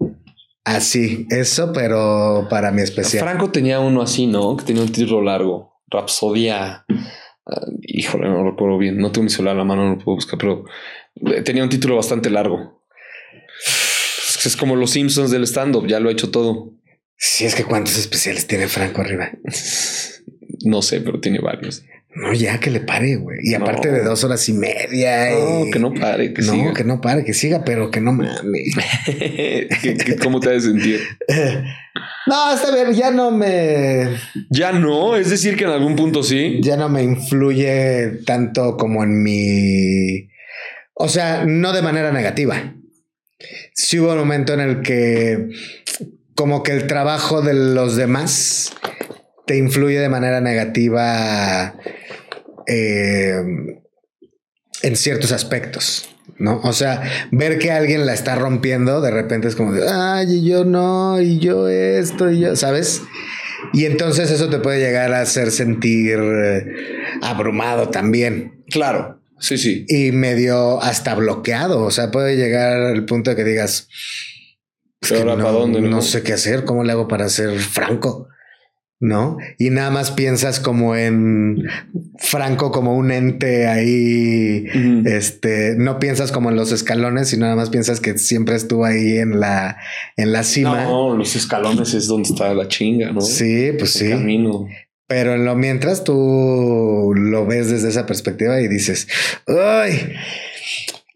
Así, 0.64 1.28
eso, 1.30 1.74
pero 1.74 2.48
para 2.50 2.72
mi 2.72 2.82
especial. 2.82 3.24
Franco 3.24 3.52
tenía 3.52 3.80
uno 3.80 4.02
así, 4.02 4.28
¿no? 4.28 4.56
Que 4.56 4.64
tenía 4.64 4.82
un 4.82 4.92
título 4.92 5.22
largo. 5.22 5.82
Rapsodia. 5.90 6.86
ah, 7.46 7.66
híjole, 7.82 8.30
no 8.30 8.50
recuerdo 8.50 8.78
bien. 8.78 8.98
No 8.98 9.12
tengo 9.12 9.26
mi 9.26 9.30
celular 9.30 9.56
a 9.56 9.60
la 9.60 9.66
mano, 9.66 9.84
no 9.84 9.96
lo 9.96 10.04
puedo 10.04 10.16
buscar, 10.16 10.40
pero 10.40 10.66
eh, 11.28 11.42
tenía 11.42 11.64
un 11.64 11.70
título 11.70 11.98
bastante 11.98 12.30
largo. 12.30 12.82
Es 14.46 14.58
como 14.58 14.76
los 14.76 14.92
Simpsons 14.92 15.32
del 15.32 15.44
stand-up, 15.44 15.88
ya 15.88 16.00
lo 16.00 16.10
ha 16.10 16.12
hecho 16.12 16.32
todo. 16.32 16.74
Sí, 17.18 17.46
es 17.46 17.56
que 17.56 17.64
cuántos 17.64 17.98
especiales 17.98 18.48
tiene 18.48 18.68
Franco 18.68 19.02
arriba. 19.02 19.32
No 20.66 20.82
sé, 20.82 21.02
pero 21.02 21.20
tiene 21.20 21.40
varios. 21.40 21.84
No, 22.16 22.32
ya 22.34 22.60
que 22.60 22.70
le 22.70 22.80
pare, 22.80 23.16
güey. 23.16 23.40
Y 23.42 23.56
aparte 23.56 23.88
No. 23.90 23.96
de 23.96 24.04
dos 24.04 24.24
horas 24.24 24.48
y 24.48 24.54
media. 24.54 25.32
No, 25.32 25.66
y- 25.66 25.72
que 25.72 25.80
no 25.80 25.94
pare, 25.94 26.32
que 26.34 26.42
no, 26.44 26.54
siga. 26.54 26.74
que 26.74 26.84
no 26.84 27.02
pare, 27.02 27.24
que 27.26 27.34
siga, 27.34 27.64
pero 27.66 27.90
que 27.90 28.02
no 28.02 28.14
mames. 28.14 28.76
¿Qué- 29.06 29.68
qué- 29.98 30.16
¿Cómo 30.22 30.40
te 30.40 30.50
has 30.56 30.64
de 30.64 30.70
sentir? 30.74 31.00
no, 32.28 32.54
está 32.54 32.72
bien, 32.74 32.94
ya 32.94 33.10
no 33.10 33.32
me. 33.32 34.10
Ya 34.52 34.72
no, 34.72 35.16
es 35.16 35.30
decir, 35.32 35.56
que 35.58 35.64
en 35.64 35.72
algún 35.72 35.96
punto 35.96 36.22
sí. 36.22 36.60
ya 36.62 36.78
no 36.78 36.88
me 36.88 37.02
influye 37.04 38.20
tanto 38.26 38.78
como 38.78 39.04
en 39.04 39.24
mi... 39.24 40.30
O 40.94 41.10
sea, 41.10 41.46
no 41.46 41.74
de 41.74 41.82
manera 41.82 42.12
negativa. 42.12 42.76
Sí 43.74 44.00
hubo 44.00 44.12
un 44.12 44.20
momento 44.20 44.54
en 44.54 44.60
el 44.60 44.82
que 44.84 45.50
como 46.36 46.62
que 46.62 46.72
el 46.74 46.86
trabajo 46.88 47.42
de 47.42 47.54
los 47.56 47.96
demás 47.96 48.72
te 49.48 49.58
influye 49.58 50.00
de 50.00 50.10
manera 50.10 50.40
negativa 50.42 51.76
eh, 52.68 53.42
en 54.82 54.96
ciertos 54.96 55.32
aspectos. 55.32 56.10
¿No? 56.40 56.62
O 56.64 56.74
sea, 56.74 57.04
ver 57.32 57.60
que 57.60 57.70
alguien 57.72 58.06
la 58.06 58.14
está 58.14 58.36
rompiendo, 58.36 59.02
de 59.02 59.12
repente 59.12 59.48
es 59.48 59.56
como 59.56 59.72
de, 59.72 59.88
ay, 59.88 60.38
y 60.38 60.50
yo 60.50 60.66
no, 60.66 61.22
y 61.22 61.38
yo 61.40 61.68
esto, 61.70 62.32
y 62.32 62.40
yo, 62.40 62.56
¿sabes? 62.56 63.02
Y 63.72 63.86
entonces 63.86 64.32
eso 64.32 64.50
te 64.50 64.60
puede 64.60 64.80
llegar 64.80 65.14
a 65.14 65.22
hacer 65.22 65.52
sentir 65.52 66.18
eh, 66.20 66.66
abrumado 67.22 67.90
también 67.90 68.64
Claro, 68.70 69.22
sí, 69.40 69.58
sí. 69.58 69.86
y 69.88 70.12
medio 70.12 70.82
hasta 70.82 71.14
bloqueado. 71.16 71.84
O 71.84 71.92
sea, 71.92 72.10
puede 72.12 72.36
llegar 72.36 72.82
al 72.82 73.06
punto 73.06 73.30
de 73.30 73.36
que 73.36 73.44
digas, 73.44 73.88
"Es 75.02 75.12
¿Y 75.12 75.16
que 75.16 75.26
no, 75.26 75.36
dónde, 75.38 75.82
no?" 75.82 75.90
no 75.90 76.02
sé 76.02 76.24
qué 76.24 76.34
hacer, 76.34 76.66
cómo 76.66 76.84
le 76.84 76.94
hago 76.94 77.08
para 77.08 77.30
ser 77.30 77.58
franco, 77.60 78.28
no? 79.04 79.38
Y 79.58 79.70
nada 79.70 79.92
más 79.92 80.12
piensas 80.12 80.62
como 80.62 80.96
en 80.96 81.58
Franco 82.18 82.72
como 82.72 82.96
un 82.96 83.12
ente 83.12 83.68
ahí. 83.68 84.66
Este, 85.06 85.76
no 85.78 86.00
piensas 86.00 86.32
como 86.32 86.50
en 86.50 86.56
los 86.56 86.72
escalones, 86.72 87.28
sino 87.28 87.44
nada 87.44 87.58
más 87.58 87.70
piensas 87.70 88.00
que 88.00 88.18
siempre 88.18 88.56
estuvo 88.56 88.86
ahí 88.86 89.18
en 89.18 89.42
la, 89.42 89.78
en 90.16 90.32
la 90.32 90.44
cima. 90.44 90.86
No, 90.86 91.18
los 91.18 91.36
escalones 91.36 91.94
es 91.94 92.08
donde 92.08 92.30
está 92.30 92.54
la 92.54 92.70
chinga, 92.70 93.12
¿no? 93.12 93.20
Sí, 93.20 93.74
pues 93.78 94.00
El 94.02 94.08
sí. 94.08 94.14
camino. 94.14 94.68
Pero 95.06 95.34
en 95.34 95.44
lo 95.44 95.56
mientras 95.56 96.06
tú 96.06 97.12
lo 97.14 97.46
ves 97.46 97.70
desde 97.70 97.90
esa 97.90 98.06
perspectiva 98.06 98.62
y 98.62 98.70
dices, 98.70 99.10
¡ay! 99.48 100.14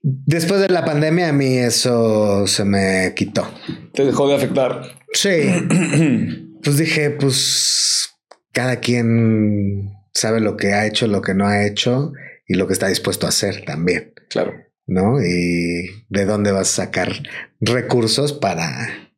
Después 0.04 0.60
de 0.60 0.68
la 0.68 0.84
pandemia 0.84 1.30
a 1.30 1.34
mí 1.34 1.58
eso 1.58 2.48
se 2.48 2.66
me 2.66 3.14
quitó. 3.16 3.50
Te 3.94 4.04
dejó 4.04 4.28
de 4.28 4.36
afectar. 4.36 4.82
Sí, 5.14 5.30
pues 6.68 6.80
dije, 6.80 7.12
pues 7.12 8.10
cada 8.52 8.82
quien 8.82 9.90
sabe 10.14 10.42
lo 10.42 10.58
que 10.58 10.74
ha 10.74 10.86
hecho, 10.86 11.08
lo 11.08 11.22
que 11.22 11.34
no 11.34 11.48
ha 11.48 11.66
hecho 11.66 12.12
y 12.46 12.56
lo 12.56 12.68
que 12.68 12.74
está 12.74 12.90
dispuesto 12.90 13.26
a 13.26 13.30
hacer 13.30 13.64
también, 13.64 14.14
Claro. 14.30 14.54
¿no? 14.86 15.22
Y 15.22 15.90
de 16.10 16.26
dónde 16.26 16.52
vas 16.52 16.74
a 16.74 16.84
sacar 16.84 17.14
recursos 17.62 18.34
para 18.34 19.14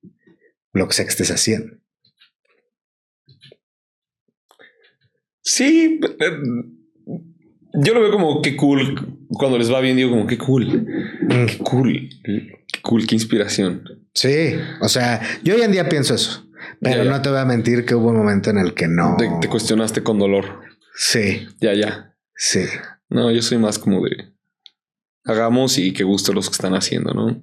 lo 0.73 0.87
que 0.87 0.93
sea 0.93 1.05
que 1.05 1.09
estés 1.09 1.31
haciendo. 1.31 1.75
Sí, 5.41 5.99
eh, 6.03 6.31
yo 7.83 7.93
lo 7.95 8.01
veo 8.01 8.11
como 8.11 8.43
qué 8.43 8.55
cool. 8.55 9.25
Cuando 9.29 9.57
les 9.57 9.73
va 9.73 9.81
bien, 9.81 9.97
digo 9.97 10.11
como 10.11 10.27
qué 10.27 10.37
cool. 10.37 10.85
Mm. 11.23 11.45
Qué 11.47 11.57
cool. 11.63 12.09
Qué 12.23 12.81
cool, 12.83 13.07
qué 13.07 13.15
inspiración. 13.15 13.83
Sí, 14.13 14.53
o 14.81 14.89
sea, 14.89 15.21
yo 15.43 15.55
hoy 15.55 15.61
en 15.61 15.71
día 15.71 15.89
pienso 15.89 16.13
eso, 16.13 16.47
pero 16.81 16.97
Ya, 16.97 17.03
ya. 17.03 17.09
no 17.11 17.21
te 17.21 17.29
voy 17.29 17.39
a 17.39 17.45
mentir 17.45 17.85
que 17.85 17.95
hubo 17.95 18.09
un 18.09 18.17
momento 18.17 18.49
en 18.49 18.57
el 18.57 18.73
que 18.73 18.87
no. 18.87 19.15
Te, 19.17 19.29
te 19.41 19.47
cuestionaste 19.47 20.03
con 20.03 20.19
dolor. 20.19 20.59
Sí, 20.95 21.47
Ya, 21.61 21.73
ya. 21.73 22.15
sí. 22.35 22.61
No, 23.09 23.31
yo 23.31 23.41
soy 23.41 23.57
más 23.57 23.79
como 23.79 24.03
de 24.03 24.33
hagamos 25.25 25.77
y 25.77 25.93
que 25.93 26.03
guste 26.03 26.33
los 26.33 26.47
que 26.49 26.53
están 26.53 26.73
haciendo, 26.75 27.13
¿no? 27.13 27.41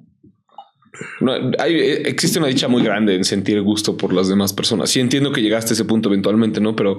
No, 1.20 1.33
hay, 1.59 1.77
existe 2.07 2.39
una 2.39 2.49
dicha 2.49 2.68
muy 2.68 2.83
grande 2.83 3.14
en 3.16 3.24
sentir 3.24 3.61
gusto 3.62 3.97
por 3.97 4.12
las 4.12 4.29
demás 4.29 4.53
personas. 4.53 4.89
Sí 4.91 5.01
entiendo 5.01 5.31
que 5.33 5.43
llegaste 5.43 5.72
a 5.72 5.74
ese 5.74 5.85
punto 5.85 6.09
eventualmente, 6.09 6.61
¿no? 6.61 6.74
Pero 6.77 6.99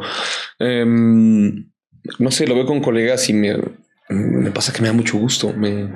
em, 0.60 1.72
no 2.20 2.30
sé, 2.32 2.46
lo 2.46 2.56
veo 2.56 2.66
con 2.66 2.82
colegas 2.82 3.28
y 3.30 3.34
me, 3.34 3.58
me 4.10 4.52
pasa 4.52 4.72
que 4.72 4.82
me 4.82 4.88
da 4.90 4.94
mucho 4.94 5.18
gusto. 5.18 5.52
Me, 5.54 5.92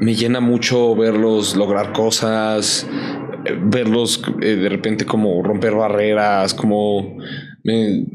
me 0.00 0.14
llena 0.14 0.40
mucho 0.40 0.94
verlos 0.96 1.54
lograr 1.56 1.92
cosas, 1.92 2.86
verlos 3.60 4.22
eh, 4.40 4.56
de 4.56 4.68
repente 4.68 5.04
como 5.04 5.42
romper 5.42 5.74
barreras, 5.74 6.54
como 6.54 7.18
me, 7.64 8.06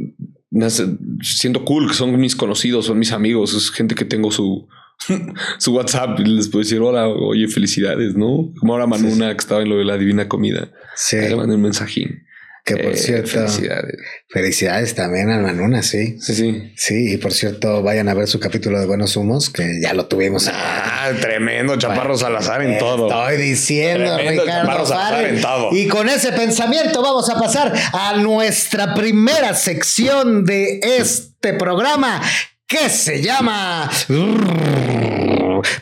me 0.50 0.66
hace- 0.66 0.98
siento 1.22 1.64
cool 1.66 1.88
que 1.88 1.94
son 1.94 2.20
mis 2.20 2.36
conocidos, 2.36 2.86
son 2.86 3.00
mis 3.00 3.12
amigos, 3.12 3.54
es 3.54 3.72
gente 3.72 3.96
que 3.96 4.06
tengo 4.06 4.32
su, 4.32 4.68
su 5.60 5.74
WhatsApp 5.74 6.20
y 6.20 6.26
les 6.26 6.48
puedo 6.50 6.64
decir 6.64 6.80
hola, 6.80 7.08
oye, 7.08 7.48
felicidades, 7.48 8.16
¿no? 8.16 8.52
Como 8.60 8.74
ahora 8.74 8.88
Manuna 8.88 9.32
que 9.32 9.38
estaba 9.40 9.62
en 9.62 9.70
lo 9.70 9.78
de 9.78 9.86
la 9.86 9.98
divina 9.98 10.28
comida. 10.28 10.72
Sí, 10.96 11.18
Le 11.18 11.36
mandé 11.36 11.56
un 11.56 11.62
mensajín. 11.62 12.24
Que 12.64 12.78
por 12.78 12.94
Eh, 12.94 12.98
cierto, 12.98 13.30
Felicidades. 13.32 13.96
felicidades 14.30 14.96
también 14.96 15.28
Manuna, 15.42 15.82
sí. 15.82 16.18
Sí, 16.22 16.36
sí. 16.36 16.74
Sí, 16.78 17.14
y 17.14 17.18
por 17.18 17.34
cierto, 17.34 17.82
vayan 17.82 18.08
a 18.10 18.14
ver 18.14 18.28
su 18.28 18.40
capítulo 18.40 18.80
de 18.80 18.86
Buenos 18.86 19.16
Humos, 19.16 19.50
que 19.50 19.80
ya 19.82 19.94
lo 19.94 20.06
tuvimos. 20.08 20.50
Ah, 20.54 21.12
tremendo 21.20 21.76
Chaparro 21.78 22.18
Salazar 22.18 22.62
en 22.62 22.78
todo. 22.78 23.08
Estoy 23.08 23.38
diciendo, 23.44 24.16
Tremendo 24.16 24.44
Ricardo 24.44 24.62
Chaparro 24.68 24.86
Salazar 24.86 25.14
Farrell. 25.16 25.36
en 25.36 25.42
todo. 25.42 25.70
Y 25.76 25.88
con 25.88 26.08
ese 26.10 26.32
pensamiento 26.34 27.02
vamos 27.02 27.30
a 27.30 27.40
pasar 27.40 27.74
a 27.94 28.18
nuestra 28.18 28.94
primera 28.94 29.56
sección 29.56 30.46
de 30.46 30.80
este 30.84 31.54
programa 31.56 32.22
que 32.68 32.90
se 32.90 33.22
llama 33.22 33.90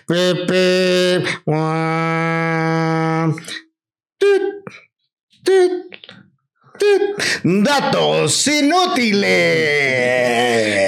Pepe. 0.08 1.24
Tut, 4.18 4.42
tut. 5.44 5.89
Datos 7.44 8.48
inútiles. 8.48 9.30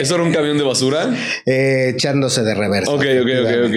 ¿Eso 0.02 0.16
era 0.16 0.24
un 0.24 0.34
camión 0.34 0.58
de 0.58 0.64
basura? 0.64 1.16
Eh, 1.46 1.92
echándose 1.94 2.44
de 2.44 2.56
reversa. 2.56 2.92
Ok, 2.92 3.04
ok, 3.22 3.30
ok, 3.44 3.52
ok. 3.68 3.76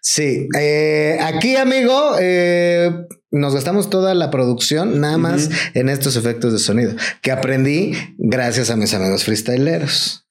Sí, 0.00 0.48
eh, 0.58 1.18
aquí 1.20 1.56
amigo, 1.56 2.16
eh, 2.20 2.90
nos 3.30 3.54
gastamos 3.54 3.90
toda 3.90 4.14
la 4.14 4.30
producción 4.30 5.00
nada 5.00 5.18
más 5.18 5.50
en 5.74 5.88
estos 5.88 6.16
efectos 6.16 6.52
de 6.52 6.58
sonido 6.58 6.94
que 7.22 7.30
aprendí 7.30 7.92
gracias 8.18 8.70
a 8.70 8.76
mis 8.76 8.94
amigos 8.94 9.24
freestyleros. 9.24 10.26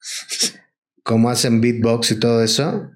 Cómo 1.02 1.30
hacen 1.30 1.60
beatbox 1.60 2.10
y 2.10 2.20
todo 2.20 2.42
eso. 2.42 2.90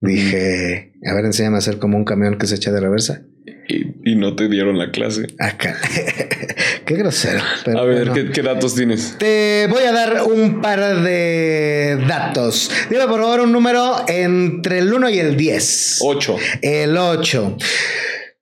Dije, 0.00 0.92
a 1.06 1.14
ver, 1.14 1.24
enséñame 1.24 1.56
a 1.56 1.58
hacer 1.58 1.78
como 1.78 1.96
un 1.96 2.04
camión 2.04 2.38
que 2.38 2.46
se 2.46 2.54
echa 2.54 2.70
de 2.70 2.80
reversa. 2.80 3.22
Y, 3.68 4.12
y 4.12 4.14
no 4.16 4.34
te 4.34 4.48
dieron 4.48 4.78
la 4.78 4.90
clase. 4.90 5.26
Acá. 5.38 5.76
Qué 6.86 6.94
grosero. 6.94 7.40
pero 7.64 7.78
A 7.80 7.84
ver, 7.84 8.08
bueno. 8.08 8.14
¿qué, 8.14 8.30
qué 8.30 8.42
datos 8.42 8.74
tienes? 8.74 9.16
Te 9.18 9.66
voy 9.68 9.82
a 9.84 9.92
dar 9.92 10.22
un 10.22 10.62
par 10.62 11.02
de 11.02 12.02
datos. 12.08 12.70
Dime 12.88 13.06
por 13.06 13.20
favor 13.20 13.40
un 13.40 13.52
número 13.52 14.04
entre 14.08 14.78
el 14.78 14.92
1 14.92 15.10
y 15.10 15.18
el 15.18 15.36
10. 15.36 15.98
Ocho. 16.00 16.36
El 16.62 16.96
8. 16.96 17.56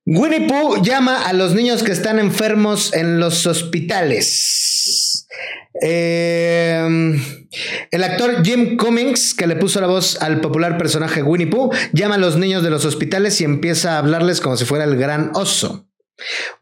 Winnie 0.06 0.46
Pooh 0.46 0.80
llama 0.80 1.26
a 1.26 1.32
los 1.32 1.54
niños 1.54 1.82
que 1.82 1.90
están 1.90 2.20
enfermos 2.20 2.92
en 2.94 3.18
los 3.18 3.44
hospitales. 3.48 4.75
Eh, 5.82 7.16
el 7.90 8.04
actor 8.04 8.44
Jim 8.44 8.76
Cummings, 8.76 9.34
que 9.34 9.46
le 9.46 9.56
puso 9.56 9.80
la 9.80 9.86
voz 9.86 10.20
al 10.20 10.40
popular 10.40 10.78
personaje 10.78 11.22
Winnie 11.22 11.46
Pooh, 11.46 11.70
llama 11.92 12.16
a 12.16 12.18
los 12.18 12.36
niños 12.36 12.62
de 12.62 12.70
los 12.70 12.84
hospitales 12.84 13.40
y 13.40 13.44
empieza 13.44 13.94
a 13.94 13.98
hablarles 13.98 14.40
como 14.40 14.56
si 14.56 14.64
fuera 14.64 14.84
el 14.84 14.96
gran 14.96 15.30
oso. 15.34 15.88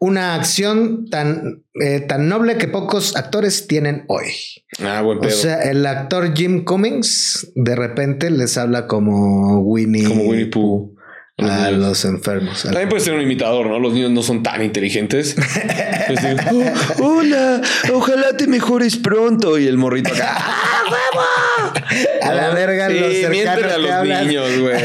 Una 0.00 0.34
acción 0.34 1.08
tan, 1.10 1.62
eh, 1.80 2.00
tan 2.00 2.28
noble 2.28 2.58
que 2.58 2.66
pocos 2.66 3.14
actores 3.14 3.68
tienen 3.68 4.04
hoy. 4.08 4.32
Ah, 4.80 5.00
buen 5.00 5.18
O 5.18 5.20
pedo. 5.20 5.30
sea, 5.30 5.62
el 5.70 5.86
actor 5.86 6.34
Jim 6.36 6.64
Cummings 6.64 7.52
de 7.54 7.76
repente 7.76 8.30
les 8.30 8.58
habla 8.58 8.88
como 8.88 9.60
Winnie, 9.60 10.04
Como 10.08 10.24
Winnie 10.24 10.46
Pooh. 10.46 10.93
A 11.39 11.70
Los 11.72 12.05
enfermos. 12.05 12.62
También 12.62 12.89
puede 12.89 13.03
ser 13.03 13.14
un 13.14 13.20
imitador, 13.22 13.66
¿no? 13.66 13.78
Los 13.80 13.93
niños 13.93 14.11
no 14.12 14.22
son 14.22 14.43
tan 14.43 14.62
inteligentes. 14.62 15.35
Digo, 16.09 16.64
"Oh, 17.01 17.05
hola, 17.18 17.61
ojalá 17.93 18.37
te 18.37 18.47
mejores 18.47 18.97
pronto. 18.97 19.59
Y 19.59 19.66
el 19.66 19.76
morrito 19.76 20.12
acá. 20.12 20.37
A 22.22 22.32
la 22.35 22.51
verga, 22.51 22.89
Sí, 22.89 22.99
los 23.22 23.30
miéntele 23.30 23.72
a 23.72 23.78
los 23.78 23.91
hablan. 23.91 24.26
niños, 24.26 24.59
güey. 24.59 24.76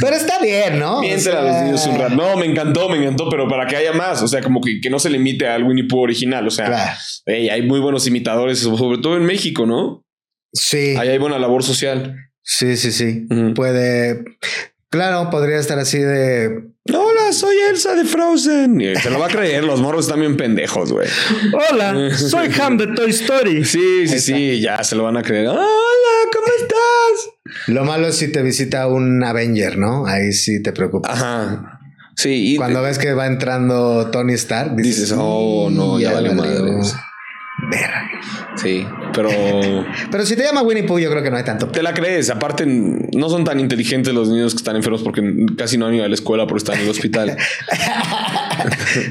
Pero 0.00 0.16
está 0.16 0.38
bien, 0.40 0.78
¿no? 0.78 1.00
Miéntele 1.00 1.36
O 1.36 1.38
a 1.38 1.42
los 1.42 1.62
niños 1.62 1.86
un 1.86 1.98
rato. 1.98 2.14
No, 2.14 2.36
me 2.36 2.46
encantó, 2.46 2.88
me 2.88 2.98
encantó, 2.98 3.28
pero 3.30 3.48
para 3.48 3.66
que 3.66 3.76
haya 3.76 3.92
más. 3.92 4.22
O 4.22 4.28
sea, 4.28 4.40
como 4.42 4.60
que, 4.60 4.80
que 4.80 4.90
no 4.90 4.98
se 4.98 5.10
limite 5.10 5.48
al 5.48 5.64
Winnie 5.64 5.86
Pooh 5.88 6.00
original. 6.02 6.46
O 6.46 6.50
sea, 6.50 6.66
Claro. 6.66 6.92
hay 7.26 7.62
muy 7.62 7.80
buenos 7.80 8.06
imitadores, 8.06 8.58
sobre 8.60 8.98
todo 8.98 9.16
en 9.16 9.24
México, 9.24 9.66
¿no? 9.66 10.04
Sí, 10.52 10.94
Ahí 10.98 11.08
hay 11.08 11.18
buena 11.18 11.38
labor 11.38 11.62
social. 11.64 12.14
sí, 12.42 12.76
sí, 12.76 12.92
sí. 12.92 13.26
Puede. 13.54 14.22
Claro, 14.90 15.30
podría 15.30 15.58
estar 15.58 15.78
así 15.78 15.98
de. 15.98 16.68
Hola, 16.92 17.32
soy 17.32 17.56
Elsa 17.70 17.94
de 17.94 18.04
Frozen. 18.04 18.80
Y 18.80 18.94
se 18.96 19.10
lo 19.10 19.18
va 19.18 19.26
a 19.26 19.28
creer, 19.28 19.64
los 19.64 19.80
morros 19.80 20.06
están 20.06 20.20
bien 20.20 20.36
pendejos, 20.36 20.92
güey. 20.92 21.08
Hola, 21.70 22.10
soy 22.16 22.48
Ham 22.60 22.78
de 22.78 22.86
Toy 22.88 23.10
Story. 23.10 23.64
Sí, 23.64 24.06
sí, 24.06 24.20
sí, 24.20 24.60
ya 24.60 24.82
se 24.84 24.94
lo 24.94 25.02
van 25.02 25.16
a 25.16 25.22
creer. 25.22 25.48
Hola, 25.48 25.60
¿cómo 26.32 26.46
estás? 26.60 27.66
Lo 27.68 27.84
malo 27.84 28.06
es 28.06 28.16
si 28.16 28.30
te 28.30 28.42
visita 28.42 28.86
un 28.86 29.22
Avenger, 29.24 29.76
¿no? 29.76 30.06
Ahí 30.06 30.32
sí 30.32 30.62
te 30.62 30.72
preocupas. 30.72 31.12
Ajá. 31.20 31.80
Sí, 32.16 32.54
y 32.54 32.56
Cuando 32.56 32.80
ves 32.80 32.98
que 32.98 33.12
va 33.12 33.26
entrando 33.26 34.10
Tony 34.10 34.34
Stark, 34.34 34.74
dices, 34.76 35.00
dices, 35.02 35.18
oh, 35.18 35.68
no, 35.70 35.98
ya 36.00 36.12
vale 36.12 36.30
valió 36.30 36.62
madres. 36.62 36.94
verga". 37.70 38.10
Sí, 38.56 38.86
pero 39.14 39.28
Pero 40.10 40.26
si 40.26 40.36
te 40.36 40.42
llama 40.42 40.62
Winnie 40.62 40.84
Pooh, 40.84 40.98
yo 40.98 41.10
creo 41.10 41.22
que 41.22 41.30
no 41.30 41.36
hay 41.36 41.44
tanto. 41.44 41.68
te 41.68 41.82
la 41.82 41.92
crees. 41.94 42.30
Aparte, 42.30 42.64
no 42.66 43.28
son 43.28 43.44
tan 43.44 43.60
inteligentes 43.60 44.14
los 44.14 44.28
niños 44.28 44.54
que 44.54 44.58
están 44.58 44.76
enfermos 44.76 45.02
porque 45.02 45.22
casi 45.56 45.78
no 45.78 45.86
han 45.86 45.94
ido 45.94 46.04
a 46.04 46.08
la 46.08 46.14
escuela 46.14 46.46
porque 46.46 46.58
están 46.58 46.76
en 46.76 46.84
el 46.84 46.90
hospital. 46.90 47.36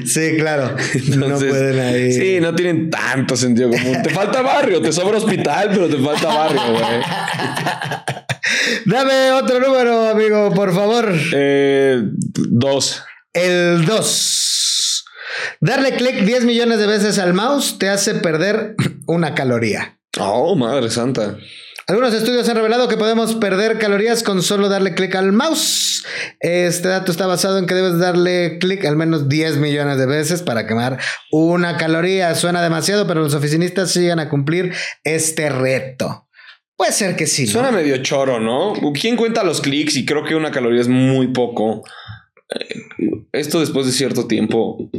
Sí, 0.04 0.36
claro. 0.36 0.74
no 1.16 1.38
pueden 1.38 1.78
ahí. 1.80 2.12
Sí, 2.12 2.40
no 2.40 2.54
tienen 2.54 2.90
tanto 2.90 3.36
sentido 3.36 3.70
común. 3.70 4.02
Te 4.02 4.10
falta 4.10 4.42
barrio, 4.42 4.82
te 4.82 4.92
sobra 4.92 5.18
hospital, 5.18 5.70
pero 5.72 5.88
te 5.88 5.96
falta 5.96 6.26
barrio, 6.26 6.60
güey. 6.72 7.00
Dame 8.86 9.32
otro 9.32 9.60
número, 9.60 10.10
amigo, 10.10 10.52
por 10.52 10.74
favor. 10.74 11.12
Eh, 11.32 12.02
dos. 12.34 13.02
El 13.32 13.84
2. 13.84 15.04
Darle 15.60 15.96
clic 15.96 16.24
10 16.24 16.44
millones 16.44 16.78
de 16.78 16.86
veces 16.86 17.18
al 17.18 17.34
mouse 17.34 17.78
te 17.78 17.88
hace 17.88 18.14
perder 18.14 18.74
una 19.06 19.34
caloría. 19.34 19.98
Oh, 20.18 20.56
madre 20.56 20.90
santa. 20.90 21.36
Algunos 21.88 22.14
estudios 22.14 22.48
han 22.48 22.56
revelado 22.56 22.88
que 22.88 22.96
podemos 22.96 23.36
perder 23.36 23.78
calorías 23.78 24.24
con 24.24 24.42
solo 24.42 24.68
darle 24.68 24.94
clic 24.94 25.14
al 25.14 25.30
mouse. 25.30 26.04
Este 26.40 26.88
dato 26.88 27.12
está 27.12 27.28
basado 27.28 27.58
en 27.58 27.66
que 27.66 27.74
debes 27.74 27.98
darle 28.00 28.58
clic 28.58 28.84
al 28.84 28.96
menos 28.96 29.28
10 29.28 29.58
millones 29.58 29.96
de 29.96 30.06
veces 30.06 30.42
para 30.42 30.66
quemar 30.66 30.98
una 31.30 31.76
caloría. 31.76 32.34
Suena 32.34 32.60
demasiado, 32.60 33.06
pero 33.06 33.20
los 33.20 33.34
oficinistas 33.34 33.92
siguen 33.92 34.18
a 34.18 34.28
cumplir 34.28 34.72
este 35.04 35.48
reto. 35.48 36.26
Puede 36.76 36.90
ser 36.90 37.14
que 37.14 37.28
sí. 37.28 37.46
¿no? 37.46 37.52
Suena 37.52 37.70
medio 37.70 37.96
choro, 38.02 38.40
¿no? 38.40 38.72
¿Quién 38.92 39.14
cuenta 39.14 39.44
los 39.44 39.60
clics? 39.60 39.96
Y 39.96 40.04
creo 40.04 40.24
que 40.24 40.34
una 40.34 40.50
caloría 40.50 40.80
es 40.80 40.88
muy 40.88 41.28
poco. 41.28 41.84
Eh, 42.52 42.80
Esto 43.32 43.60
después 43.60 43.86
de 43.86 43.92
cierto 43.92 44.26
tiempo 44.26 44.90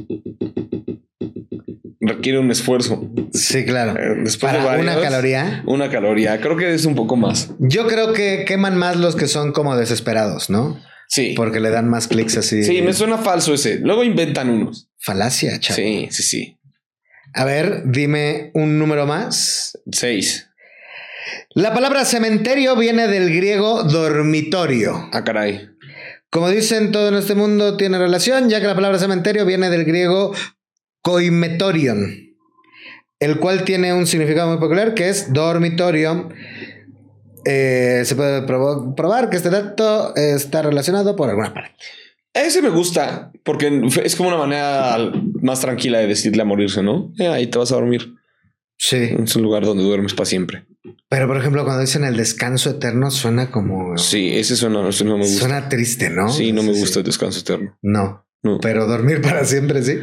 requiere 2.07 2.39
un 2.39 2.51
esfuerzo. 2.51 3.09
Sí, 3.33 3.65
claro. 3.65 3.99
Eh, 3.99 4.21
Después 4.23 4.53
de 4.53 4.59
Para 4.59 4.69
varios, 4.69 4.93
una 4.95 5.01
caloría. 5.01 5.63
Una 5.65 5.89
caloría. 5.89 6.39
Creo 6.41 6.57
que 6.57 6.73
es 6.73 6.85
un 6.85 6.95
poco 6.95 7.15
más. 7.15 7.51
Yo 7.59 7.87
creo 7.87 8.13
que 8.13 8.45
queman 8.45 8.77
más 8.77 8.97
los 8.97 9.15
que 9.15 9.27
son 9.27 9.51
como 9.51 9.75
desesperados, 9.77 10.49
¿no? 10.49 10.79
Sí. 11.07 11.33
Porque 11.35 11.59
le 11.59 11.69
dan 11.69 11.89
más 11.89 12.07
clics 12.07 12.37
así. 12.37 12.63
Sí, 12.63 12.81
me 12.81 12.93
suena 12.93 13.17
falso 13.17 13.53
ese. 13.53 13.79
Luego 13.79 14.03
inventan 14.03 14.49
unos. 14.49 14.89
Falacia, 14.99 15.59
chavo. 15.59 15.75
Sí, 15.75 16.07
sí, 16.11 16.23
sí. 16.23 16.57
A 17.33 17.45
ver, 17.45 17.83
dime 17.85 18.51
un 18.53 18.79
número 18.79 19.05
más. 19.05 19.77
Seis. 19.91 20.49
La 21.53 21.73
palabra 21.73 22.05
cementerio 22.05 22.75
viene 22.75 23.07
del 23.07 23.33
griego 23.33 23.83
dormitorio. 23.83 25.09
Ah, 25.11 25.23
caray. 25.23 25.69
Como 26.29 26.49
dicen, 26.49 26.91
todo 26.91 27.07
en 27.07 27.15
este 27.15 27.35
mundo 27.35 27.77
tiene 27.77 27.97
relación, 27.97 28.49
ya 28.49 28.59
que 28.59 28.67
la 28.67 28.75
palabra 28.75 28.99
cementerio 28.99 29.45
viene 29.45 29.69
del 29.69 29.85
griego 29.85 30.33
koimetorion, 31.07 32.35
el 33.21 33.39
cual 33.39 33.63
tiene 33.63 33.93
un 33.93 34.05
significado 34.05 34.49
muy 34.49 34.59
peculiar 34.59 34.93
que 34.93 35.07
es 35.07 35.31
dormitorio. 35.31 36.29
eh, 37.45 38.01
se 38.03 38.13
puede 38.15 38.41
probar 38.41 39.29
que 39.29 39.37
este 39.37 39.49
dato 39.49 40.13
está 40.17 40.61
relacionado 40.63 41.15
por 41.15 41.29
alguna 41.29 41.53
parte. 41.53 41.75
Ese 42.33 42.61
me 42.61 42.69
gusta 42.69 43.31
porque 43.45 43.81
es 44.03 44.15
como 44.17 44.27
una 44.29 44.37
manera 44.37 44.97
más 45.41 45.61
tranquila 45.61 45.99
de 45.99 46.07
decirle 46.07 46.41
a 46.41 46.45
morirse, 46.45 46.83
¿no? 46.83 47.13
Eh, 47.17 47.27
ahí 47.29 47.47
te 47.47 47.57
vas 47.57 47.71
a 47.71 47.75
dormir. 47.75 48.13
Sí. 48.77 48.97
Es 49.23 49.35
un 49.37 49.43
lugar 49.43 49.63
donde 49.63 49.83
duermes 49.83 50.13
para 50.13 50.25
siempre. 50.25 50.65
Pero 51.07 51.25
por 51.27 51.37
ejemplo, 51.37 51.63
cuando 51.63 51.81
dicen 51.81 52.03
el 52.03 52.17
descanso 52.17 52.69
eterno, 52.69 53.11
suena 53.11 53.49
como. 53.49 53.97
Sí, 53.97 54.37
ese 54.37 54.57
suena, 54.57 54.87
ese 54.89 55.05
no 55.05 55.17
me 55.17 55.23
gusta. 55.23 55.39
Suena 55.39 55.69
triste, 55.69 56.09
¿no? 56.09 56.29
Sí, 56.29 56.51
no 56.51 56.63
me 56.63 56.73
gusta 56.73 56.99
el 56.99 57.05
descanso 57.05 57.39
eterno. 57.39 57.77
No. 57.81 58.27
No. 58.43 58.59
Pero 58.61 58.85
dormir 58.87 59.21
para 59.21 59.45
siempre, 59.45 59.81
sí. 59.81 59.97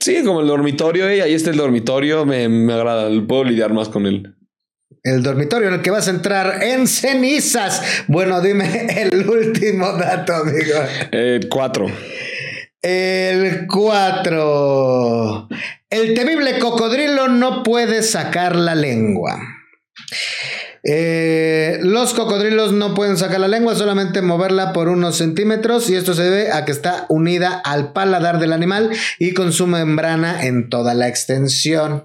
Sí, 0.00 0.22
como 0.24 0.40
el 0.40 0.46
dormitorio, 0.46 1.08
eh, 1.08 1.22
ahí 1.22 1.34
está 1.34 1.50
el 1.50 1.56
dormitorio, 1.56 2.24
me, 2.24 2.48
me 2.48 2.72
agrada, 2.72 3.10
puedo 3.26 3.44
lidiar 3.44 3.72
más 3.72 3.88
con 3.88 4.06
él. 4.06 4.36
El 5.02 5.22
dormitorio 5.22 5.68
en 5.68 5.74
el 5.74 5.82
que 5.82 5.90
vas 5.90 6.08
a 6.08 6.12
entrar 6.12 6.62
en 6.62 6.86
cenizas. 6.86 7.82
Bueno, 8.08 8.40
dime 8.40 8.86
el 9.02 9.28
último 9.28 9.92
dato, 9.92 10.34
amigo. 10.34 10.78
Eh, 11.12 11.40
cuatro. 11.50 11.86
El 12.84 13.66
4. 13.66 15.48
El 15.88 16.12
temible 16.12 16.58
cocodrilo 16.58 17.28
no 17.28 17.62
puede 17.62 18.02
sacar 18.02 18.56
la 18.56 18.74
lengua. 18.74 19.40
Eh, 20.86 21.78
los 21.82 22.12
cocodrilos 22.12 22.72
no 22.72 22.92
pueden 22.94 23.16
sacar 23.16 23.40
la 23.40 23.48
lengua, 23.48 23.74
solamente 23.74 24.20
moverla 24.20 24.74
por 24.74 24.88
unos 24.88 25.16
centímetros 25.16 25.88
y 25.88 25.96
esto 25.96 26.12
se 26.12 26.24
debe 26.24 26.52
a 26.52 26.66
que 26.66 26.72
está 26.72 27.06
unida 27.08 27.54
al 27.64 27.92
paladar 27.92 28.38
del 28.38 28.52
animal 28.52 28.90
y 29.18 29.32
con 29.32 29.52
su 29.52 29.66
membrana 29.66 30.44
en 30.44 30.68
toda 30.68 30.92
la 30.92 31.08
extensión. 31.08 32.04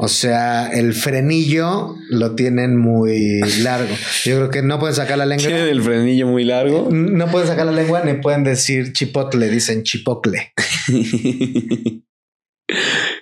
O 0.00 0.06
sea, 0.06 0.68
el 0.68 0.92
frenillo 0.92 1.96
lo 2.10 2.36
tienen 2.36 2.76
muy 2.76 3.40
largo. 3.62 3.94
Yo 4.24 4.36
creo 4.36 4.50
que 4.50 4.62
no 4.62 4.78
pueden 4.78 4.94
sacar 4.94 5.18
la 5.18 5.26
lengua. 5.26 5.46
Tienen 5.46 5.68
el 5.68 5.82
frenillo 5.82 6.26
muy 6.28 6.44
largo. 6.44 6.88
No 6.92 7.28
pueden 7.30 7.48
sacar 7.48 7.66
la 7.66 7.72
lengua 7.72 8.02
ni 8.04 8.14
pueden 8.14 8.44
decir 8.44 8.92
chipotle, 8.92 9.48
dicen 9.48 9.82
chipocle. 9.82 10.52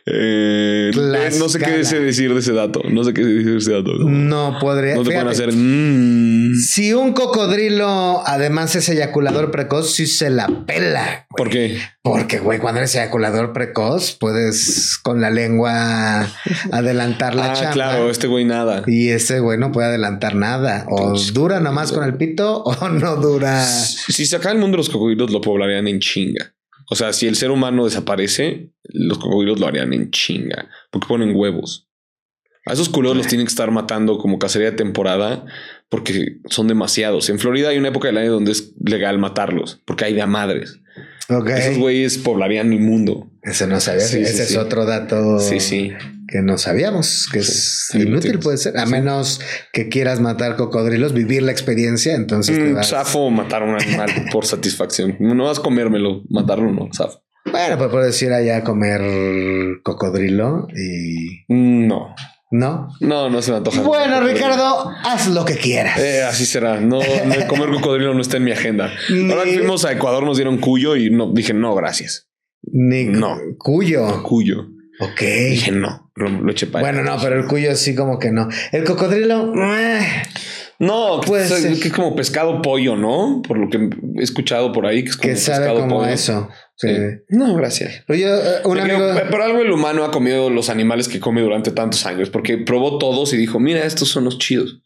Eh, 0.08 0.65
No 0.96 1.48
sé 1.48 1.58
qué 1.58 1.70
decir 1.98 2.32
de 2.32 2.40
ese 2.40 2.52
dato. 2.52 2.82
No 2.88 3.04
sé 3.04 3.12
qué 3.12 3.22
decir 3.24 3.52
de 3.52 3.58
ese 3.58 3.72
dato. 3.72 3.92
No 3.98 4.58
podría. 4.60 4.94
No 4.94 5.02
te 5.02 5.10
pueden 5.10 5.28
fíjate, 5.28 5.44
hacer. 5.44 5.54
mm. 5.54 6.54
Si 6.54 6.92
un 6.94 7.12
cocodrilo 7.12 8.22
además 8.26 8.74
es 8.76 8.88
eyaculador 8.88 9.50
precoz, 9.50 9.94
sí 9.94 10.06
se 10.06 10.30
la 10.30 10.64
pela. 10.66 11.26
¿Por 11.36 11.50
qué? 11.50 11.78
Porque, 12.02 12.38
güey, 12.38 12.58
cuando 12.58 12.78
eres 12.78 12.94
eyaculador 12.94 13.52
precoz, 13.52 14.12
puedes 14.12 14.98
con 15.02 15.20
la 15.20 15.30
lengua 15.30 16.26
adelantar 16.72 17.34
la 17.34 17.50
ah, 17.50 17.54
chamba. 17.54 17.72
claro, 17.72 18.10
este 18.10 18.26
güey 18.26 18.44
nada. 18.44 18.82
Y 18.86 19.08
ese 19.08 19.40
güey 19.40 19.58
no 19.58 19.72
puede 19.72 19.88
adelantar 19.88 20.34
nada. 20.34 20.86
O 20.88 21.12
Pinche 21.12 21.32
dura 21.32 21.60
nomás 21.60 21.92
con 21.92 22.04
el 22.04 22.14
pito 22.16 22.62
o 22.62 22.88
no 22.88 23.16
dura. 23.16 23.64
Si 23.64 24.26
se 24.26 24.36
acaba 24.36 24.54
el 24.54 24.60
mundo, 24.60 24.76
los 24.76 24.88
cocodrilos 24.88 25.30
lo 25.30 25.40
poblarían 25.40 25.88
en 25.88 26.00
chinga. 26.00 26.55
O 26.88 26.94
sea, 26.94 27.12
si 27.12 27.26
el 27.26 27.36
ser 27.36 27.50
humano 27.50 27.84
desaparece, 27.84 28.70
los 28.84 29.18
cocodrilos 29.18 29.58
lo 29.58 29.66
harían 29.66 29.92
en 29.92 30.10
chinga. 30.10 30.68
Porque 30.90 31.08
ponen 31.08 31.34
huevos. 31.34 31.88
A 32.64 32.72
esos 32.72 32.88
culos 32.88 33.16
los 33.16 33.28
tienen 33.28 33.46
que 33.46 33.50
estar 33.50 33.70
matando 33.70 34.18
como 34.18 34.40
cacería 34.40 34.72
de 34.72 34.76
temporada 34.76 35.44
porque 35.88 36.38
son 36.50 36.66
demasiados. 36.66 37.28
En 37.30 37.38
Florida 37.38 37.68
hay 37.68 37.78
una 37.78 37.88
época 37.88 38.08
del 38.08 38.18
año 38.18 38.32
donde 38.32 38.50
es 38.52 38.72
legal 38.84 39.18
matarlos 39.18 39.80
porque 39.84 40.06
hay 40.06 40.14
de 40.14 40.22
a 40.22 40.26
madres. 40.26 40.80
Ok. 41.28 41.48
Esos 41.50 41.78
güeyes 41.78 42.18
poblarían 42.18 42.72
el 42.72 42.80
mundo. 42.80 43.30
Ese 43.42 43.68
no 43.68 43.80
sabía. 43.80 44.00
Sí, 44.00 44.18
Ese 44.18 44.46
sí. 44.46 44.54
es 44.54 44.58
otro 44.58 44.84
dato. 44.84 45.38
Sí, 45.38 45.60
sí. 45.60 45.92
Que 46.28 46.42
no 46.42 46.58
sabíamos, 46.58 47.28
que 47.32 47.38
es 47.40 47.88
Sí, 47.92 48.02
inútil 48.02 48.38
puede 48.38 48.56
ser, 48.56 48.76
a 48.78 48.86
Sí. 48.86 48.92
menos 48.92 49.40
que 49.72 49.88
quieras 49.88 50.20
matar 50.20 50.56
cocodrilos, 50.56 51.12
vivir 51.12 51.42
la 51.42 51.52
experiencia, 51.52 52.14
entonces 52.14 52.56
te 52.56 52.64
Mm, 52.64 52.82
Zafo 52.82 53.30
matar 53.30 53.62
a 53.62 53.66
un 53.66 53.74
animal 53.80 54.06
por 54.32 54.44
satisfacción. 54.46 55.16
No 55.20 55.44
vas 55.44 55.58
a 55.58 55.62
comérmelo, 55.62 56.22
matarlo 56.28 56.72
no, 56.72 56.88
zafo. 56.94 57.22
Bueno, 57.50 57.78
pues 57.78 57.90
puedes 57.90 58.20
ir 58.22 58.32
allá 58.32 58.56
a 58.58 58.64
comer 58.64 59.00
cocodrilo 59.82 60.66
y 60.76 61.44
Mm, 61.48 61.86
No, 61.86 62.14
no. 62.50 62.88
no, 63.00 63.30
no 63.30 63.42
se 63.42 63.50
me 63.52 63.58
antoja. 63.58 63.82
Bueno, 63.82 64.20
Ricardo, 64.20 64.90
haz 65.04 65.28
lo 65.28 65.44
que 65.44 65.54
quieras. 65.56 65.98
Eh, 65.98 66.22
así 66.22 66.44
será. 66.46 66.80
No, 66.80 66.98
no, 66.98 67.46
comer 67.48 67.70
cocodrilo 67.70 68.14
no 68.14 68.20
está 68.20 68.36
en 68.38 68.44
mi 68.44 68.52
agenda. 68.52 68.90
Ni- 69.10 69.30
Ahora 69.30 69.44
que 69.44 69.58
fuimos 69.58 69.84
a 69.84 69.92
Ecuador 69.92 70.24
nos 70.24 70.36
dieron 70.36 70.58
cuyo 70.58 70.96
y 70.96 71.10
no 71.10 71.32
dije 71.32 71.54
no, 71.54 71.74
gracias. 71.74 72.28
Ni 72.62 73.04
no. 73.04 73.38
cuyo. 73.58 74.22
Cuyo. 74.24 74.66
Ok. 75.00 75.20
Dije 75.50 75.70
no, 75.72 76.05
Bueno, 76.80 77.02
no, 77.02 77.16
pero 77.22 77.38
el 77.40 77.46
cuyo 77.46 77.74
sí 77.76 77.94
como 77.94 78.18
que 78.18 78.30
no. 78.32 78.48
El 78.72 78.84
cocodrilo, 78.84 79.52
eh, 79.76 80.00
No, 80.78 81.20
que 81.20 81.42
es 81.42 81.92
como 81.92 82.16
pescado 82.16 82.62
pollo, 82.62 82.96
¿no? 82.96 83.42
Por 83.46 83.58
lo 83.58 83.68
que 83.68 83.90
he 84.18 84.22
escuchado 84.22 84.72
por 84.72 84.86
ahí, 84.86 85.02
que 85.04 85.10
es 85.10 85.16
como 85.16 85.28
que 85.32 85.36
sabe 85.36 85.58
pescado 85.58 85.80
como 85.80 85.98
pollo. 85.98 86.10
eso. 86.10 86.48
Sí. 86.76 86.88
Sí. 86.88 86.96
No, 87.30 87.54
gracias. 87.54 88.02
Pero 88.06 88.18
yo, 88.18 88.28
eh, 88.36 88.40
un 88.64 88.74
Te 88.76 88.82
amigo. 88.82 89.12
digo, 89.12 89.30
Por 89.30 89.40
algo 89.42 89.60
el 89.60 89.70
humano 89.72 90.04
ha 90.04 90.10
comido 90.10 90.50
los 90.50 90.68
animales 90.68 91.08
que 91.08 91.20
come 91.20 91.40
durante 91.40 91.70
tantos 91.70 92.04
años, 92.06 92.28
porque 92.30 92.58
probó 92.58 92.98
todos 92.98 93.32
y 93.32 93.36
dijo, 93.38 93.58
mira, 93.60 93.84
estos 93.84 94.08
son 94.08 94.24
los 94.24 94.38
chidos. 94.38 94.82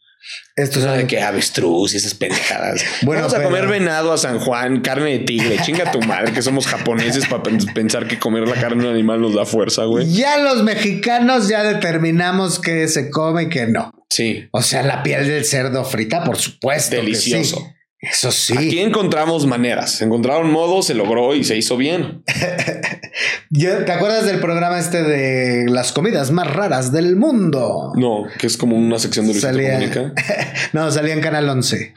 Estos 0.55 0.83
Nada 0.83 0.97
son 0.97 1.01
de 1.03 1.07
que 1.07 1.21
avestruz 1.21 1.93
y 1.93 1.97
esas 1.97 2.13
pendejadas. 2.13 2.83
Bueno, 3.03 3.21
Vamos 3.23 3.33
a 3.33 3.37
pero- 3.37 3.49
comer 3.49 3.67
venado 3.67 4.13
a 4.13 4.17
San 4.17 4.39
Juan, 4.39 4.81
carne 4.81 5.11
de 5.11 5.19
tigre. 5.19 5.57
Chinga 5.63 5.91
tu 5.91 5.99
madre, 6.01 6.31
que 6.33 6.41
somos 6.41 6.67
japoneses 6.67 7.25
para 7.27 7.41
pensar 7.43 8.07
que 8.07 8.19
comer 8.19 8.47
la 8.47 8.55
carne 8.55 8.83
de 8.83 8.89
un 8.89 8.93
animal 8.95 9.21
nos 9.21 9.33
da 9.35 9.45
fuerza, 9.45 9.85
güey. 9.85 10.11
Ya 10.13 10.37
los 10.37 10.63
mexicanos 10.63 11.47
ya 11.47 11.63
determinamos 11.63 12.59
que 12.59 12.87
se 12.87 13.09
come 13.09 13.43
y 13.43 13.49
que 13.49 13.65
no. 13.67 13.91
Sí, 14.09 14.47
O 14.51 14.61
sea, 14.61 14.83
la 14.83 15.03
piel 15.03 15.27
del 15.27 15.45
cerdo 15.45 15.85
frita, 15.85 16.23
por 16.23 16.37
supuesto. 16.37 16.91
que 16.91 16.97
delicioso. 16.97 17.57
sí. 17.57 17.63
Eso 18.01 18.31
sí. 18.31 18.53
Aquí 18.57 18.79
encontramos 18.79 19.45
maneras, 19.45 20.01
encontraron 20.01 20.49
modo, 20.51 20.81
se 20.81 20.95
logró 20.95 21.35
y 21.35 21.43
se 21.43 21.55
hizo 21.55 21.77
bien. 21.77 22.23
¿Te 23.53 23.91
acuerdas 23.91 24.25
del 24.25 24.39
programa 24.39 24.79
este 24.79 25.03
de 25.03 25.69
las 25.69 25.91
comidas 25.91 26.31
más 26.31 26.51
raras 26.51 26.91
del 26.91 27.15
mundo? 27.15 27.91
No, 27.95 28.23
que 28.39 28.47
es 28.47 28.57
como 28.57 28.75
una 28.75 28.97
sección 28.97 29.27
de 29.27 29.33
Luisito 29.33 29.53
Salía- 29.53 29.73
Comunica. 29.73 30.13
No, 30.73 30.89
salía 30.89 31.13
en 31.13 31.21
Canal 31.21 31.47
11. 31.47 31.93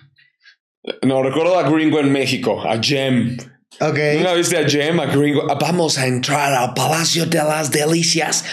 No, 1.03 1.23
recuerdo 1.23 1.59
a 1.59 1.69
Gringo 1.71 2.01
en 2.01 2.13
México, 2.13 2.63
a 2.69 2.79
Jem. 2.83 3.39
Ok. 3.81 3.99
¿Nunca 4.17 4.35
viste 4.35 4.57
a 4.57 4.69
Jem, 4.69 5.01
a 5.01 5.07
Gringo? 5.07 5.47
Ah, 5.51 5.59
Vamos 5.61 5.99
a 5.99 6.07
entrar 6.07 6.53
al 6.55 6.75
Palacio 6.75 7.27
de 7.27 7.39
las 7.39 7.71
Delicias, 7.71 8.45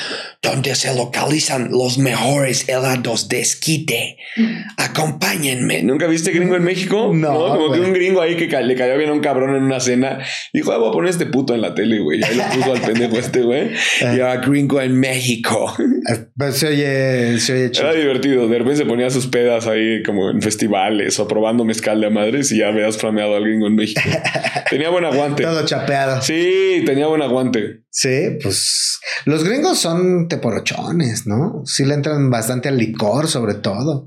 donde 0.42 0.74
se 0.76 0.94
localizan 0.96 1.70
los 1.72 1.98
mejores 1.98 2.68
helados 2.68 3.30
de 3.30 3.40
esquite. 3.42 4.18
Acompáñenme. 4.78 5.84
¿Nunca 5.84 6.08
viste 6.08 6.32
Gringo 6.32 6.56
en 6.56 6.64
México? 6.64 7.12
No, 7.14 7.34
como 7.34 7.68
güey. 7.68 7.80
que 7.82 7.86
un 7.88 7.94
gringo 7.94 8.22
ahí 8.22 8.36
que 8.36 8.48
ca- 8.48 8.62
le 8.62 8.76
cayó 8.76 8.98
bien 8.98 9.10
a 9.10 9.14
un 9.14 9.20
cabrón 9.20 9.56
en 9.56 9.64
una 9.64 9.80
cena. 9.80 10.20
Dijo, 10.54 10.72
ah, 10.72 10.78
voy 10.78 10.90
a 10.90 10.92
poner 10.92 11.10
este 11.12 11.26
puto 11.28 11.54
en 11.54 11.62
la 11.62 11.76
tele, 11.76 12.00
güey. 12.00 12.20
Y 12.20 12.24
ahí 12.24 12.36
lo 12.36 12.44
puso 12.46 12.74
al 12.74 12.82
pendejo 12.82 13.18
este, 13.18 13.42
güey. 13.42 13.72
Y 14.02 14.20
a 14.20 14.38
Gringo 14.38 14.82
en 14.82 15.00
México. 15.00 15.74
Pues 16.36 16.58
se 16.58 16.68
oye, 16.68 17.40
se 17.40 17.54
oye 17.54 17.72
chido. 17.72 17.90
Era 17.90 18.00
divertido. 18.00 18.48
De 18.48 18.58
repente 18.58 18.78
se 18.78 18.86
ponía 18.86 19.10
sus 19.10 19.28
pedas 19.28 19.68
ahí 19.68 20.02
como 20.04 20.32
en 20.32 20.42
festivales 20.42 21.20
o 21.20 21.28
probando 21.28 21.64
mezcal 21.64 22.02
de 22.02 22.08
a 22.08 22.10
madres 22.10 22.52
y 22.52 22.58
ya 22.60 22.72
veas 22.72 22.98
flameado 22.98 23.36
al 23.36 23.44
gringo 23.44 23.68
en 23.68 23.76
México. 23.76 24.02
Tenía 24.70 24.90
buen 24.90 25.06
aguante. 25.12 25.44
Todo 25.44 25.66
chapeado. 25.66 26.22
Sí, 26.22 26.84
tenía 26.86 27.08
buen 27.08 27.22
aguante. 27.22 27.84
Sí, 27.90 28.38
pues 28.42 29.00
los 29.26 29.44
gringos 29.44 29.80
son 29.80 30.28
teporochones, 30.28 31.28
¿no? 31.28 31.62
Sí 31.66 31.86
le 31.86 31.94
entran 31.94 32.30
bastante 32.30 32.70
al 32.70 32.78
licor, 32.78 33.28
sobre 33.28 33.56
todo. 33.56 34.06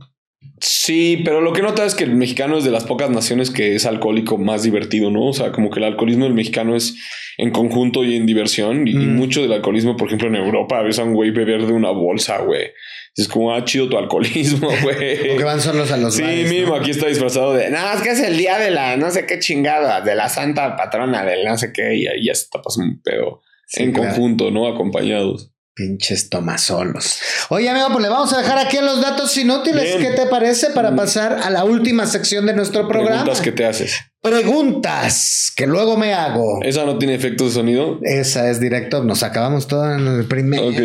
Sí, 0.67 1.21
pero 1.27 1.43
lo 1.43 1.53
que 1.53 1.61
nota 1.61 1.85
es 1.85 1.95
que 1.95 2.05
el 2.05 2.15
mexicano 2.17 2.57
es 2.57 2.65
de 2.65 2.71
las 2.71 2.85
pocas 2.85 3.11
naciones 3.11 3.51
que 3.51 3.75
es 3.75 3.85
alcohólico 3.85 4.39
más 4.39 4.63
divertido, 4.63 5.11
¿no? 5.11 5.27
O 5.27 5.33
sea, 5.35 5.53
como 5.53 5.69
que 5.69 5.79
el 5.79 5.85
alcoholismo 5.85 6.25
del 6.25 6.33
mexicano 6.33 6.75
es 6.75 6.97
en 7.37 7.51
conjunto 7.51 8.03
y 8.03 8.17
en 8.17 8.25
diversión. 8.25 8.89
Y, 8.89 8.93
y 8.93 8.95
Mm. 8.95 9.17
mucho 9.17 9.43
del 9.43 9.53
alcoholismo, 9.53 9.97
por 9.99 10.07
ejemplo, 10.09 10.29
en 10.29 10.37
Europa, 10.37 10.81
ves 10.81 10.99
a 10.99 11.05
un 11.05 11.13
güey 11.13 11.33
beber 11.33 11.67
de 11.67 11.73
una 11.75 11.91
bolsa, 11.91 12.39
güey. 12.39 12.69
Es 13.15 13.29
como, 13.29 13.55
ah, 13.55 13.63
chido 13.65 13.91
tu 13.91 13.99
alcoholismo, 13.99 14.69
güey. 14.83 15.29
Porque 15.29 15.45
van 15.45 15.61
solos 15.61 15.93
a 15.93 15.99
los 15.99 16.15
Sí, 16.15 16.23
bares, 16.23 16.47
¿no? 16.51 16.59
mismo, 16.59 16.75
aquí 16.77 16.91
está 16.93 17.09
disfrazado 17.09 17.53
de, 17.53 17.69
no, 17.71 17.93
es 17.93 18.01
que 18.01 18.11
es 18.11 18.21
el 18.21 18.39
día 18.39 18.59
de 18.59 18.71
la 18.71 18.97
no 18.97 19.11
sé 19.11 19.27
qué 19.27 19.39
chingada, 19.41 20.01
de 20.01 20.15
la 20.15 20.31
santa 20.31 20.77
patrona 20.77 21.25
del 21.27 21.45
no 21.45 21.59
sé 21.59 21.73
qué, 21.75 21.95
y 21.95 22.07
ahí 22.07 22.25
ya 22.25 22.35
se 22.35 22.47
tapas 22.51 22.79
un 22.79 23.03
pedo 23.03 23.43
Sí, 23.67 23.83
en 23.83 23.93
claro. 23.93 24.09
conjunto, 24.11 24.51
¿no? 24.51 24.67
Acompañados. 24.67 25.51
Pinches 25.75 26.29
tomasolos. 26.29 27.19
Oye, 27.49 27.69
amigo, 27.69 27.89
pues 27.91 28.03
le 28.03 28.09
vamos 28.09 28.33
a 28.33 28.39
dejar 28.39 28.59
aquí 28.59 28.79
los 28.79 29.01
datos 29.01 29.37
inútiles. 29.37 29.99
Bien. 29.99 29.99
¿Qué 29.99 30.11
te 30.11 30.27
parece 30.27 30.71
para 30.71 30.95
pasar 30.95 31.41
a 31.43 31.51
la 31.51 31.65
última 31.65 32.07
sección 32.07 32.47
de 32.47 32.55
nuestro 32.55 32.87
programa? 32.87 33.23
Preguntas 33.23 33.41
que 33.41 33.51
te 33.51 33.67
haces. 33.67 33.97
Preguntas 34.23 35.53
que 35.55 35.67
luego 35.67 35.97
me 35.97 36.15
hago. 36.15 36.63
¿Esa 36.63 36.85
no 36.85 36.97
tiene 36.97 37.15
efectos 37.15 37.49
de 37.49 37.55
sonido? 37.61 37.99
Esa 38.03 38.49
es 38.51 38.61
directo. 38.61 39.03
Nos 39.03 39.25
acabamos 39.25 39.67
todo 39.67 39.93
en 39.93 40.07
el 40.07 40.27
primero. 40.27 40.69
Ok. 40.69 40.77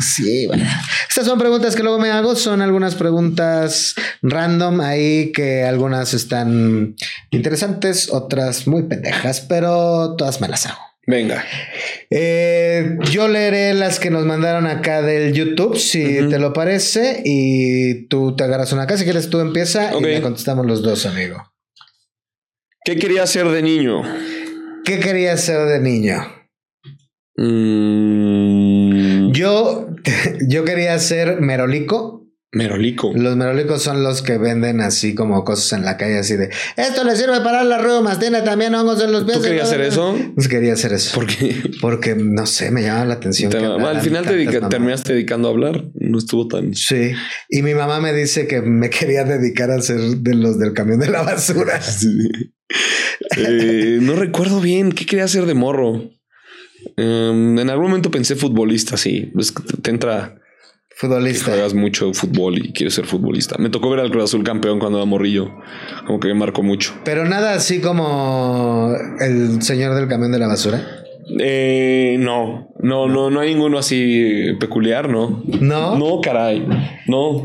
Sí, 0.00 0.46
bueno. 0.46 0.64
Estas 1.08 1.26
son 1.26 1.38
preguntas 1.38 1.76
que 1.76 1.82
luego 1.82 1.98
me 1.98 2.10
hago. 2.10 2.34
Son 2.34 2.62
algunas 2.62 2.94
preguntas 2.94 3.94
random 4.22 4.80
ahí 4.80 5.32
que 5.32 5.64
algunas 5.64 6.14
están 6.14 6.96
interesantes, 7.30 8.08
otras 8.10 8.66
muy 8.66 8.84
pendejas, 8.84 9.42
pero 9.42 10.16
todas 10.16 10.40
me 10.40 10.48
las 10.48 10.66
hago. 10.66 10.89
Venga. 11.10 11.44
Eh, 12.08 12.96
yo 13.10 13.28
leeré 13.28 13.74
las 13.74 13.98
que 13.98 14.10
nos 14.10 14.24
mandaron 14.24 14.66
acá 14.66 15.02
del 15.02 15.32
YouTube, 15.32 15.76
si 15.76 16.04
te 16.28 16.38
lo 16.38 16.52
parece, 16.52 17.22
y 17.24 18.06
tú 18.06 18.36
te 18.36 18.44
agarras 18.44 18.72
una 18.72 18.82
acá. 18.84 18.96
Si 18.96 19.04
quieres, 19.04 19.28
tú 19.28 19.40
empieza 19.40 19.92
y 19.98 20.00
le 20.02 20.22
contestamos 20.22 20.66
los 20.66 20.82
dos, 20.82 21.04
amigo. 21.06 21.52
¿Qué 22.84 22.96
quería 22.96 23.26
ser 23.26 23.48
de 23.48 23.62
niño? 23.62 24.02
¿Qué 24.84 25.00
querías 25.00 25.40
ser 25.40 25.66
de 25.66 25.80
niño? 25.80 26.24
Mm, 27.36 29.32
Yo, 29.32 29.88
yo 30.48 30.64
quería 30.64 30.98
ser 30.98 31.40
merolico. 31.40 32.19
Merolico. 32.52 33.12
Los 33.14 33.36
merolicos 33.36 33.82
son 33.82 34.02
los 34.02 34.22
que 34.22 34.36
venden 34.38 34.80
así 34.80 35.14
como 35.14 35.44
cosas 35.44 35.78
en 35.78 35.84
la 35.84 35.96
calle, 35.96 36.18
así 36.18 36.36
de 36.36 36.50
esto 36.76 37.04
le 37.04 37.14
sirve 37.14 37.40
para 37.42 37.62
las 37.62 37.80
reumas, 37.80 38.18
tiene 38.18 38.42
también 38.42 38.74
hongos 38.74 39.00
en 39.02 39.12
los 39.12 39.24
pies. 39.24 39.38
¿Tú 39.38 39.42
querías 39.44 39.68
hacer 39.68 39.80
eso? 39.82 40.18
Pues 40.34 40.48
quería 40.48 40.72
hacer 40.72 40.92
eso. 40.92 41.14
¿Por 41.14 41.26
qué? 41.26 41.54
Porque 41.80 42.14
no 42.16 42.46
sé, 42.46 42.70
me 42.70 42.82
llamaba 42.82 43.04
la 43.04 43.14
atención. 43.14 43.50
Te- 43.52 43.58
que 43.58 43.64
al 43.64 44.00
final 44.00 44.24
te 44.24 44.34
dedica- 44.34 44.68
terminaste 44.68 45.12
dedicando 45.12 45.48
a 45.48 45.52
hablar. 45.52 45.84
No 45.94 46.18
estuvo 46.18 46.48
tan. 46.48 46.74
Sí. 46.74 47.12
Y 47.48 47.62
mi 47.62 47.74
mamá 47.74 48.00
me 48.00 48.12
dice 48.12 48.46
que 48.48 48.60
me 48.62 48.90
quería 48.90 49.24
dedicar 49.24 49.70
a 49.70 49.80
ser 49.80 50.00
de 50.00 50.34
los 50.34 50.58
del 50.58 50.72
camión 50.72 50.98
de 51.00 51.10
la 51.10 51.22
basura. 51.22 51.80
Sí. 51.90 52.28
Eh, 53.36 53.98
no 54.00 54.14
recuerdo 54.14 54.60
bien 54.60 54.92
qué 54.92 55.06
quería 55.06 55.24
hacer 55.24 55.46
de 55.46 55.54
morro. 55.54 56.10
Em, 56.96 57.58
en 57.58 57.70
algún 57.70 57.86
momento 57.88 58.10
pensé 58.10 58.34
futbolista, 58.36 58.96
sí. 58.96 59.30
Es 59.38 59.52
que 59.52 59.62
te- 59.62 59.76
te 59.76 59.90
entra 59.90 60.39
que 61.00 61.06
Futbolista. 61.06 61.46
juegas 61.52 61.72
mucho 61.74 62.12
fútbol 62.12 62.58
y 62.58 62.72
quieres 62.72 62.94
ser 62.94 63.06
futbolista. 63.06 63.56
Me 63.58 63.70
tocó 63.70 63.88
ver 63.90 64.00
al 64.00 64.10
Cruz 64.10 64.24
Azul 64.24 64.44
campeón 64.44 64.78
cuando 64.78 64.98
era 64.98 65.06
morrillo. 65.06 65.50
Como 66.06 66.20
que 66.20 66.28
me 66.28 66.34
marcó 66.34 66.62
mucho. 66.62 66.92
Pero 67.04 67.24
nada 67.24 67.54
así 67.54 67.80
como 67.80 68.92
el 69.20 69.62
señor 69.62 69.94
del 69.94 70.08
camión 70.08 70.30
de 70.32 70.38
la 70.38 70.46
basura. 70.46 70.82
Eh, 71.38 72.16
no, 72.18 72.68
no, 72.80 73.06
no, 73.08 73.30
no 73.30 73.40
hay 73.40 73.54
ninguno 73.54 73.78
así 73.78 74.54
peculiar, 74.58 75.08
¿no? 75.08 75.42
No. 75.60 75.96
No, 75.96 76.20
caray. 76.20 76.66
No, 77.06 77.42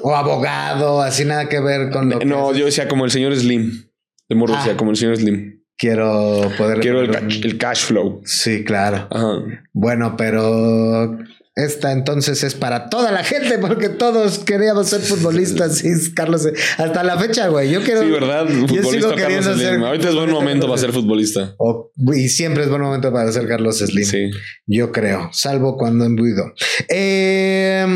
O 0.00 0.14
abogado, 0.16 1.00
así 1.02 1.24
nada 1.24 1.48
que 1.48 1.60
ver 1.60 1.90
con 1.90 2.08
lo 2.10 2.18
que 2.18 2.24
no, 2.24 2.52
yo 2.54 2.64
decía 2.64 2.88
como 2.88 3.04
el 3.04 3.10
señor 3.10 3.36
Slim. 3.36 3.84
De 4.28 4.34
morro 4.34 4.54
Ah. 4.54 4.58
decía 4.58 4.76
como 4.76 4.90
el 4.90 4.96
señor 4.96 5.16
Slim. 5.16 5.60
quiero 5.76 6.50
poder. 6.58 6.80
Quiero 6.80 7.02
el, 7.02 7.10
ca- 7.10 7.20
el 7.20 7.58
cash 7.58 7.84
flow. 7.84 8.20
Sí, 8.24 8.64
claro. 8.64 9.06
Ajá. 9.10 9.42
Bueno, 9.72 10.14
pero 10.16 11.18
esta 11.54 11.92
entonces 11.92 12.42
es 12.44 12.54
para 12.54 12.88
toda 12.88 13.12
la 13.12 13.22
gente 13.24 13.58
porque 13.58 13.90
todos 13.90 14.38
queríamos 14.38 14.88
ser 14.88 15.00
futbolistas. 15.00 15.84
Y 15.84 16.14
Carlos, 16.14 16.48
hasta 16.78 17.04
la 17.04 17.18
fecha, 17.18 17.48
güey. 17.48 17.70
Yo 17.70 17.82
quiero. 17.82 18.02
Sí, 18.02 18.10
¿verdad? 18.10 18.46
Yo 18.48 18.54
sigo 18.54 18.68
Futbolista 18.68 19.14
queriendo 19.14 19.40
Carlos 19.48 19.60
ser. 19.60 19.68
Slim. 19.74 19.84
Ahorita 19.84 20.08
es 20.08 20.14
buen 20.14 20.30
momento 20.30 20.66
para 20.66 20.78
ser 20.78 20.92
futbolista. 20.92 21.54
O- 21.58 21.90
y 22.14 22.28
siempre 22.30 22.62
es 22.64 22.70
buen 22.70 22.80
momento 22.80 23.12
para 23.12 23.30
ser 23.32 23.46
Carlos 23.46 23.78
Slim. 23.80 24.04
Sí. 24.04 24.30
Yo 24.66 24.92
creo, 24.92 25.28
salvo 25.32 25.76
cuando 25.76 26.06
embuido. 26.06 26.54
Eh, 26.88 27.86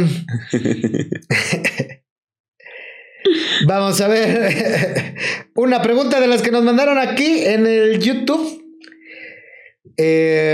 vamos 3.66 4.00
a 4.00 4.08
ver. 4.08 5.14
Una 5.54 5.82
pregunta 5.82 6.20
de 6.20 6.26
las 6.26 6.42
que 6.42 6.50
nos 6.50 6.62
mandaron 6.62 6.98
aquí 6.98 7.44
en 7.44 7.66
el 7.66 7.98
YouTube. 8.00 8.62
Eh, 9.96 10.52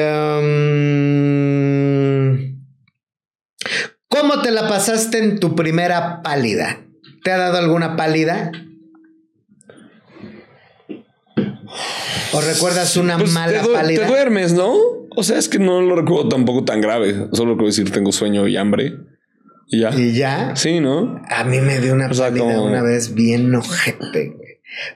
¿Cómo 4.13 4.43
te 4.43 4.51
la 4.51 4.69
pasaste 4.69 5.19
en 5.25 5.41
tu 5.41 5.55
primera 5.57 6.21
pálida? 6.23 6.81
¿Te 7.25 7.33
ha 7.33 7.39
dado 7.39 7.57
alguna 7.59 7.97
pálida? 7.97 8.53
¿O 12.33 12.41
recuerdas 12.41 12.97
una 12.97 13.17
Pues 13.19 13.33
mala 13.33 13.63
te, 13.63 13.69
pálida? 13.69 14.03
te 14.03 14.09
duermes, 14.09 14.53
¿no? 14.53 14.75
O 15.15 15.23
sea, 15.23 15.39
es 15.39 15.49
que 15.49 15.59
no 15.59 15.81
lo 15.81 15.97
recuerdo 15.97 16.29
tampoco 16.29 16.65
tan 16.65 16.81
grave. 16.81 17.29
Solo 17.33 17.53
recuerdo 17.53 17.67
decir 17.67 17.91
tengo 17.91 18.13
sueño 18.13 18.47
y 18.49 18.57
hambre. 18.57 18.95
Y 19.69 19.81
ya. 19.81 19.91
Y 19.95 20.13
ya. 20.13 20.57
Sí, 20.57 20.81
¿no? 20.81 21.21
A 21.29 21.45
mí 21.45 21.61
me 21.61 21.81
dio 21.81 21.95
una 21.95 22.09
O 22.09 22.15
sea, 22.15 22.27
pálida 22.29 22.45
como- 22.45 22.65
una 22.67 22.83
vez 22.83 23.15
bien 23.15 23.55
ojete. 23.55 24.37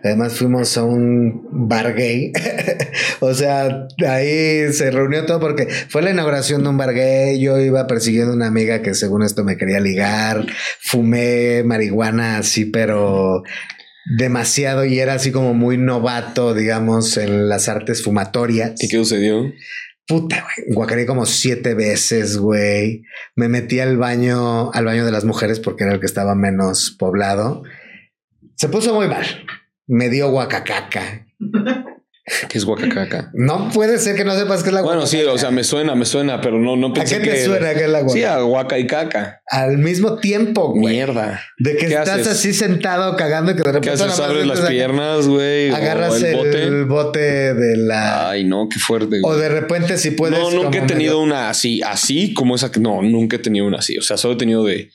Además 0.03 0.35
fuimos 0.39 0.77
a 0.77 0.85
un 0.85 1.69
bar 1.69 1.95
gay. 1.95 2.33
o 3.21 3.35
sea, 3.35 3.87
ahí 4.09 4.73
se 4.73 4.91
reunió 4.91 5.27
todo 5.27 5.41
porque 5.41 5.69
fue 5.89 6.03
la 6.03 6.11
inauguración 6.11 6.63
de 6.63 6.69
un 6.69 6.77
bar 6.77 6.95
gay. 6.95 7.41
Yo 7.41 7.59
iba 7.59 7.87
persiguiendo 7.87 8.33
a 8.33 8.37
una 8.37 8.47
amiga 8.47 8.83
que 8.83 8.95
según 8.95 9.23
esto 9.23 9.45
me 9.45 9.57
quería 9.57 9.81
ligar. 9.81 10.47
Fumé 10.81 11.63
marihuana 11.65 12.39
así, 12.39 12.65
pero 12.65 13.43
demasiado 14.17 14.85
y 14.85 15.01
era 15.01 15.15
así 15.15 15.33
como 15.33 15.53
muy 15.53 15.79
novato, 15.79 16.55
digamos, 16.55 17.17
en 17.17 17.49
las 17.49 17.69
artes 17.69 18.03
fumatorias. 18.03 18.83
¿Y 18.83 18.89
qué 18.89 18.97
sucedió? 18.97 19.53
Puta, 20.07 20.43
güey. 20.43 20.75
Guacaré 20.75 21.05
como 21.05 21.27
siete 21.27 21.75
veces, 21.75 22.37
güey. 22.37 23.03
Me 23.35 23.49
metí 23.49 23.81
al 23.81 23.97
baño, 23.97 24.71
al 24.73 24.85
baño 24.85 25.05
de 25.05 25.11
las 25.11 25.25
mujeres 25.25 25.59
porque 25.59 25.85
era 25.85 25.95
el 25.95 26.01
que 26.01 26.07
estaba 26.07 26.35
menos 26.37 26.95
poblado. 26.97 27.65
Se 28.55 28.69
puso 28.69 28.95
muy 28.95 29.09
mal. 29.09 29.27
Me 29.87 30.09
dio 30.11 30.31
guacacaca. 30.31 31.27
¿Qué 32.49 32.59
es 32.59 32.65
guacacaca? 32.65 33.31
No 33.35 33.71
puede 33.73 33.99
ser 33.99 34.17
que 34.17 34.25
no 34.25 34.37
sepas 34.37 34.65
qué 34.65 34.71
es 34.71 34.75
la 34.75 34.83
Bueno, 34.83 35.07
sí, 35.07 35.23
o 35.23 35.39
sea, 35.39 35.53
me 35.53 35.63
suena, 35.63 35.95
me 35.95 36.05
suena, 36.05 36.41
pero 36.41 36.59
no, 36.59 36.75
no 36.75 36.89
¿A 36.89 36.93
pensé 36.95 37.19
qué 37.21 37.25
te 37.25 37.31
que. 37.37 37.45
suena 37.45 37.73
que 37.75 37.85
es 37.85 37.89
la 37.89 38.01
Sí, 38.01 38.05
guacacaca? 38.23 38.35
a 38.35 38.41
guaca 38.43 38.79
y 38.81 38.87
caca. 38.89 39.43
Al 39.47 39.79
mismo 39.79 40.17
tiempo, 40.17 40.73
güey. 40.73 40.97
Mierda. 40.97 41.41
De 41.59 41.77
que 41.77 41.87
¿Qué 41.87 41.95
estás 41.95 42.09
haces? 42.09 42.27
así 42.27 42.53
sentado 42.53 43.15
cagando 43.17 43.53
y 43.53 43.55
que 43.55 43.63
de 43.63 43.71
repente 43.71 43.97
¿Qué 43.97 44.03
haces? 44.05 44.19
¿Abres 44.19 44.45
las 44.45 44.61
piernas, 44.63 45.29
güey? 45.29 45.71
¿O 45.71 45.77
Agarras 45.77 46.21
el 46.21 46.25
el 46.25 46.35
bote? 46.37 46.83
bote, 46.85 47.55
de 47.55 47.77
la. 47.77 48.31
Ay, 48.31 48.43
no, 48.43 48.69
qué 48.69 48.81
fuerte. 48.81 49.21
o 49.23 49.29
güey. 49.29 49.41
de 49.41 49.49
repente, 49.49 49.97
si 49.97 50.11
puedes. 50.11 50.37
no, 50.37 50.51
nunca 50.51 50.79
he 50.79 50.83
tenido 50.83 51.19
medio- 51.21 51.21
una 51.21 51.49
así, 51.49 51.81
así 51.83 52.35
como 52.35 52.57
esa. 52.57 52.73
que- 52.73 52.81
No, 52.81 53.03
nunca 53.03 53.37
he 53.37 53.39
tenido 53.39 53.67
una 53.67 53.79
así. 53.79 53.97
O 53.99 54.03
sea, 54.03 54.17
solo 54.17 54.35
he 54.35 54.37
tenido 54.39 54.65
de 54.65 54.91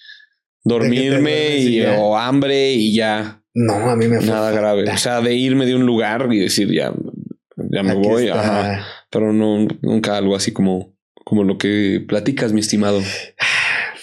dormirme 0.66 1.58
y 1.60 1.82
o 1.86 2.18
hambre 2.18 2.74
y 2.74 2.94
ya. 2.94 3.41
No, 3.54 3.90
a 3.90 3.96
mí 3.96 4.08
me 4.08 4.18
fue. 4.18 4.28
Nada 4.28 4.52
grave. 4.52 4.90
O 4.90 4.98
sea, 4.98 5.22
de 5.22 5.34
irme 5.34 5.66
de 5.66 5.76
un 5.76 5.86
lugar 5.86 6.28
y 6.32 6.40
decir 6.40 6.72
ya, 6.72 6.94
ya 7.58 7.84
me 7.84 7.92
Aquí 7.92 8.02
voy. 8.02 8.30
Ajá. 8.30 8.86
Pero 9.10 9.34
no, 9.34 9.68
nunca 9.82 10.16
algo 10.18 10.36
así 10.36 10.54
como, 10.54 10.96
como 11.26 11.44
lo 11.44 11.58
que 11.58 12.04
platicas, 12.08 12.54
mi 12.54 12.62
estimado. 12.62 13.02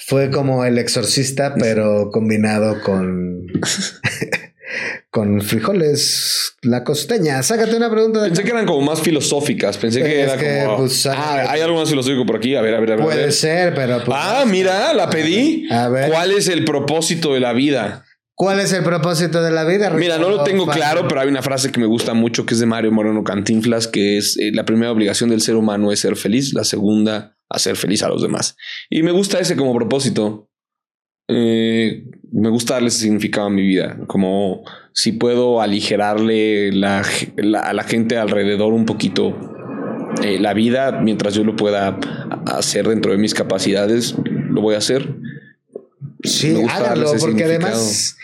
Fue 0.06 0.30
como 0.30 0.64
el 0.64 0.78
exorcista, 0.78 1.54
pero 1.58 2.10
combinado 2.10 2.80
con. 2.82 3.46
con 5.10 5.40
frijoles, 5.40 6.54
la 6.62 6.84
costeña. 6.84 7.42
Sácate 7.42 7.76
una 7.76 7.90
pregunta 7.90 8.20
de. 8.20 8.28
Pensé 8.28 8.44
que 8.44 8.50
eran 8.50 8.66
como 8.66 8.82
más 8.82 9.00
filosóficas. 9.00 9.78
Pensé 9.78 10.02
que 10.02 10.20
era 10.20 10.36
que, 10.36 10.62
como. 10.64 10.78
pues, 10.78 11.06
ah, 11.06 11.46
hay 11.50 11.60
algo 11.62 11.78
más 11.78 11.88
filosófico 11.88 12.24
por 12.26 12.36
aquí. 12.36 12.54
A 12.54 12.60
ver, 12.60 12.74
a 12.74 12.80
ver, 12.80 12.92
a 12.92 12.96
ver. 12.96 13.02
a 13.02 13.04
Puede 13.06 13.22
ver. 13.22 13.32
ser, 13.32 13.74
pero. 13.74 14.02
pues, 14.04 14.18
Ah, 14.20 14.44
mira, 14.46 14.92
la 14.94 15.08
pedí. 15.10 15.66
A 15.70 15.88
ver. 15.88 16.10
¿Cuál 16.10 16.32
es 16.32 16.48
el 16.48 16.64
propósito 16.64 17.32
de 17.34 17.40
la 17.40 17.52
vida? 17.52 18.04
¿Cuál 18.38 18.60
es 18.60 18.72
el 18.72 18.84
propósito 18.84 19.42
de 19.42 19.50
la 19.50 19.64
vida? 19.64 19.90
Mira, 19.90 20.16
no 20.16 20.28
lo 20.30 20.44
tengo 20.44 20.64
claro, 20.66 21.08
pero 21.08 21.20
hay 21.22 21.28
una 21.28 21.42
frase 21.42 21.72
que 21.72 21.80
me 21.80 21.86
gusta 21.86 22.14
mucho 22.14 22.46
que 22.46 22.54
es 22.54 22.60
de 22.60 22.66
Mario 22.66 22.92
Moreno 22.92 23.24
Cantinflas, 23.24 23.88
que 23.88 24.16
es 24.16 24.38
eh, 24.38 24.52
la 24.54 24.64
primera 24.64 24.92
obligación 24.92 25.28
del 25.30 25.40
ser 25.40 25.56
humano 25.56 25.90
es 25.90 25.98
ser 25.98 26.14
feliz, 26.14 26.54
la 26.54 26.62
segunda 26.62 27.36
hacer 27.50 27.74
feliz 27.74 28.04
a 28.04 28.08
los 28.08 28.22
demás. 28.22 28.56
Y 28.90 29.02
me 29.02 29.10
gusta 29.10 29.40
ese 29.40 29.56
como 29.56 29.74
propósito. 29.74 30.48
Eh, 31.28 32.04
me 32.30 32.48
gusta 32.48 32.74
darle 32.74 32.88
ese 32.88 33.00
significado 33.00 33.48
a 33.48 33.50
mi 33.50 33.62
vida, 33.62 33.98
como 34.06 34.62
si 34.92 35.12
puedo 35.12 35.60
aligerarle 35.60 36.70
la, 36.72 37.02
la- 37.36 37.60
a 37.62 37.72
la 37.74 37.82
gente 37.82 38.16
alrededor 38.18 38.72
un 38.72 38.86
poquito 38.86 39.36
eh, 40.22 40.38
la 40.38 40.54
vida 40.54 40.92
mientras 41.02 41.34
yo 41.34 41.42
lo 41.44 41.56
pueda 41.56 41.98
hacer 42.46 42.86
dentro 42.88 43.10
de 43.12 43.18
mis 43.18 43.34
capacidades, 43.34 44.14
lo 44.48 44.60
voy 44.62 44.76
a 44.76 44.78
hacer. 44.78 45.16
Sí, 46.22 46.56
hágalo, 46.68 47.12
porque 47.20 47.44
además, 47.44 48.16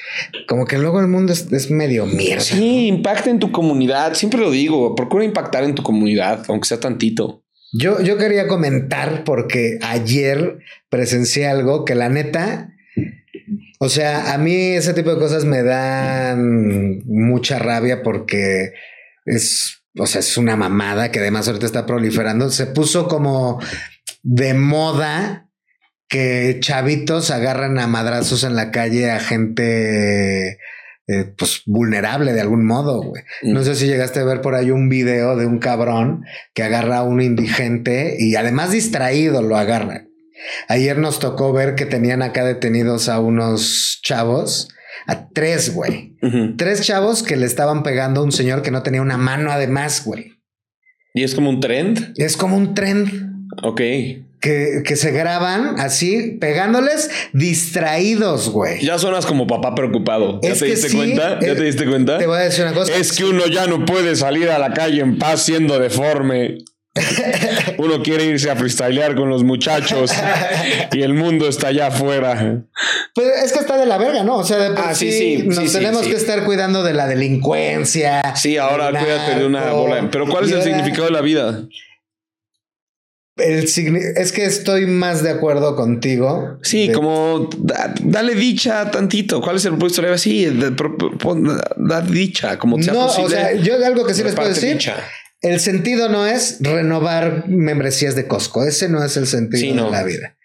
como 0.48 0.66
que 0.66 0.78
luego 0.78 1.00
el 1.00 1.06
mundo 1.06 1.32
es, 1.32 1.52
es 1.52 1.70
medio 1.70 2.06
mierda. 2.06 2.42
Sí, 2.42 2.88
impacta 2.88 3.30
en 3.30 3.38
tu 3.38 3.52
comunidad. 3.52 4.14
Siempre 4.14 4.40
lo 4.40 4.50
digo, 4.50 4.94
procura 4.94 5.24
impactar 5.24 5.64
en 5.64 5.74
tu 5.74 5.82
comunidad, 5.82 6.44
aunque 6.48 6.66
sea 6.66 6.80
tantito. 6.80 7.44
Yo, 7.72 8.00
yo 8.00 8.16
quería 8.16 8.46
comentar 8.46 9.24
porque 9.24 9.78
ayer 9.82 10.58
presencié 10.88 11.46
algo 11.46 11.84
que 11.84 11.94
la 11.94 12.08
neta, 12.08 12.72
o 13.78 13.88
sea, 13.88 14.32
a 14.32 14.38
mí 14.38 14.54
ese 14.54 14.94
tipo 14.94 15.10
de 15.10 15.18
cosas 15.18 15.44
me 15.44 15.62
dan 15.62 17.02
mucha 17.06 17.58
rabia 17.58 18.02
porque 18.02 18.72
es, 19.24 19.82
o 19.98 20.06
sea, 20.06 20.20
es 20.20 20.36
una 20.36 20.56
mamada 20.56 21.10
que 21.10 21.18
además 21.18 21.46
ahorita 21.46 21.66
está 21.66 21.84
proliferando. 21.86 22.50
Se 22.50 22.66
puso 22.66 23.08
como 23.08 23.60
de 24.22 24.54
moda 24.54 25.43
que 26.08 26.58
chavitos 26.60 27.30
agarran 27.30 27.78
a 27.78 27.86
madrazos 27.86 28.44
en 28.44 28.54
la 28.54 28.70
calle 28.70 29.10
a 29.10 29.20
gente 29.20 30.58
eh, 31.06 31.24
pues 31.36 31.62
vulnerable 31.66 32.32
de 32.32 32.40
algún 32.40 32.66
modo, 32.66 33.02
güey. 33.02 33.22
No 33.42 33.62
sé 33.62 33.74
si 33.74 33.86
llegaste 33.86 34.20
a 34.20 34.24
ver 34.24 34.40
por 34.40 34.54
ahí 34.54 34.70
un 34.70 34.88
video 34.88 35.36
de 35.36 35.46
un 35.46 35.58
cabrón 35.58 36.24
que 36.54 36.62
agarra 36.62 36.98
a 36.98 37.02
un 37.02 37.20
indigente 37.20 38.16
y 38.18 38.36
además 38.36 38.72
distraído 38.72 39.42
lo 39.42 39.56
agarra. 39.56 40.06
Ayer 40.68 40.98
nos 40.98 41.18
tocó 41.18 41.52
ver 41.52 41.74
que 41.74 41.86
tenían 41.86 42.22
acá 42.22 42.44
detenidos 42.44 43.08
a 43.08 43.20
unos 43.20 44.00
chavos, 44.02 44.68
a 45.06 45.28
tres, 45.28 45.74
güey. 45.74 46.16
Tres 46.56 46.82
chavos 46.82 47.22
que 47.22 47.36
le 47.36 47.46
estaban 47.46 47.82
pegando 47.82 48.20
a 48.20 48.24
un 48.24 48.32
señor 48.32 48.62
que 48.62 48.70
no 48.70 48.82
tenía 48.82 49.02
una 49.02 49.18
mano 49.18 49.50
además, 49.52 50.04
güey. 50.04 50.32
¿Y 51.12 51.22
es 51.22 51.34
como 51.34 51.50
un 51.50 51.60
trend? 51.60 52.14
Es 52.16 52.36
como 52.36 52.56
un 52.56 52.74
trend 52.74 53.34
Ok. 53.62 53.80
Que, 54.44 54.82
que 54.84 54.94
se 54.96 55.10
graban 55.10 55.80
así, 55.80 56.36
pegándoles 56.38 57.10
distraídos, 57.32 58.50
güey. 58.50 58.84
Ya 58.84 58.98
suenas 58.98 59.24
como 59.24 59.46
papá 59.46 59.74
preocupado. 59.74 60.38
¿Ya 60.42 60.50
Es 60.50 60.58
te 60.58 60.66
diste 60.66 60.90
sí, 60.90 60.96
cuenta? 60.98 61.40
¿Ya 61.40 61.52
eh, 61.52 61.54
te 61.54 61.62
diste 61.62 61.86
cuenta? 61.86 62.18
Te 62.18 62.26
voy 62.26 62.36
a 62.36 62.42
decir 62.42 62.62
una 62.66 62.74
cosa. 62.74 62.94
Es 62.94 63.12
que 63.12 63.24
uno 63.24 63.46
ya 63.46 63.66
no 63.66 63.86
puede 63.86 64.14
salir 64.16 64.50
a 64.50 64.58
la 64.58 64.74
calle 64.74 65.00
en 65.00 65.18
paz 65.18 65.44
siendo 65.44 65.78
deforme. 65.78 66.58
Uno 67.78 68.04
quiere 68.04 68.24
irse 68.24 68.48
a 68.50 68.54
freestylear 68.54 69.16
con 69.16 69.28
los 69.28 69.42
muchachos 69.42 70.12
y 70.92 71.02
el 71.02 71.12
mundo 71.14 71.48
está 71.48 71.68
allá 71.68 71.88
afuera. 71.88 72.62
Pues 73.16 73.26
es 73.46 73.52
que 73.52 73.58
está 73.58 73.76
de 73.76 73.86
la 73.86 73.98
verga, 73.98 74.22
¿no? 74.22 74.36
O 74.36 74.44
sea, 74.44 74.58
de 74.58 74.70
por 74.76 74.84
Ah, 74.84 74.94
sí, 74.94 75.10
sí, 75.10 75.42
nos 75.44 75.56
sí, 75.56 75.72
tenemos 75.72 76.02
que 76.02 76.14
estar 76.14 76.44
cuidando 76.44 76.84
de 76.84 76.92
la 76.92 77.08
delincuencia. 77.08 78.36
Sí, 78.36 78.58
ahora 78.58 78.90
cuídate 78.90 79.40
de 79.40 79.46
una 79.46 79.72
bola. 79.72 80.08
Pero 80.12 80.28
¿cuál 80.28 80.44
es 80.44 80.50
el 80.50 80.58
ahora 80.58 80.70
significado 80.70 81.06
de 81.06 81.12
la 81.12 81.20
vida? 81.22 81.66
El 83.36 83.66
signi- 83.66 84.00
es 84.16 84.30
que 84.32 84.44
estoy 84.44 84.86
más 84.86 85.22
de 85.22 85.30
acuerdo 85.30 85.74
contigo. 85.76 86.58
Sí, 86.62 86.88
De- 86.88 86.94
como 86.94 87.48
da- 87.58 87.92
dale 88.00 88.34
dicha 88.34 88.90
tantito. 88.90 89.40
¿Cuál 89.40 89.56
es 89.56 89.64
el 89.64 89.72
propósito 89.72 90.02
de 90.02 90.08
la 90.08 90.12
vida? 90.12 90.18
Sí, 90.18 90.44
de- 90.46 90.70
pro- 90.72 90.96
pon- 91.18 91.60
da 91.76 92.00
dicha, 92.00 92.58
como 92.58 92.80
sea 92.82 92.92
No, 92.94 93.06
posible. 93.06 93.26
o 93.26 93.28
sea, 93.30 93.54
yo 93.54 93.84
algo 93.84 94.06
que 94.06 94.14
sí 94.14 94.22
les 94.22 94.34
puedo 94.34 94.48
decir. 94.48 94.72
dicha. 94.74 94.96
El 95.40 95.60
sentido 95.60 96.08
no 96.08 96.26
es 96.26 96.58
renovar 96.60 97.48
membresías 97.48 98.14
de 98.16 98.26
Costco. 98.26 98.64
Ese 98.64 98.88
no 98.88 99.04
es 99.04 99.16
el 99.18 99.26
sentido 99.26 99.60
Sí, 99.60 99.72
no. 99.72 99.86
de 99.86 99.90
la 99.90 100.02
vida. 100.04 100.36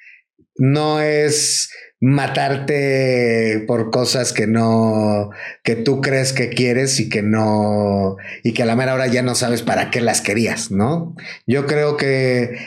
No 0.57 0.99
es 0.99 1.69
matarte 2.01 3.63
por 3.67 3.91
cosas 3.91 4.33
que 4.33 4.47
no, 4.47 5.29
que 5.63 5.75
tú 5.75 6.01
crees 6.01 6.33
que 6.33 6.49
quieres 6.49 6.99
y 6.99 7.09
que 7.09 7.21
no, 7.21 8.17
y 8.43 8.53
que 8.53 8.63
a 8.63 8.65
la 8.65 8.75
mera 8.75 8.93
hora 8.93 9.07
ya 9.07 9.21
no 9.21 9.35
sabes 9.35 9.61
para 9.61 9.89
qué 9.91 10.01
las 10.01 10.21
querías, 10.21 10.71
¿no? 10.71 11.15
Yo 11.47 11.65
creo 11.65 11.97
que, 11.97 12.57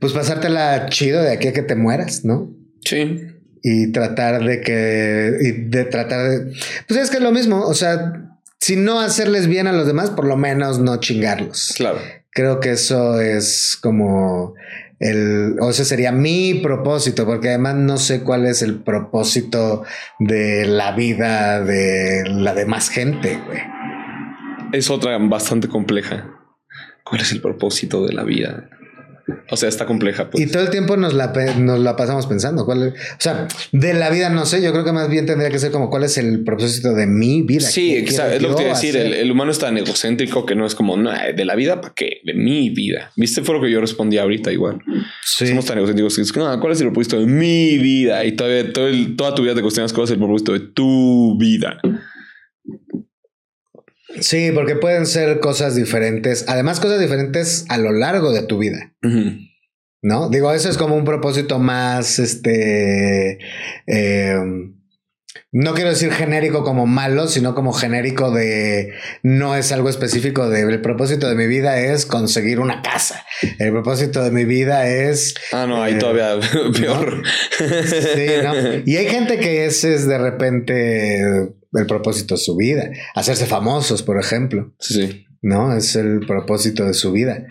pues 0.00 0.12
pasártela 0.12 0.86
chido 0.88 1.22
de 1.22 1.32
aquí 1.32 1.48
a 1.48 1.52
que 1.52 1.62
te 1.62 1.74
mueras, 1.74 2.24
¿no? 2.24 2.50
Sí. 2.84 3.20
y 3.62 3.90
tratar 3.92 4.42
de 4.44 4.60
que 4.60 5.32
y 5.40 5.50
de 5.68 5.84
tratar 5.84 6.30
de 6.30 6.52
pues 6.86 7.00
es 7.00 7.10
que 7.10 7.16
es 7.16 7.22
lo 7.22 7.32
mismo 7.32 7.60
o 7.66 7.74
sea 7.74 8.12
si 8.60 8.76
no 8.76 9.00
hacerles 9.00 9.48
bien 9.48 9.66
a 9.66 9.72
los 9.72 9.86
demás 9.86 10.10
por 10.10 10.26
lo 10.26 10.36
menos 10.36 10.78
no 10.78 10.98
chingarlos 11.00 11.74
Claro. 11.76 11.98
creo 12.30 12.60
que 12.60 12.70
eso 12.70 13.20
es 13.20 13.76
como 13.82 14.54
el 15.00 15.56
o 15.60 15.70
ese 15.70 15.84
sería 15.84 16.12
mi 16.12 16.54
propósito 16.62 17.26
porque 17.26 17.48
además 17.48 17.74
no 17.74 17.98
sé 17.98 18.20
cuál 18.22 18.46
es 18.46 18.62
el 18.62 18.76
propósito 18.76 19.84
de 20.20 20.64
la 20.64 20.92
vida 20.92 21.60
de 21.62 22.22
la 22.30 22.54
demás 22.54 22.88
gente 22.90 23.38
güey 23.44 23.60
Es 24.72 24.88
otra 24.88 25.18
bastante 25.18 25.66
compleja. 25.68 26.30
¿Cuál 27.04 27.22
es 27.22 27.32
el 27.32 27.40
propósito 27.40 28.06
de 28.06 28.12
la 28.12 28.22
vida? 28.22 28.68
O 29.50 29.56
sea, 29.56 29.68
está 29.68 29.86
compleja. 29.86 30.30
Pues. 30.30 30.44
y 30.44 30.50
todo 30.50 30.62
el 30.62 30.70
tiempo 30.70 30.96
nos 30.96 31.14
la, 31.14 31.32
nos 31.58 31.78
la 31.80 31.96
pasamos 31.96 32.26
pensando 32.26 32.64
cuál 32.64 32.82
es- 32.88 32.92
o 32.94 33.20
sea 33.20 33.46
de 33.72 33.94
la 33.94 34.10
vida 34.10 34.30
no 34.30 34.46
sé 34.46 34.62
yo 34.62 34.72
creo 34.72 34.84
que 34.84 34.92
más 34.92 35.08
bien 35.10 35.26
tendría 35.26 35.50
que 35.50 35.58
ser 35.58 35.70
como 35.70 35.90
cuál 35.90 36.04
es 36.04 36.16
el 36.18 36.44
propósito 36.44 36.94
de 36.94 37.06
mi 37.06 37.42
vida 37.42 37.60
Sí, 37.68 37.90
¿Qué 37.92 37.98
exacto. 38.00 38.36
Es 38.36 38.42
lo 38.42 38.48
que 38.50 38.54
te 38.56 38.62
iba 38.62 38.72
a 38.72 38.74
decir. 38.74 38.96
El, 38.96 39.12
el 39.14 39.30
humano 39.30 39.50
es 39.50 39.58
tan 39.58 39.76
egocéntrico 39.78 40.46
que 40.46 40.54
no 40.54 40.64
es 40.66 40.74
como, 40.74 40.96
no, 40.96 41.10
de 41.12 41.44
la 41.44 41.54
vida, 41.54 41.80
¿para 41.80 41.94
qué? 41.94 42.20
De 42.24 42.34
mi 42.34 42.70
vida. 42.70 43.10
¿Viste? 43.16 43.42
Fue 43.42 43.54
lo 43.54 43.60
que 43.62 43.70
yo 43.70 43.80
respondí 43.80 44.18
ahorita 44.18 44.50
igual. 44.52 44.78
Sí. 45.24 45.46
Somos 45.46 45.64
tan 45.66 45.78
egocéntricos 45.78 46.16
que 46.16 46.22
es, 46.22 46.36
no, 46.36 46.60
¿cuál 46.60 46.72
es 46.72 46.80
el 46.80 46.86
propósito 46.88 47.18
de 47.20 47.26
mi 47.26 47.78
vida? 47.78 48.24
Y 48.24 48.32
todavía 48.32 48.72
todo 48.72 48.88
el- 48.88 49.16
toda 49.16 49.34
tu 49.34 49.42
vida 49.42 49.54
te 49.54 49.62
cuestionas 49.62 49.92
cuál 49.92 50.04
es 50.04 50.10
el 50.12 50.18
propósito 50.18 50.52
de 50.52 50.60
tu 50.60 51.36
vida. 51.38 51.78
Sí, 54.20 54.50
porque 54.54 54.74
pueden 54.74 55.06
ser 55.06 55.40
cosas 55.40 55.74
diferentes, 55.74 56.44
además 56.48 56.80
cosas 56.80 57.00
diferentes 57.00 57.66
a 57.68 57.78
lo 57.78 57.92
largo 57.92 58.32
de 58.32 58.42
tu 58.42 58.58
vida. 58.58 58.94
¿no? 60.02 60.28
Digo, 60.30 60.52
eso 60.52 60.68
es 60.68 60.78
como 60.78 60.96
un 60.96 61.04
propósito 61.04 61.58
más, 61.58 62.18
este, 62.18 63.38
eh, 63.86 64.38
no 65.50 65.74
quiero 65.74 65.90
decir 65.90 66.12
genérico 66.12 66.62
como 66.62 66.86
malo, 66.86 67.26
sino 67.26 67.54
como 67.54 67.72
genérico 67.72 68.30
de, 68.30 68.92
no 69.22 69.56
es 69.56 69.72
algo 69.72 69.88
específico 69.88 70.48
de, 70.48 70.62
el 70.62 70.80
propósito 70.80 71.28
de 71.28 71.34
mi 71.34 71.46
vida 71.46 71.80
es 71.80 72.06
conseguir 72.06 72.60
una 72.60 72.82
casa, 72.82 73.24
el 73.58 73.72
propósito 73.72 74.22
de 74.22 74.30
mi 74.30 74.44
vida 74.44 74.88
es... 74.88 75.34
Ah, 75.52 75.66
no, 75.66 75.82
ahí 75.82 75.94
Eh, 75.94 75.98
todavía 75.98 76.38
peor. 76.80 77.22
Sí, 77.58 78.26
¿no? 78.42 78.54
Y 78.84 78.96
hay 78.96 79.06
gente 79.06 79.38
que 79.38 79.66
ese 79.66 79.94
es 79.94 80.06
de 80.06 80.18
repente 80.18 81.48
el 81.72 81.86
propósito 81.86 82.34
de 82.34 82.40
su 82.40 82.56
vida, 82.56 82.90
hacerse 83.14 83.46
famosos, 83.46 84.02
por 84.02 84.18
ejemplo. 84.20 84.74
Sí. 84.78 85.26
¿no? 85.42 85.76
Es 85.76 85.94
el 85.96 86.20
propósito 86.26 86.84
de 86.84 86.94
su 86.94 87.12
vida. 87.12 87.46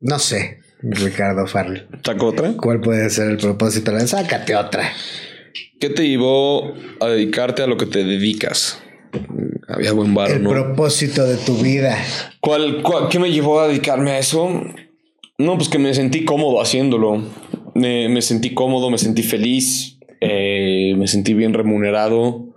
No 0.00 0.18
sé, 0.18 0.58
Ricardo 0.82 1.46
Farley. 1.46 1.86
¿Saco 2.04 2.26
otra? 2.26 2.54
¿Cuál 2.56 2.80
puede 2.80 3.08
ser 3.10 3.30
el 3.30 3.36
propósito? 3.36 3.98
Sácate 4.06 4.56
otra. 4.56 4.90
¿Qué 5.80 5.90
te 5.90 6.08
llevó 6.08 6.74
a 7.00 7.08
dedicarte 7.08 7.62
a 7.62 7.66
lo 7.66 7.76
que 7.76 7.86
te 7.86 8.04
dedicas? 8.04 8.78
Había 9.68 9.92
buen 9.92 10.12
bar, 10.14 10.30
El 10.30 10.42
¿no? 10.42 10.50
propósito 10.50 11.24
de 11.24 11.36
tu 11.36 11.56
vida. 11.58 11.96
¿Cuál, 12.40 12.82
cuál- 12.82 13.08
qué 13.08 13.18
me 13.18 13.30
llevó 13.30 13.60
a 13.60 13.68
dedicarme 13.68 14.10
a 14.12 14.18
eso? 14.18 14.48
No, 15.38 15.56
pues 15.56 15.68
que 15.68 15.78
me 15.78 15.94
sentí 15.94 16.24
cómodo 16.24 16.60
haciéndolo. 16.60 17.22
Me, 17.74 18.08
me 18.08 18.20
sentí 18.22 18.52
cómodo, 18.54 18.90
me 18.90 18.98
sentí 18.98 19.22
feliz, 19.22 19.91
eh, 20.22 20.94
me 20.96 21.08
sentí 21.08 21.34
bien 21.34 21.52
remunerado. 21.52 22.54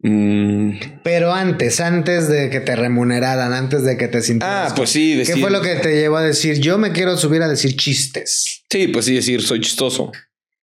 Mm, 0.00 1.00
Pero 1.04 1.32
antes, 1.32 1.80
antes 1.80 2.28
de 2.28 2.50
que 2.50 2.60
te 2.60 2.74
remuneraran, 2.74 3.52
antes 3.52 3.84
de 3.84 3.96
que 3.96 4.08
te 4.08 4.22
sintieras. 4.22 4.72
Ah, 4.72 4.74
pues 4.74 4.90
sí, 4.90 5.12
¿Qué 5.12 5.18
decir, 5.18 5.40
fue 5.40 5.50
lo 5.50 5.60
que 5.62 5.76
te 5.76 5.94
llevó 5.94 6.16
a 6.16 6.22
decir? 6.22 6.60
Yo 6.60 6.78
me 6.78 6.92
quiero 6.92 7.16
subir 7.16 7.42
a 7.42 7.48
decir 7.48 7.76
chistes. 7.76 8.64
Sí, 8.70 8.88
pues 8.88 9.04
sí, 9.04 9.14
decir, 9.14 9.42
soy 9.42 9.60
chistoso. 9.60 10.10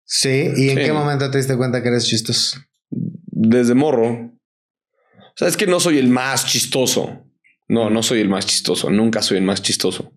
Sí. 0.05 0.51
¿Y 0.57 0.71
en 0.71 0.79
qué 0.79 0.93
momento 0.93 1.31
te 1.31 1.39
diste 1.39 1.57
cuenta 1.57 1.83
que 1.83 1.89
eres 1.89 2.07
chistoso? 2.07 2.59
Desde 2.91 3.75
morro. 3.75 4.09
O 4.09 5.35
sea, 5.37 5.49
es 5.49 5.57
que 5.57 5.67
no 5.67 5.79
soy 5.79 5.99
el 5.99 6.09
más 6.09 6.47
chistoso. 6.47 7.25
No, 7.69 7.91
no 7.91 8.03
soy 8.03 8.21
el 8.21 8.29
más 8.29 8.47
chistoso. 8.47 8.91
Nunca 8.91 9.21
soy 9.21 9.37
el 9.37 9.45
más 9.45 9.63
chistoso. 9.63 10.13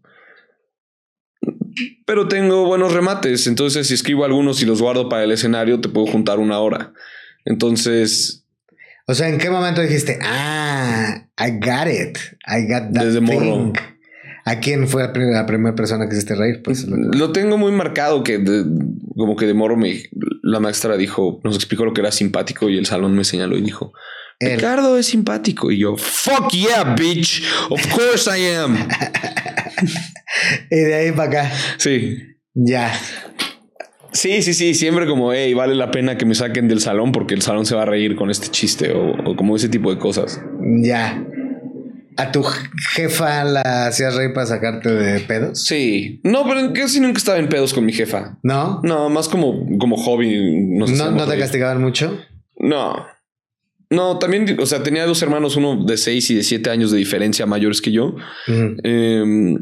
Pero 2.05 2.28
tengo 2.28 2.65
buenos 2.65 2.93
remates. 2.93 3.47
Entonces, 3.47 3.88
si 3.88 3.93
escribo 3.93 4.26
algunos 4.26 4.61
y 4.61 4.65
los 4.65 4.82
guardo 4.82 5.09
para 5.09 5.24
el 5.24 5.32
escenario, 5.32 5.80
te 5.82 5.89
puedo 5.89 6.07
juntar 6.07 6.39
una 6.39 6.59
hora. 6.59 6.93
Entonces, 7.45 8.45
O 9.07 9.13
sea, 9.13 9.28
¿en 9.30 9.38
qué 9.39 9.49
momento 9.49 9.82
dijiste, 9.82 10.19
ah, 10.24 11.28
I 11.39 11.51
got 11.59 11.88
it, 11.88 12.17
I 12.47 12.61
got 12.72 12.93
that 12.93 13.03
Desde 13.05 13.19
thing"? 13.19 13.28
morro. 13.34 13.74
¿A 14.45 14.59
quién 14.59 14.88
fue 14.88 15.03
la, 15.03 15.13
pri- 15.13 15.32
la 15.32 15.45
primera 15.45 15.76
persona 15.76 16.07
que 16.07 16.15
hiciste 16.15 16.34
reír? 16.36 16.61
Pues 16.63 16.88
lo- 16.88 16.97
lo 16.97 17.32
tengo 17.32 17.57
muy 17.57 17.72
marcado 17.72 18.24
que 18.24 18.38
de- 18.39 18.65
como 19.15 19.36
que 19.36 19.45
de 19.45 19.53
morro 19.53 19.78
me, 19.78 20.01
la 20.43 20.59
maestra 20.59 20.97
dijo, 20.97 21.39
nos 21.43 21.55
explicó 21.55 21.86
lo 21.86 21.93
que 21.93 22.01
era 22.01 22.11
simpático 22.11 22.67
y 22.69 22.78
el 22.78 22.86
salón 22.88 23.15
me 23.15 23.24
señaló 23.24 23.55
y 23.57 23.61
dijo, 23.61 23.93
Ricardo 24.41 24.97
es 24.97 25.05
simpático. 25.07 25.71
Y 25.71 25.79
yo, 25.79 25.95
fuck 25.97 26.51
yeah, 26.51 26.95
bitch. 26.95 27.43
Of 27.69 27.85
course 27.93 28.29
I 28.29 28.55
am. 28.55 28.77
y 30.71 30.75
de 30.75 30.93
ahí 30.95 31.11
para 31.11 31.29
acá, 31.29 31.51
Sí. 31.77 32.17
ya. 32.53 32.91
Sí, 34.13 34.41
sí, 34.41 34.53
sí, 34.53 34.73
siempre 34.73 35.07
como, 35.07 35.31
hey, 35.31 35.53
vale 35.53 35.73
la 35.73 35.89
pena 35.89 36.17
que 36.17 36.25
me 36.25 36.35
saquen 36.35 36.67
del 36.67 36.81
salón 36.81 37.13
porque 37.13 37.33
el 37.33 37.41
salón 37.41 37.65
se 37.65 37.75
va 37.75 37.83
a 37.83 37.85
reír 37.85 38.17
con 38.17 38.29
este 38.29 38.49
chiste 38.49 38.91
o, 38.91 39.11
o 39.31 39.35
como 39.37 39.55
ese 39.55 39.69
tipo 39.69 39.89
de 39.93 39.99
cosas. 39.99 40.41
Ya. 40.81 41.23
¿A 42.17 42.29
tu 42.33 42.43
jefa 42.93 43.45
la 43.45 43.87
hacías 43.87 44.13
reír 44.15 44.33
para 44.33 44.45
sacarte 44.45 44.89
de 44.89 45.21
pedos? 45.21 45.63
Sí, 45.65 46.19
no, 46.25 46.45
pero 46.45 46.73
casi 46.73 46.99
nunca 46.99 47.19
estaba 47.19 47.37
en 47.39 47.47
pedos 47.47 47.73
con 47.73 47.85
mi 47.85 47.93
jefa. 47.93 48.37
¿No? 48.43 48.81
No, 48.83 49.09
más 49.09 49.29
como, 49.29 49.65
como 49.79 49.95
hobby. 49.95 50.67
nos 50.77 50.91
¿No, 50.91 51.11
no 51.11 51.23
te 51.23 51.29
reír. 51.31 51.39
castigaban 51.43 51.79
mucho? 51.81 52.19
No. 52.57 53.07
No, 53.91 54.17
también, 54.17 54.57
o 54.59 54.65
sea, 54.65 54.81
tenía 54.81 55.05
dos 55.05 55.21
hermanos, 55.21 55.57
uno 55.57 55.83
de 55.85 55.97
seis 55.97 56.31
y 56.31 56.35
de 56.35 56.43
siete 56.43 56.69
años 56.69 56.91
de 56.91 56.97
diferencia 56.97 57.45
mayores 57.45 57.81
que 57.81 57.91
yo. 57.91 58.15
Eh, 58.47 59.57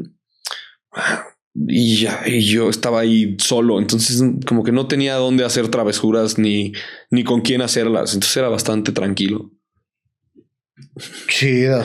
y 1.54 1.96
ya, 1.96 2.22
y 2.24 2.40
yo 2.40 2.70
estaba 2.70 3.00
ahí 3.00 3.36
solo, 3.38 3.80
entonces 3.80 4.22
como 4.46 4.62
que 4.62 4.72
no 4.72 4.86
tenía 4.86 5.16
dónde 5.16 5.44
hacer 5.44 5.68
travesuras 5.68 6.38
ni, 6.38 6.72
ni 7.10 7.24
con 7.24 7.40
quién 7.40 7.60
hacerlas, 7.60 8.14
entonces 8.14 8.36
era 8.36 8.48
bastante 8.48 8.92
tranquilo. 8.92 9.50
Chido. 11.28 11.84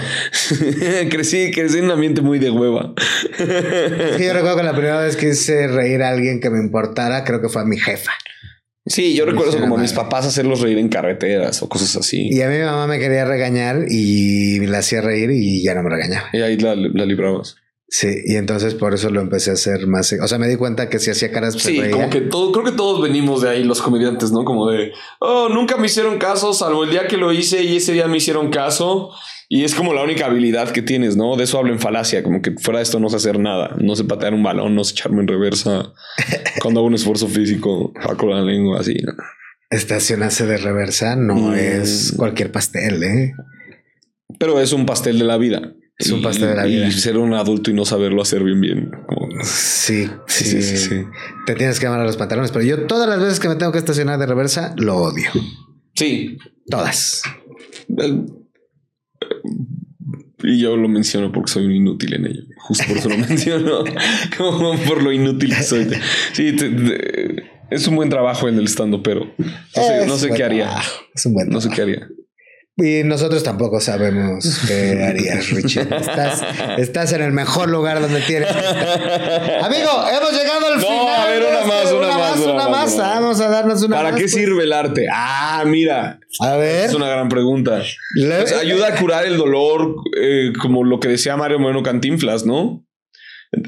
crecí, 1.09 1.51
crecí 1.51 1.79
en 1.79 1.85
un 1.85 1.91
ambiente 1.91 2.21
muy 2.21 2.39
de 2.39 2.51
hueva. 2.51 2.93
Yo 3.39 4.33
recuerdo 4.33 4.57
que 4.57 4.63
la 4.63 4.73
primera 4.73 5.01
vez 5.01 5.15
que 5.15 5.29
hice 5.29 5.67
reír 5.67 6.01
a 6.03 6.09
alguien 6.09 6.39
que 6.39 6.49
me 6.49 6.59
importara, 6.59 7.23
creo 7.23 7.41
que 7.41 7.49
fue 7.49 7.61
a 7.61 7.65
mi 7.65 7.77
jefa. 7.77 8.11
Sí, 8.85 9.15
yo 9.15 9.25
recuerdo 9.25 9.53
Sí, 9.53 9.59
como 9.59 9.77
a 9.77 9.81
mis 9.81 9.93
papás 9.93 10.25
hacerlos 10.27 10.61
reír 10.61 10.77
en 10.77 10.89
carreteras 10.89 11.61
o 11.63 11.69
cosas 11.69 11.95
así. 11.95 12.27
Y 12.31 12.41
a 12.41 12.49
mi 12.49 12.59
mamá 12.59 12.85
me 12.85 12.99
quería 12.99 13.25
regañar 13.25 13.85
y 13.89 14.59
la 14.67 14.79
hacía 14.79 15.01
reír 15.01 15.31
y 15.31 15.63
ya 15.63 15.73
no 15.73 15.81
me 15.83 15.89
regañaba. 15.89 16.27
Y 16.33 16.41
ahí 16.41 16.57
la, 16.57 16.75
la 16.75 17.05
librabas. 17.05 17.55
Sí, 17.87 18.09
y 18.25 18.35
entonces 18.35 18.73
por 18.73 18.93
eso 18.93 19.09
lo 19.09 19.21
empecé 19.21 19.51
a 19.51 19.53
hacer 19.53 19.87
más. 19.87 20.11
O 20.21 20.27
sea, 20.27 20.37
me 20.37 20.47
di 20.47 20.55
cuenta 20.55 20.89
que 20.89 20.99
si 20.99 21.11
hacía 21.11 21.31
caras, 21.31 21.53
pues, 21.53 21.63
Sí, 21.65 21.79
reía. 21.79 21.91
como 21.91 22.09
que 22.09 22.21
todo, 22.21 22.51
creo 22.51 22.65
que 22.65 22.71
todos 22.71 23.01
venimos 23.01 23.41
de 23.41 23.49
ahí, 23.49 23.63
los 23.63 23.81
comediantes, 23.81 24.31
¿no? 24.31 24.43
Como 24.43 24.69
de, 24.69 24.91
oh, 25.19 25.49
nunca 25.49 25.77
me 25.77 25.85
hicieron 25.85 26.17
caso, 26.17 26.53
salvo 26.53 26.83
el 26.83 26.89
día 26.89 27.07
que 27.07 27.17
lo 27.17 27.31
hice 27.31 27.63
y 27.63 27.77
ese 27.77 27.93
día 27.93 28.07
me 28.07 28.17
hicieron 28.17 28.49
caso. 28.49 29.11
Y 29.47 29.63
es 29.63 29.75
como 29.75 29.93
la 29.93 30.03
única 30.03 30.25
habilidad 30.25 30.71
que 30.71 30.81
tienes, 30.81 31.15
¿no? 31.17 31.35
De 31.35 31.43
eso 31.43 31.59
hablo 31.59 31.71
en 31.71 31.79
falacia, 31.79 32.23
como 32.23 32.41
que 32.41 32.51
fuera 32.59 32.79
de 32.79 32.83
esto 32.83 32.99
no 32.99 33.09
sé 33.09 33.17
hacer 33.17 33.39
nada. 33.39 33.75
No 33.79 33.95
sé 33.95 34.03
patear 34.03 34.33
un 34.33 34.41
balón, 34.43 34.73
no 34.75 34.83
sé 34.83 34.93
echarme 34.93 35.21
en 35.21 35.27
reversa. 35.27 35.93
Cuando 36.61 36.79
hago 36.79 36.87
un 36.87 36.95
esfuerzo 36.95 37.27
físico, 37.27 37.93
saco 38.01 38.25
la 38.27 38.41
lengua 38.41 38.79
así. 38.79 38.95
¿no? 39.03 39.13
Estacionarse 39.69 40.45
de 40.45 40.57
reversa 40.57 41.15
no 41.15 41.35
Mm. 41.35 41.53
es 41.55 42.13
cualquier 42.17 42.51
pastel, 42.51 43.03
¿eh? 43.03 43.33
Pero 44.39 44.59
es 44.59 44.73
un 44.73 44.85
pastel 44.85 45.19
de 45.19 45.25
la 45.25 45.37
vida. 45.37 45.73
Es 45.97 46.11
un 46.11 46.19
Y- 46.19 46.23
pastel 46.23 46.49
de 46.49 46.55
la 46.55 46.67
y 46.67 46.75
vida. 46.75 46.91
ser 46.91 47.17
un 47.17 47.33
adulto 47.33 47.71
y 47.71 47.73
no 47.73 47.85
saberlo 47.85 48.21
hacer 48.21 48.43
bien, 48.43 48.59
bien. 48.59 48.91
como- 49.07 49.29
Sí, 49.43 50.09
sí, 50.27 50.61
Sí, 50.61 50.77
sí. 50.77 50.95
Te 51.45 51.55
tienes 51.55 51.79
que 51.79 51.85
amarrar 51.87 52.05
los 52.07 52.17
pantalones, 52.17 52.51
pero 52.51 52.65
yo 52.65 52.85
todas 52.87 53.07
las 53.07 53.19
veces 53.19 53.39
que 53.39 53.47
me 53.47 53.55
tengo 53.55 53.71
que 53.71 53.77
estacionar 53.77 54.17
de 54.19 54.25
reversa, 54.25 54.73
lo 54.77 54.95
odio. 54.97 55.29
Sí. 55.93 56.37
Todas. 56.67 57.21
El- 57.97 58.25
Y 60.43 60.59
yo 60.59 60.75
lo 60.77 60.87
menciono 60.87 61.31
porque 61.31 61.51
soy 61.51 61.65
un 61.65 61.71
inútil 61.71 62.13
en 62.13 62.25
ello. 62.27 62.43
Justo 62.57 62.83
por 62.87 62.97
eso 62.97 63.09
lo 63.09 63.17
menciono. 63.29 63.83
Como 64.37 64.77
por 64.83 65.01
lo 65.01 65.11
inútil 65.11 65.55
que 65.55 65.63
soy. 65.63 65.87
Sí, 66.33 66.53
te- 66.55 66.69
te- 66.69 67.43
es 67.71 67.87
un 67.87 67.95
buen 67.95 68.09
trabajo 68.09 68.47
en 68.47 68.57
el 68.59 68.65
estando, 68.65 69.01
pero 69.01 69.33
no 69.37 70.17
sé, 70.17 70.29
no 70.29 70.35
qué 70.35 70.43
haría. 70.43 70.65
trabajo, 70.65 71.01
Es 71.15 71.25
un 71.25 71.33
buen 71.33 71.49
No 71.49 71.59
sé 71.61 71.69
trabajo. 71.69 71.75
qué 71.75 71.81
haría. 71.81 72.07
Y 72.77 73.03
nosotros 73.05 73.41
tampoco 73.41 73.79
sabemos 73.79 74.43
qué 74.67 75.01
harías, 75.01 75.49
Richie. 75.49 75.79
Estás, 75.81 76.41
estás 76.77 77.13
en 77.13 77.21
el 77.21 77.31
mejor 77.31 77.69
lugar 77.69 78.01
donde 78.01 78.19
tienes 78.19 78.51
que 78.51 78.59
estar. 78.59 79.63
Amigo, 79.63 79.89
hemos 80.11 80.31
llegado 80.33 80.67
al 80.67 80.73
No, 80.75 80.81
final. 80.81 81.21
a 81.21 81.25
ver, 81.27 81.41
una 81.43 81.53
este- 81.59 81.67
más, 81.69 81.91
una 81.93 82.07
más, 82.17 82.37
una 82.39 82.53
una 82.53 82.67
más, 82.67 82.69
más. 82.69 82.93
una 82.93 82.97
más. 82.97 82.97
Vamos 82.97 83.39
a 83.39 83.49
darnos 83.49 83.81
una 83.83 83.95
¿Para 83.95 84.09
más, 84.09 84.17
qué 84.17 84.23
pues. 84.25 84.33
sirve 84.33 84.63
el 84.63 84.73
arte? 84.73 85.07
Ah, 85.09 85.63
mira. 85.65 86.19
A 86.41 86.57
ver. 86.57 86.85
Es 86.89 86.93
una 86.93 87.07
gran 87.07 87.29
pregunta. 87.29 87.81
Le- 88.15 88.39
Pues 88.41 88.51
ayuda 88.51 88.89
a 88.89 88.95
curar 88.99 89.25
el 89.25 89.37
dolor, 89.37 89.95
eh, 90.21 90.51
como 90.61 90.83
lo 90.83 90.99
que 90.99 91.07
decía 91.07 91.37
Mario 91.37 91.59
Moreno 91.59 91.81
Cantinflas, 91.81 92.45
¿no? 92.45 92.85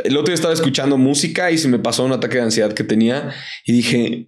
El 0.03 0.17
otro 0.17 0.25
día 0.25 0.35
estaba 0.35 0.53
escuchando 0.53 0.97
música 0.97 1.49
y 1.51 1.57
se 1.57 1.69
me 1.69 1.79
pasó 1.79 2.03
un 2.03 2.11
ataque 2.11 2.37
de 2.39 2.43
ansiedad 2.43 2.73
que 2.73 2.83
tenía 2.83 3.31
y 3.65 3.71
dije, 3.71 4.27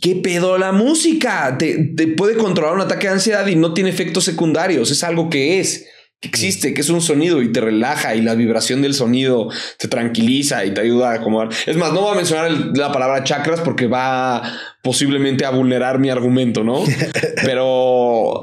¿qué 0.00 0.16
pedo 0.16 0.58
la 0.58 0.72
música? 0.72 1.56
Te, 1.58 1.92
te 1.96 2.06
puede 2.08 2.36
controlar 2.36 2.74
un 2.74 2.80
ataque 2.82 3.06
de 3.08 3.14
ansiedad 3.14 3.46
y 3.46 3.56
no 3.56 3.74
tiene 3.74 3.90
efectos 3.90 4.24
secundarios, 4.24 4.90
es 4.90 5.02
algo 5.04 5.30
que 5.30 5.60
es. 5.60 5.86
Que 6.18 6.28
existe, 6.28 6.72
que 6.72 6.80
es 6.80 6.88
un 6.88 7.02
sonido 7.02 7.42
y 7.42 7.52
te 7.52 7.60
relaja 7.60 8.14
y 8.14 8.22
la 8.22 8.34
vibración 8.34 8.80
del 8.80 8.94
sonido 8.94 9.50
te 9.78 9.86
tranquiliza 9.86 10.64
y 10.64 10.72
te 10.72 10.80
ayuda 10.80 11.10
a 11.10 11.14
acomodar. 11.16 11.50
Es 11.66 11.76
más, 11.76 11.92
no 11.92 12.00
voy 12.00 12.12
a 12.12 12.16
mencionar 12.16 12.46
el- 12.46 12.72
la 12.72 12.90
palabra 12.90 13.22
chakras 13.22 13.60
porque 13.60 13.86
va 13.86 14.42
posiblemente 14.82 15.44
a 15.44 15.50
vulnerar 15.50 15.98
mi 15.98 16.08
argumento, 16.08 16.64
¿no? 16.64 16.82
Pero 17.44 18.40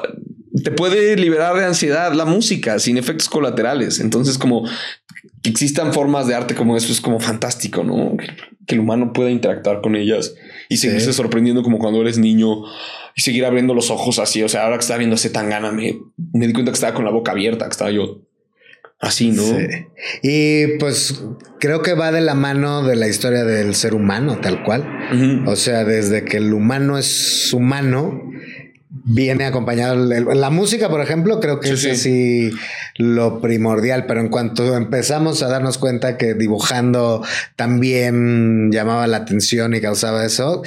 te 0.64 0.70
puede 0.70 1.16
liberar 1.16 1.56
de 1.56 1.66
ansiedad 1.66 2.14
la 2.14 2.26
música 2.26 2.78
sin 2.78 2.98
efectos 2.98 3.28
colaterales. 3.28 4.00
Entonces, 4.00 4.38
como 4.38 4.70
que 5.42 5.50
existan 5.50 5.94
formas 5.94 6.28
de 6.28 6.36
arte 6.36 6.54
como 6.54 6.78
eso 6.78 6.92
es 6.92 7.02
como 7.02 7.20
fantástico, 7.20 7.84
¿no? 7.84 8.16
Que, 8.18 8.28
que 8.68 8.76
el 8.76 8.82
humano 8.82 9.14
pueda 9.14 9.32
interactuar 9.32 9.82
con 9.82 9.96
ellas 9.96 10.36
y 10.74 10.78
seguirse 10.78 11.08
Sí. 11.08 11.14
sorprendiendo 11.14 11.64
como 11.64 11.78
cuando 11.80 12.02
eres 12.02 12.18
niño 12.18 12.64
y 13.16 13.22
seguir 13.22 13.46
abriendo 13.46 13.74
los 13.74 13.90
ojos 13.92 14.20
así. 14.20 14.44
O 14.44 14.50
sea, 14.50 14.64
ahora 14.64 14.78
que 14.78 14.82
estaba 14.82 14.98
viendo 14.98 15.16
ese 15.16 15.30
Tangana, 15.30 15.72
me, 15.72 16.00
me 16.34 16.48
di 16.48 16.54
cuenta 16.54 16.72
que 16.72 16.76
estaba 16.76 16.94
con 16.94 17.06
la 17.06 17.12
boca 17.12 17.32
abierta, 17.32 17.66
que 17.66 17.72
estaba 17.72 17.92
yo 17.92 18.22
así, 19.00 19.32
¿no? 19.32 19.44
Sí. 19.44 19.56
Y 20.24 20.78
pues 20.80 21.24
creo 21.60 21.82
que 21.82 21.94
va 21.94 22.12
de 22.12 22.22
la 22.22 22.36
mano 22.36 22.84
de 22.84 22.96
la 22.96 23.08
historia 23.08 23.44
del 23.44 23.76
ser 23.76 23.94
humano, 23.94 24.40
tal 24.42 24.64
cual. 24.64 24.88
O 25.46 25.56
sea, 25.56 25.84
desde 25.84 26.24
que 26.24 26.38
el 26.38 26.54
humano 26.54 26.98
es 26.98 27.52
humano, 27.54 28.22
viene 29.04 29.46
acompañado. 29.46 29.96
la 29.96 30.50
música, 30.50 30.90
por 30.90 31.02
ejemplo, 31.02 31.40
creo 31.40 31.60
que 31.60 31.68
Sí, 31.68 31.74
es 31.74 31.82
sí. 31.82 31.90
así 31.90 32.52
lo 32.98 33.42
primordial. 33.42 34.06
Pero 34.06 34.22
en 34.22 34.30
cuanto 34.30 34.76
empezamos 34.76 35.44
a 35.44 35.48
darnos 35.50 35.78
cuenta 35.78 36.18
que 36.18 36.34
dibujando 36.34 37.24
también 37.56 38.72
llamaba 38.72 39.08
la 39.08 39.18
atención 39.18 39.74
y 39.74 39.82
causaba 39.82 40.26
eso. 40.26 40.64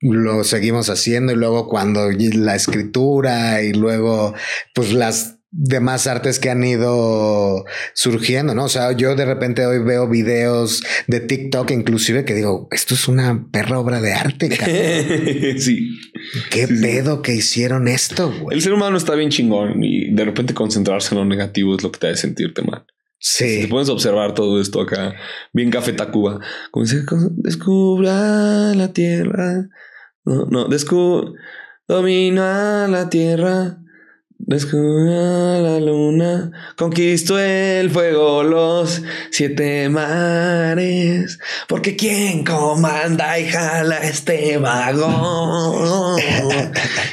Lo 0.00 0.44
seguimos 0.44 0.88
haciendo 0.88 1.32
y 1.32 1.36
luego 1.36 1.68
cuando 1.68 2.08
la 2.10 2.54
escritura 2.54 3.62
y 3.62 3.72
luego 3.74 4.34
pues 4.74 4.92
las 4.92 5.39
demás 5.52 6.06
artes 6.06 6.38
que 6.38 6.48
han 6.50 6.62
ido 6.62 7.64
surgiendo, 7.94 8.54
¿no? 8.54 8.64
O 8.64 8.68
sea, 8.68 8.92
yo 8.92 9.16
de 9.16 9.24
repente 9.24 9.66
hoy 9.66 9.80
veo 9.82 10.08
videos 10.08 10.82
de 11.08 11.20
TikTok 11.20 11.70
inclusive 11.72 12.24
que 12.24 12.34
digo, 12.34 12.68
esto 12.70 12.94
es 12.94 13.08
una 13.08 13.46
perra 13.50 13.78
obra 13.80 14.00
de 14.00 14.12
arte, 14.12 14.48
cabrón. 14.56 15.58
sí. 15.58 15.90
¿Qué 16.50 16.66
Sí, 16.66 16.76
sí. 16.76 16.82
pedo 16.82 17.22
que 17.22 17.34
hicieron 17.34 17.88
esto, 17.88 18.32
güey? 18.40 18.56
El 18.56 18.62
ser 18.62 18.72
humano 18.72 18.96
está 18.96 19.14
bien 19.14 19.30
chingón 19.30 19.82
y 19.82 20.12
de 20.14 20.24
repente 20.24 20.54
concentrarse 20.54 21.14
en 21.14 21.20
lo 21.20 21.24
negativo 21.26 21.74
es 21.74 21.82
lo 21.82 21.90
que 21.90 21.98
te 21.98 22.08
hace 22.08 22.22
sentirte 22.22 22.62
mal. 22.62 22.84
Te 22.86 23.62
Sí. 23.62 23.66
puedes 23.68 23.88
observar 23.88 24.34
todo 24.34 24.60
esto 24.60 24.80
acá, 24.80 25.14
bien 25.52 25.70
Café 25.70 25.92
Tacuba. 25.92 26.40
Como 26.70 26.84
dice, 26.86 27.04
"Con- 27.04 27.34
descubra 27.42 28.72
la 28.74 28.92
tierra. 28.92 29.68
No, 30.24 30.46
no, 30.46 30.68
descu 30.68 31.34
domina 31.88 32.86
la 32.88 33.10
tierra. 33.10 33.78
Descubra 34.46 35.58
la 35.58 35.78
luna. 35.80 36.50
Conquistó 36.76 37.38
el 37.38 37.90
fuego 37.90 38.42
los 38.42 39.02
siete 39.30 39.88
mares. 39.90 41.38
Porque 41.68 41.94
quien 41.94 42.44
comanda 42.44 43.38
y 43.38 43.46
jala 43.46 43.98
este 43.98 44.56
vagón. 44.56 46.20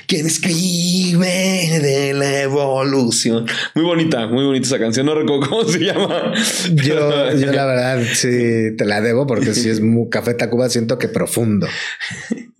quien 0.07 0.25
escribe 0.25 1.79
de 1.81 2.13
la 2.13 2.41
evolución. 2.43 3.45
Muy 3.75 3.83
bonita, 3.83 4.27
muy 4.27 4.45
bonita 4.45 4.65
esa 4.65 4.79
canción. 4.79 5.05
No 5.05 5.13
recuerdo 5.13 5.49
cómo 5.49 5.63
se 5.65 5.79
llama. 5.79 6.31
Yo, 6.73 7.33
yo 7.33 7.51
la 7.51 7.65
verdad 7.65 8.03
sí 8.13 8.75
te 8.77 8.85
la 8.85 9.01
debo 9.01 9.27
porque 9.27 9.53
si 9.53 9.69
es 9.69 9.81
Café 10.09 10.33
Tacuba 10.33 10.69
siento 10.69 10.97
que 10.97 11.09
profundo. 11.09 11.67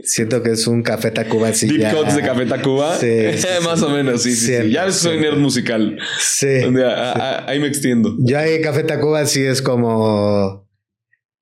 Siento 0.08 0.41
que 0.41 0.51
es 0.51 0.66
un 0.68 0.82
Café 0.84 1.12
Tacuba 1.12 1.49
así 1.49 1.68
Deep 1.68 1.80
ya- 1.82 1.93
Cuts 1.93 2.16
de 2.16 2.22
Café 2.22 2.45
Tacuba. 2.45 2.97
Sí, 2.97 3.08
sí, 3.38 3.47
Más 3.66 3.80
sí. 3.80 3.86
o 3.86 3.89
menos, 3.89 4.24
sí, 4.24 4.36
sí, 4.36 4.55
sí. 4.58 4.72
Ya 4.72 4.91
soy 4.91 5.20
nerd 5.20 5.38
musical. 5.38 5.99
Sí. 6.20 6.60
Donde, 6.62 6.86
a- 6.86 7.12
a- 7.12 7.49
ahí 7.49 7.60
me 7.60 7.68
extiendo. 7.68 8.16
Yo 8.20 8.39
ahí 8.39 8.62
Café 8.62 8.84
Tacuba 8.84 9.26
sí 9.26 9.43
es 9.43 9.62
como 9.62 10.68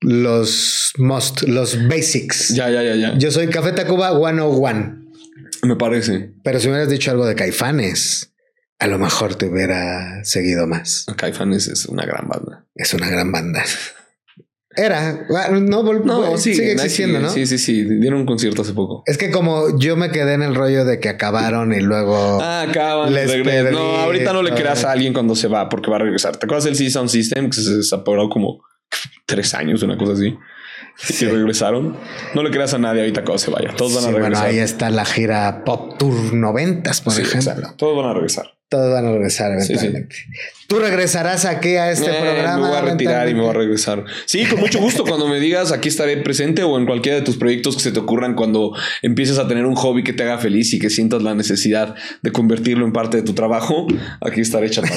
los 0.02 0.94
most, 0.98 1.44
los 1.44 1.88
basics. 1.88 2.50
Ya, 2.56 2.70
ya, 2.70 2.84
ya, 2.84 2.96
ya. 2.96 3.18
Yo 3.18 3.32
soy 3.32 3.48
Café 3.48 3.72
Tacuba 3.72 4.10
101. 4.18 5.06
Me 5.64 5.76
parece. 5.76 6.34
Pero 6.44 6.60
si 6.60 6.68
me 6.68 6.74
hubieras 6.74 6.90
dicho 6.90 7.12
algo 7.12 7.26
de 7.26 7.36
Caifanes, 7.36 8.34
a 8.80 8.88
lo 8.88 9.00
mejor 9.00 9.36
te 9.36 9.48
hubiera 9.48 10.24
seguido 10.24 10.68
más. 10.68 11.06
Caifanes 11.18 11.68
es 11.68 11.86
una 11.86 12.06
gran 12.06 12.28
banda. 12.28 12.68
Es 12.76 12.94
una 12.94 13.10
gran 13.10 13.32
banda. 13.32 13.64
Era, 14.78 15.26
bueno, 15.30 15.60
no, 15.62 15.84
No, 15.94 16.38
sí, 16.38 16.54
sigue 16.54 16.74
existiendo, 16.74 17.20
¿no? 17.20 17.30
Sí, 17.30 17.46
sí, 17.46 17.58
sí. 17.58 17.84
Dieron 17.86 18.20
un 18.22 18.26
concierto 18.26 18.62
hace 18.62 18.74
poco. 18.74 19.04
Es 19.06 19.18
que 19.18 19.32
como 19.32 19.78
yo 19.80 19.96
me 19.96 20.12
quedé 20.12 20.34
en 20.34 20.42
el 20.44 20.54
rollo 20.54 20.84
de 20.86 21.00
que 21.00 21.08
acabaron 21.10 21.74
y 21.74 21.80
luego 21.80 22.40
Ah, 22.42 22.62
acaban. 22.68 23.14
Les 23.14 23.32
No, 23.72 23.80
ahorita 23.80 24.34
no 24.34 24.44
le 24.44 24.52
creas 24.54 24.84
a 24.84 24.92
alguien 24.92 25.14
cuando 25.14 25.36
se 25.36 25.48
va 25.48 25.70
porque 25.70 25.90
va 25.90 25.96
a 25.98 26.00
regresar. 26.00 26.38
¿Te 26.38 26.46
acuerdas 26.46 26.66
del 26.66 26.76
Sea 26.76 26.90
Sound 26.90 27.10
System 27.10 27.50
que 27.50 27.58
se 27.62 27.76
desaparó 27.78 28.28
como 28.30 28.62
tres 29.26 29.54
años, 29.54 29.82
una 29.84 29.98
cosa 29.98 30.14
así? 30.14 30.36
Sí. 30.98 31.26
Y 31.26 31.30
regresaron. 31.30 31.98
No 32.34 32.44
le 32.44 32.52
creas 32.52 32.74
a 32.74 32.78
nadie 32.78 33.02
ahorita 33.02 33.24
cuando 33.24 33.38
se 33.40 33.52
vaya. 33.52 33.74
Todos 33.76 33.94
van 33.96 34.04
Sí, 34.04 34.10
a 34.10 34.12
bueno, 34.12 34.26
regresar. 34.26 34.48
ahí 34.48 34.60
está 34.60 34.90
la 34.90 35.04
gira 35.06 35.64
Pop 35.66 35.98
Tour 35.98 36.34
90, 36.34 36.92
por 37.04 37.14
Sí, 37.14 37.22
ejemplo. 37.22 37.52
exacto. 37.52 37.74
Todos 37.78 37.98
van 37.98 38.10
a 38.12 38.14
regresar. 38.14 38.55
Todos 38.68 38.92
van 38.94 39.06
a 39.06 39.12
regresar 39.12 39.52
Sí, 39.62 39.68
sí. 39.68 39.74
eventualmente. 39.74 40.16
Tú 40.68 40.80
regresarás 40.80 41.46
aquí 41.46 41.76
a 41.76 41.92
este 41.92 42.10
Eh, 42.10 42.20
programa. 42.20 42.58
Me 42.64 42.68
voy 42.70 42.78
a 42.78 42.82
retirar 42.82 43.30
y 43.30 43.36
me 43.36 43.42
voy 43.42 43.52
a 43.52 43.54
regresar. 43.54 44.04
Sí, 44.26 44.44
con 44.46 44.60
mucho 44.60 44.80
gusto. 44.80 45.04
Cuando 45.06 45.28
me 45.28 45.40
digas, 45.40 45.72
aquí 45.72 45.90
estaré 45.90 46.18
presente 46.18 46.64
o 46.64 46.76
en 46.80 46.88
cualquiera 46.88 47.20
de 47.20 47.24
tus 47.24 47.38
proyectos 47.38 47.76
que 47.76 47.84
se 47.84 47.92
te 47.92 48.00
ocurran 48.00 48.34
cuando 48.34 48.72
empieces 49.04 49.38
a 49.38 49.48
tener 49.48 49.68
un 49.68 49.76
hobby 49.76 50.04
que 50.04 50.12
te 50.14 50.24
haga 50.24 50.40
feliz 50.40 50.74
y 50.74 50.80
que 50.80 50.90
sientas 50.90 51.22
la 51.22 51.36
necesidad 51.36 51.94
de 52.24 52.32
convertirlo 52.32 52.84
en 52.84 52.94
parte 52.94 53.18
de 53.18 53.24
tu 53.24 53.36
trabajo. 53.36 53.86
Aquí 54.22 54.42
estaré 54.42 54.72
chatando. 54.72 54.96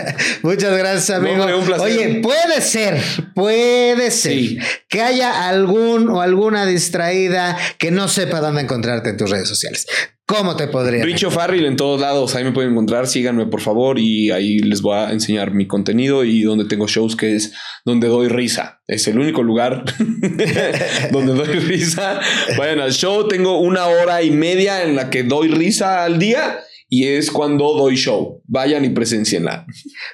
Muchas 0.42 0.76
gracias, 0.78 1.10
amigo. 1.10 1.44
un 1.58 1.66
placer. 1.66 1.84
Oye, 1.86 2.20
puede 2.22 2.62
ser, 2.62 2.98
puede 3.34 4.10
ser 4.10 4.32
Sí. 4.32 4.58
que 4.88 5.02
haya 5.02 5.48
algún 5.50 6.08
o 6.08 6.22
alguna 6.22 6.64
distraída 6.64 7.58
que 7.78 7.90
no 7.90 8.08
sepa 8.08 8.40
dónde 8.40 8.62
encontrarte 8.62 9.10
en 9.10 9.18
tus 9.18 9.28
redes 9.28 9.48
sociales. 9.48 9.86
¿Cómo 10.30 10.56
te 10.56 10.68
podría? 10.68 11.04
Richo 11.04 11.30
Farrell 11.30 11.66
en 11.66 11.76
todos 11.76 12.00
lados. 12.00 12.34
Ahí 12.36 12.44
me 12.44 12.52
pueden 12.52 12.70
encontrar. 12.70 13.06
Síganme, 13.08 13.46
por 13.46 13.60
favor. 13.60 13.98
Y 13.98 14.30
ahí 14.30 14.58
les 14.60 14.80
voy 14.80 14.96
a 14.96 15.10
enseñar 15.10 15.52
mi 15.52 15.66
contenido 15.66 16.24
y 16.24 16.42
donde 16.42 16.66
tengo 16.66 16.86
shows, 16.86 17.16
que 17.16 17.34
es 17.34 17.52
donde 17.84 18.06
doy 18.06 18.28
risa. 18.28 18.80
Es 18.86 19.08
el 19.08 19.18
único 19.18 19.42
lugar 19.42 19.84
donde 21.10 21.34
doy 21.34 21.58
risa. 21.58 22.20
Vayan 22.56 22.78
al 22.78 22.92
show. 22.92 23.26
Tengo 23.26 23.58
una 23.58 23.86
hora 23.86 24.22
y 24.22 24.30
media 24.30 24.84
en 24.84 24.94
la 24.94 25.10
que 25.10 25.24
doy 25.24 25.48
risa 25.48 26.04
al 26.04 26.18
día. 26.18 26.60
y 26.88 27.06
es 27.06 27.30
cuando 27.30 27.74
doy 27.74 27.96
show. 27.96 28.42
Vayan 28.46 28.84
y 28.84 28.90
presencienla. 28.90 29.66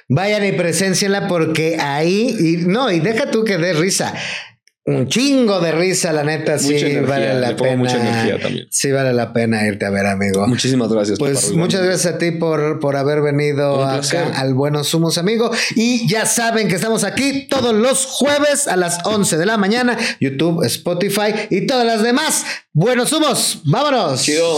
Vayan 0.09 0.45
y 0.45 0.51
presencienla 0.51 1.27
porque 1.27 1.77
ahí, 1.79 2.35
y 2.39 2.57
no, 2.67 2.91
y 2.91 2.99
deja 2.99 3.31
tú 3.31 3.43
que 3.43 3.57
dé 3.57 3.73
risa. 3.73 4.13
Un 4.87 5.09
chingo 5.09 5.59
de 5.59 5.73
risa, 5.73 6.13
la 6.13 6.23
neta, 6.23 6.57
sí 6.57 6.77
energía, 6.77 7.01
vale 7.01 7.39
la 7.41 7.57
pena. 7.57 7.75
mucha 7.75 7.97
energía 7.97 8.39
también. 8.39 8.67
Sí 8.71 8.89
vale 8.89 9.11
la 9.11 9.33
pena 9.33 9.67
irte 9.67 9.85
a 9.85 9.89
ver, 9.89 10.05
amigo. 10.05 10.47
Muchísimas 10.47 10.89
gracias. 10.89 11.19
Pues 11.19 11.51
muchas 11.51 11.83
gracias 11.83 12.13
a 12.13 12.17
ti 12.17 12.31
por, 12.31 12.79
por 12.79 12.95
haber 12.95 13.21
venido 13.21 13.83
acá 13.83 14.31
al 14.35 14.53
Buenos 14.53 14.93
Humos, 14.93 15.17
amigo. 15.17 15.51
Y 15.75 16.07
ya 16.07 16.25
saben 16.25 16.69
que 16.69 16.75
estamos 16.75 17.03
aquí 17.03 17.47
todos 17.49 17.75
los 17.75 18.05
jueves 18.05 18.69
a 18.69 18.77
las 18.77 19.05
11 19.05 19.37
de 19.37 19.45
la 19.45 19.57
mañana. 19.57 19.97
YouTube, 20.21 20.63
Spotify 20.63 21.33
y 21.49 21.67
todas 21.67 21.85
las 21.85 22.01
demás. 22.01 22.45
Buenos 22.71 23.11
Humos, 23.11 23.59
vámonos. 23.65 24.23
Chido. 24.23 24.57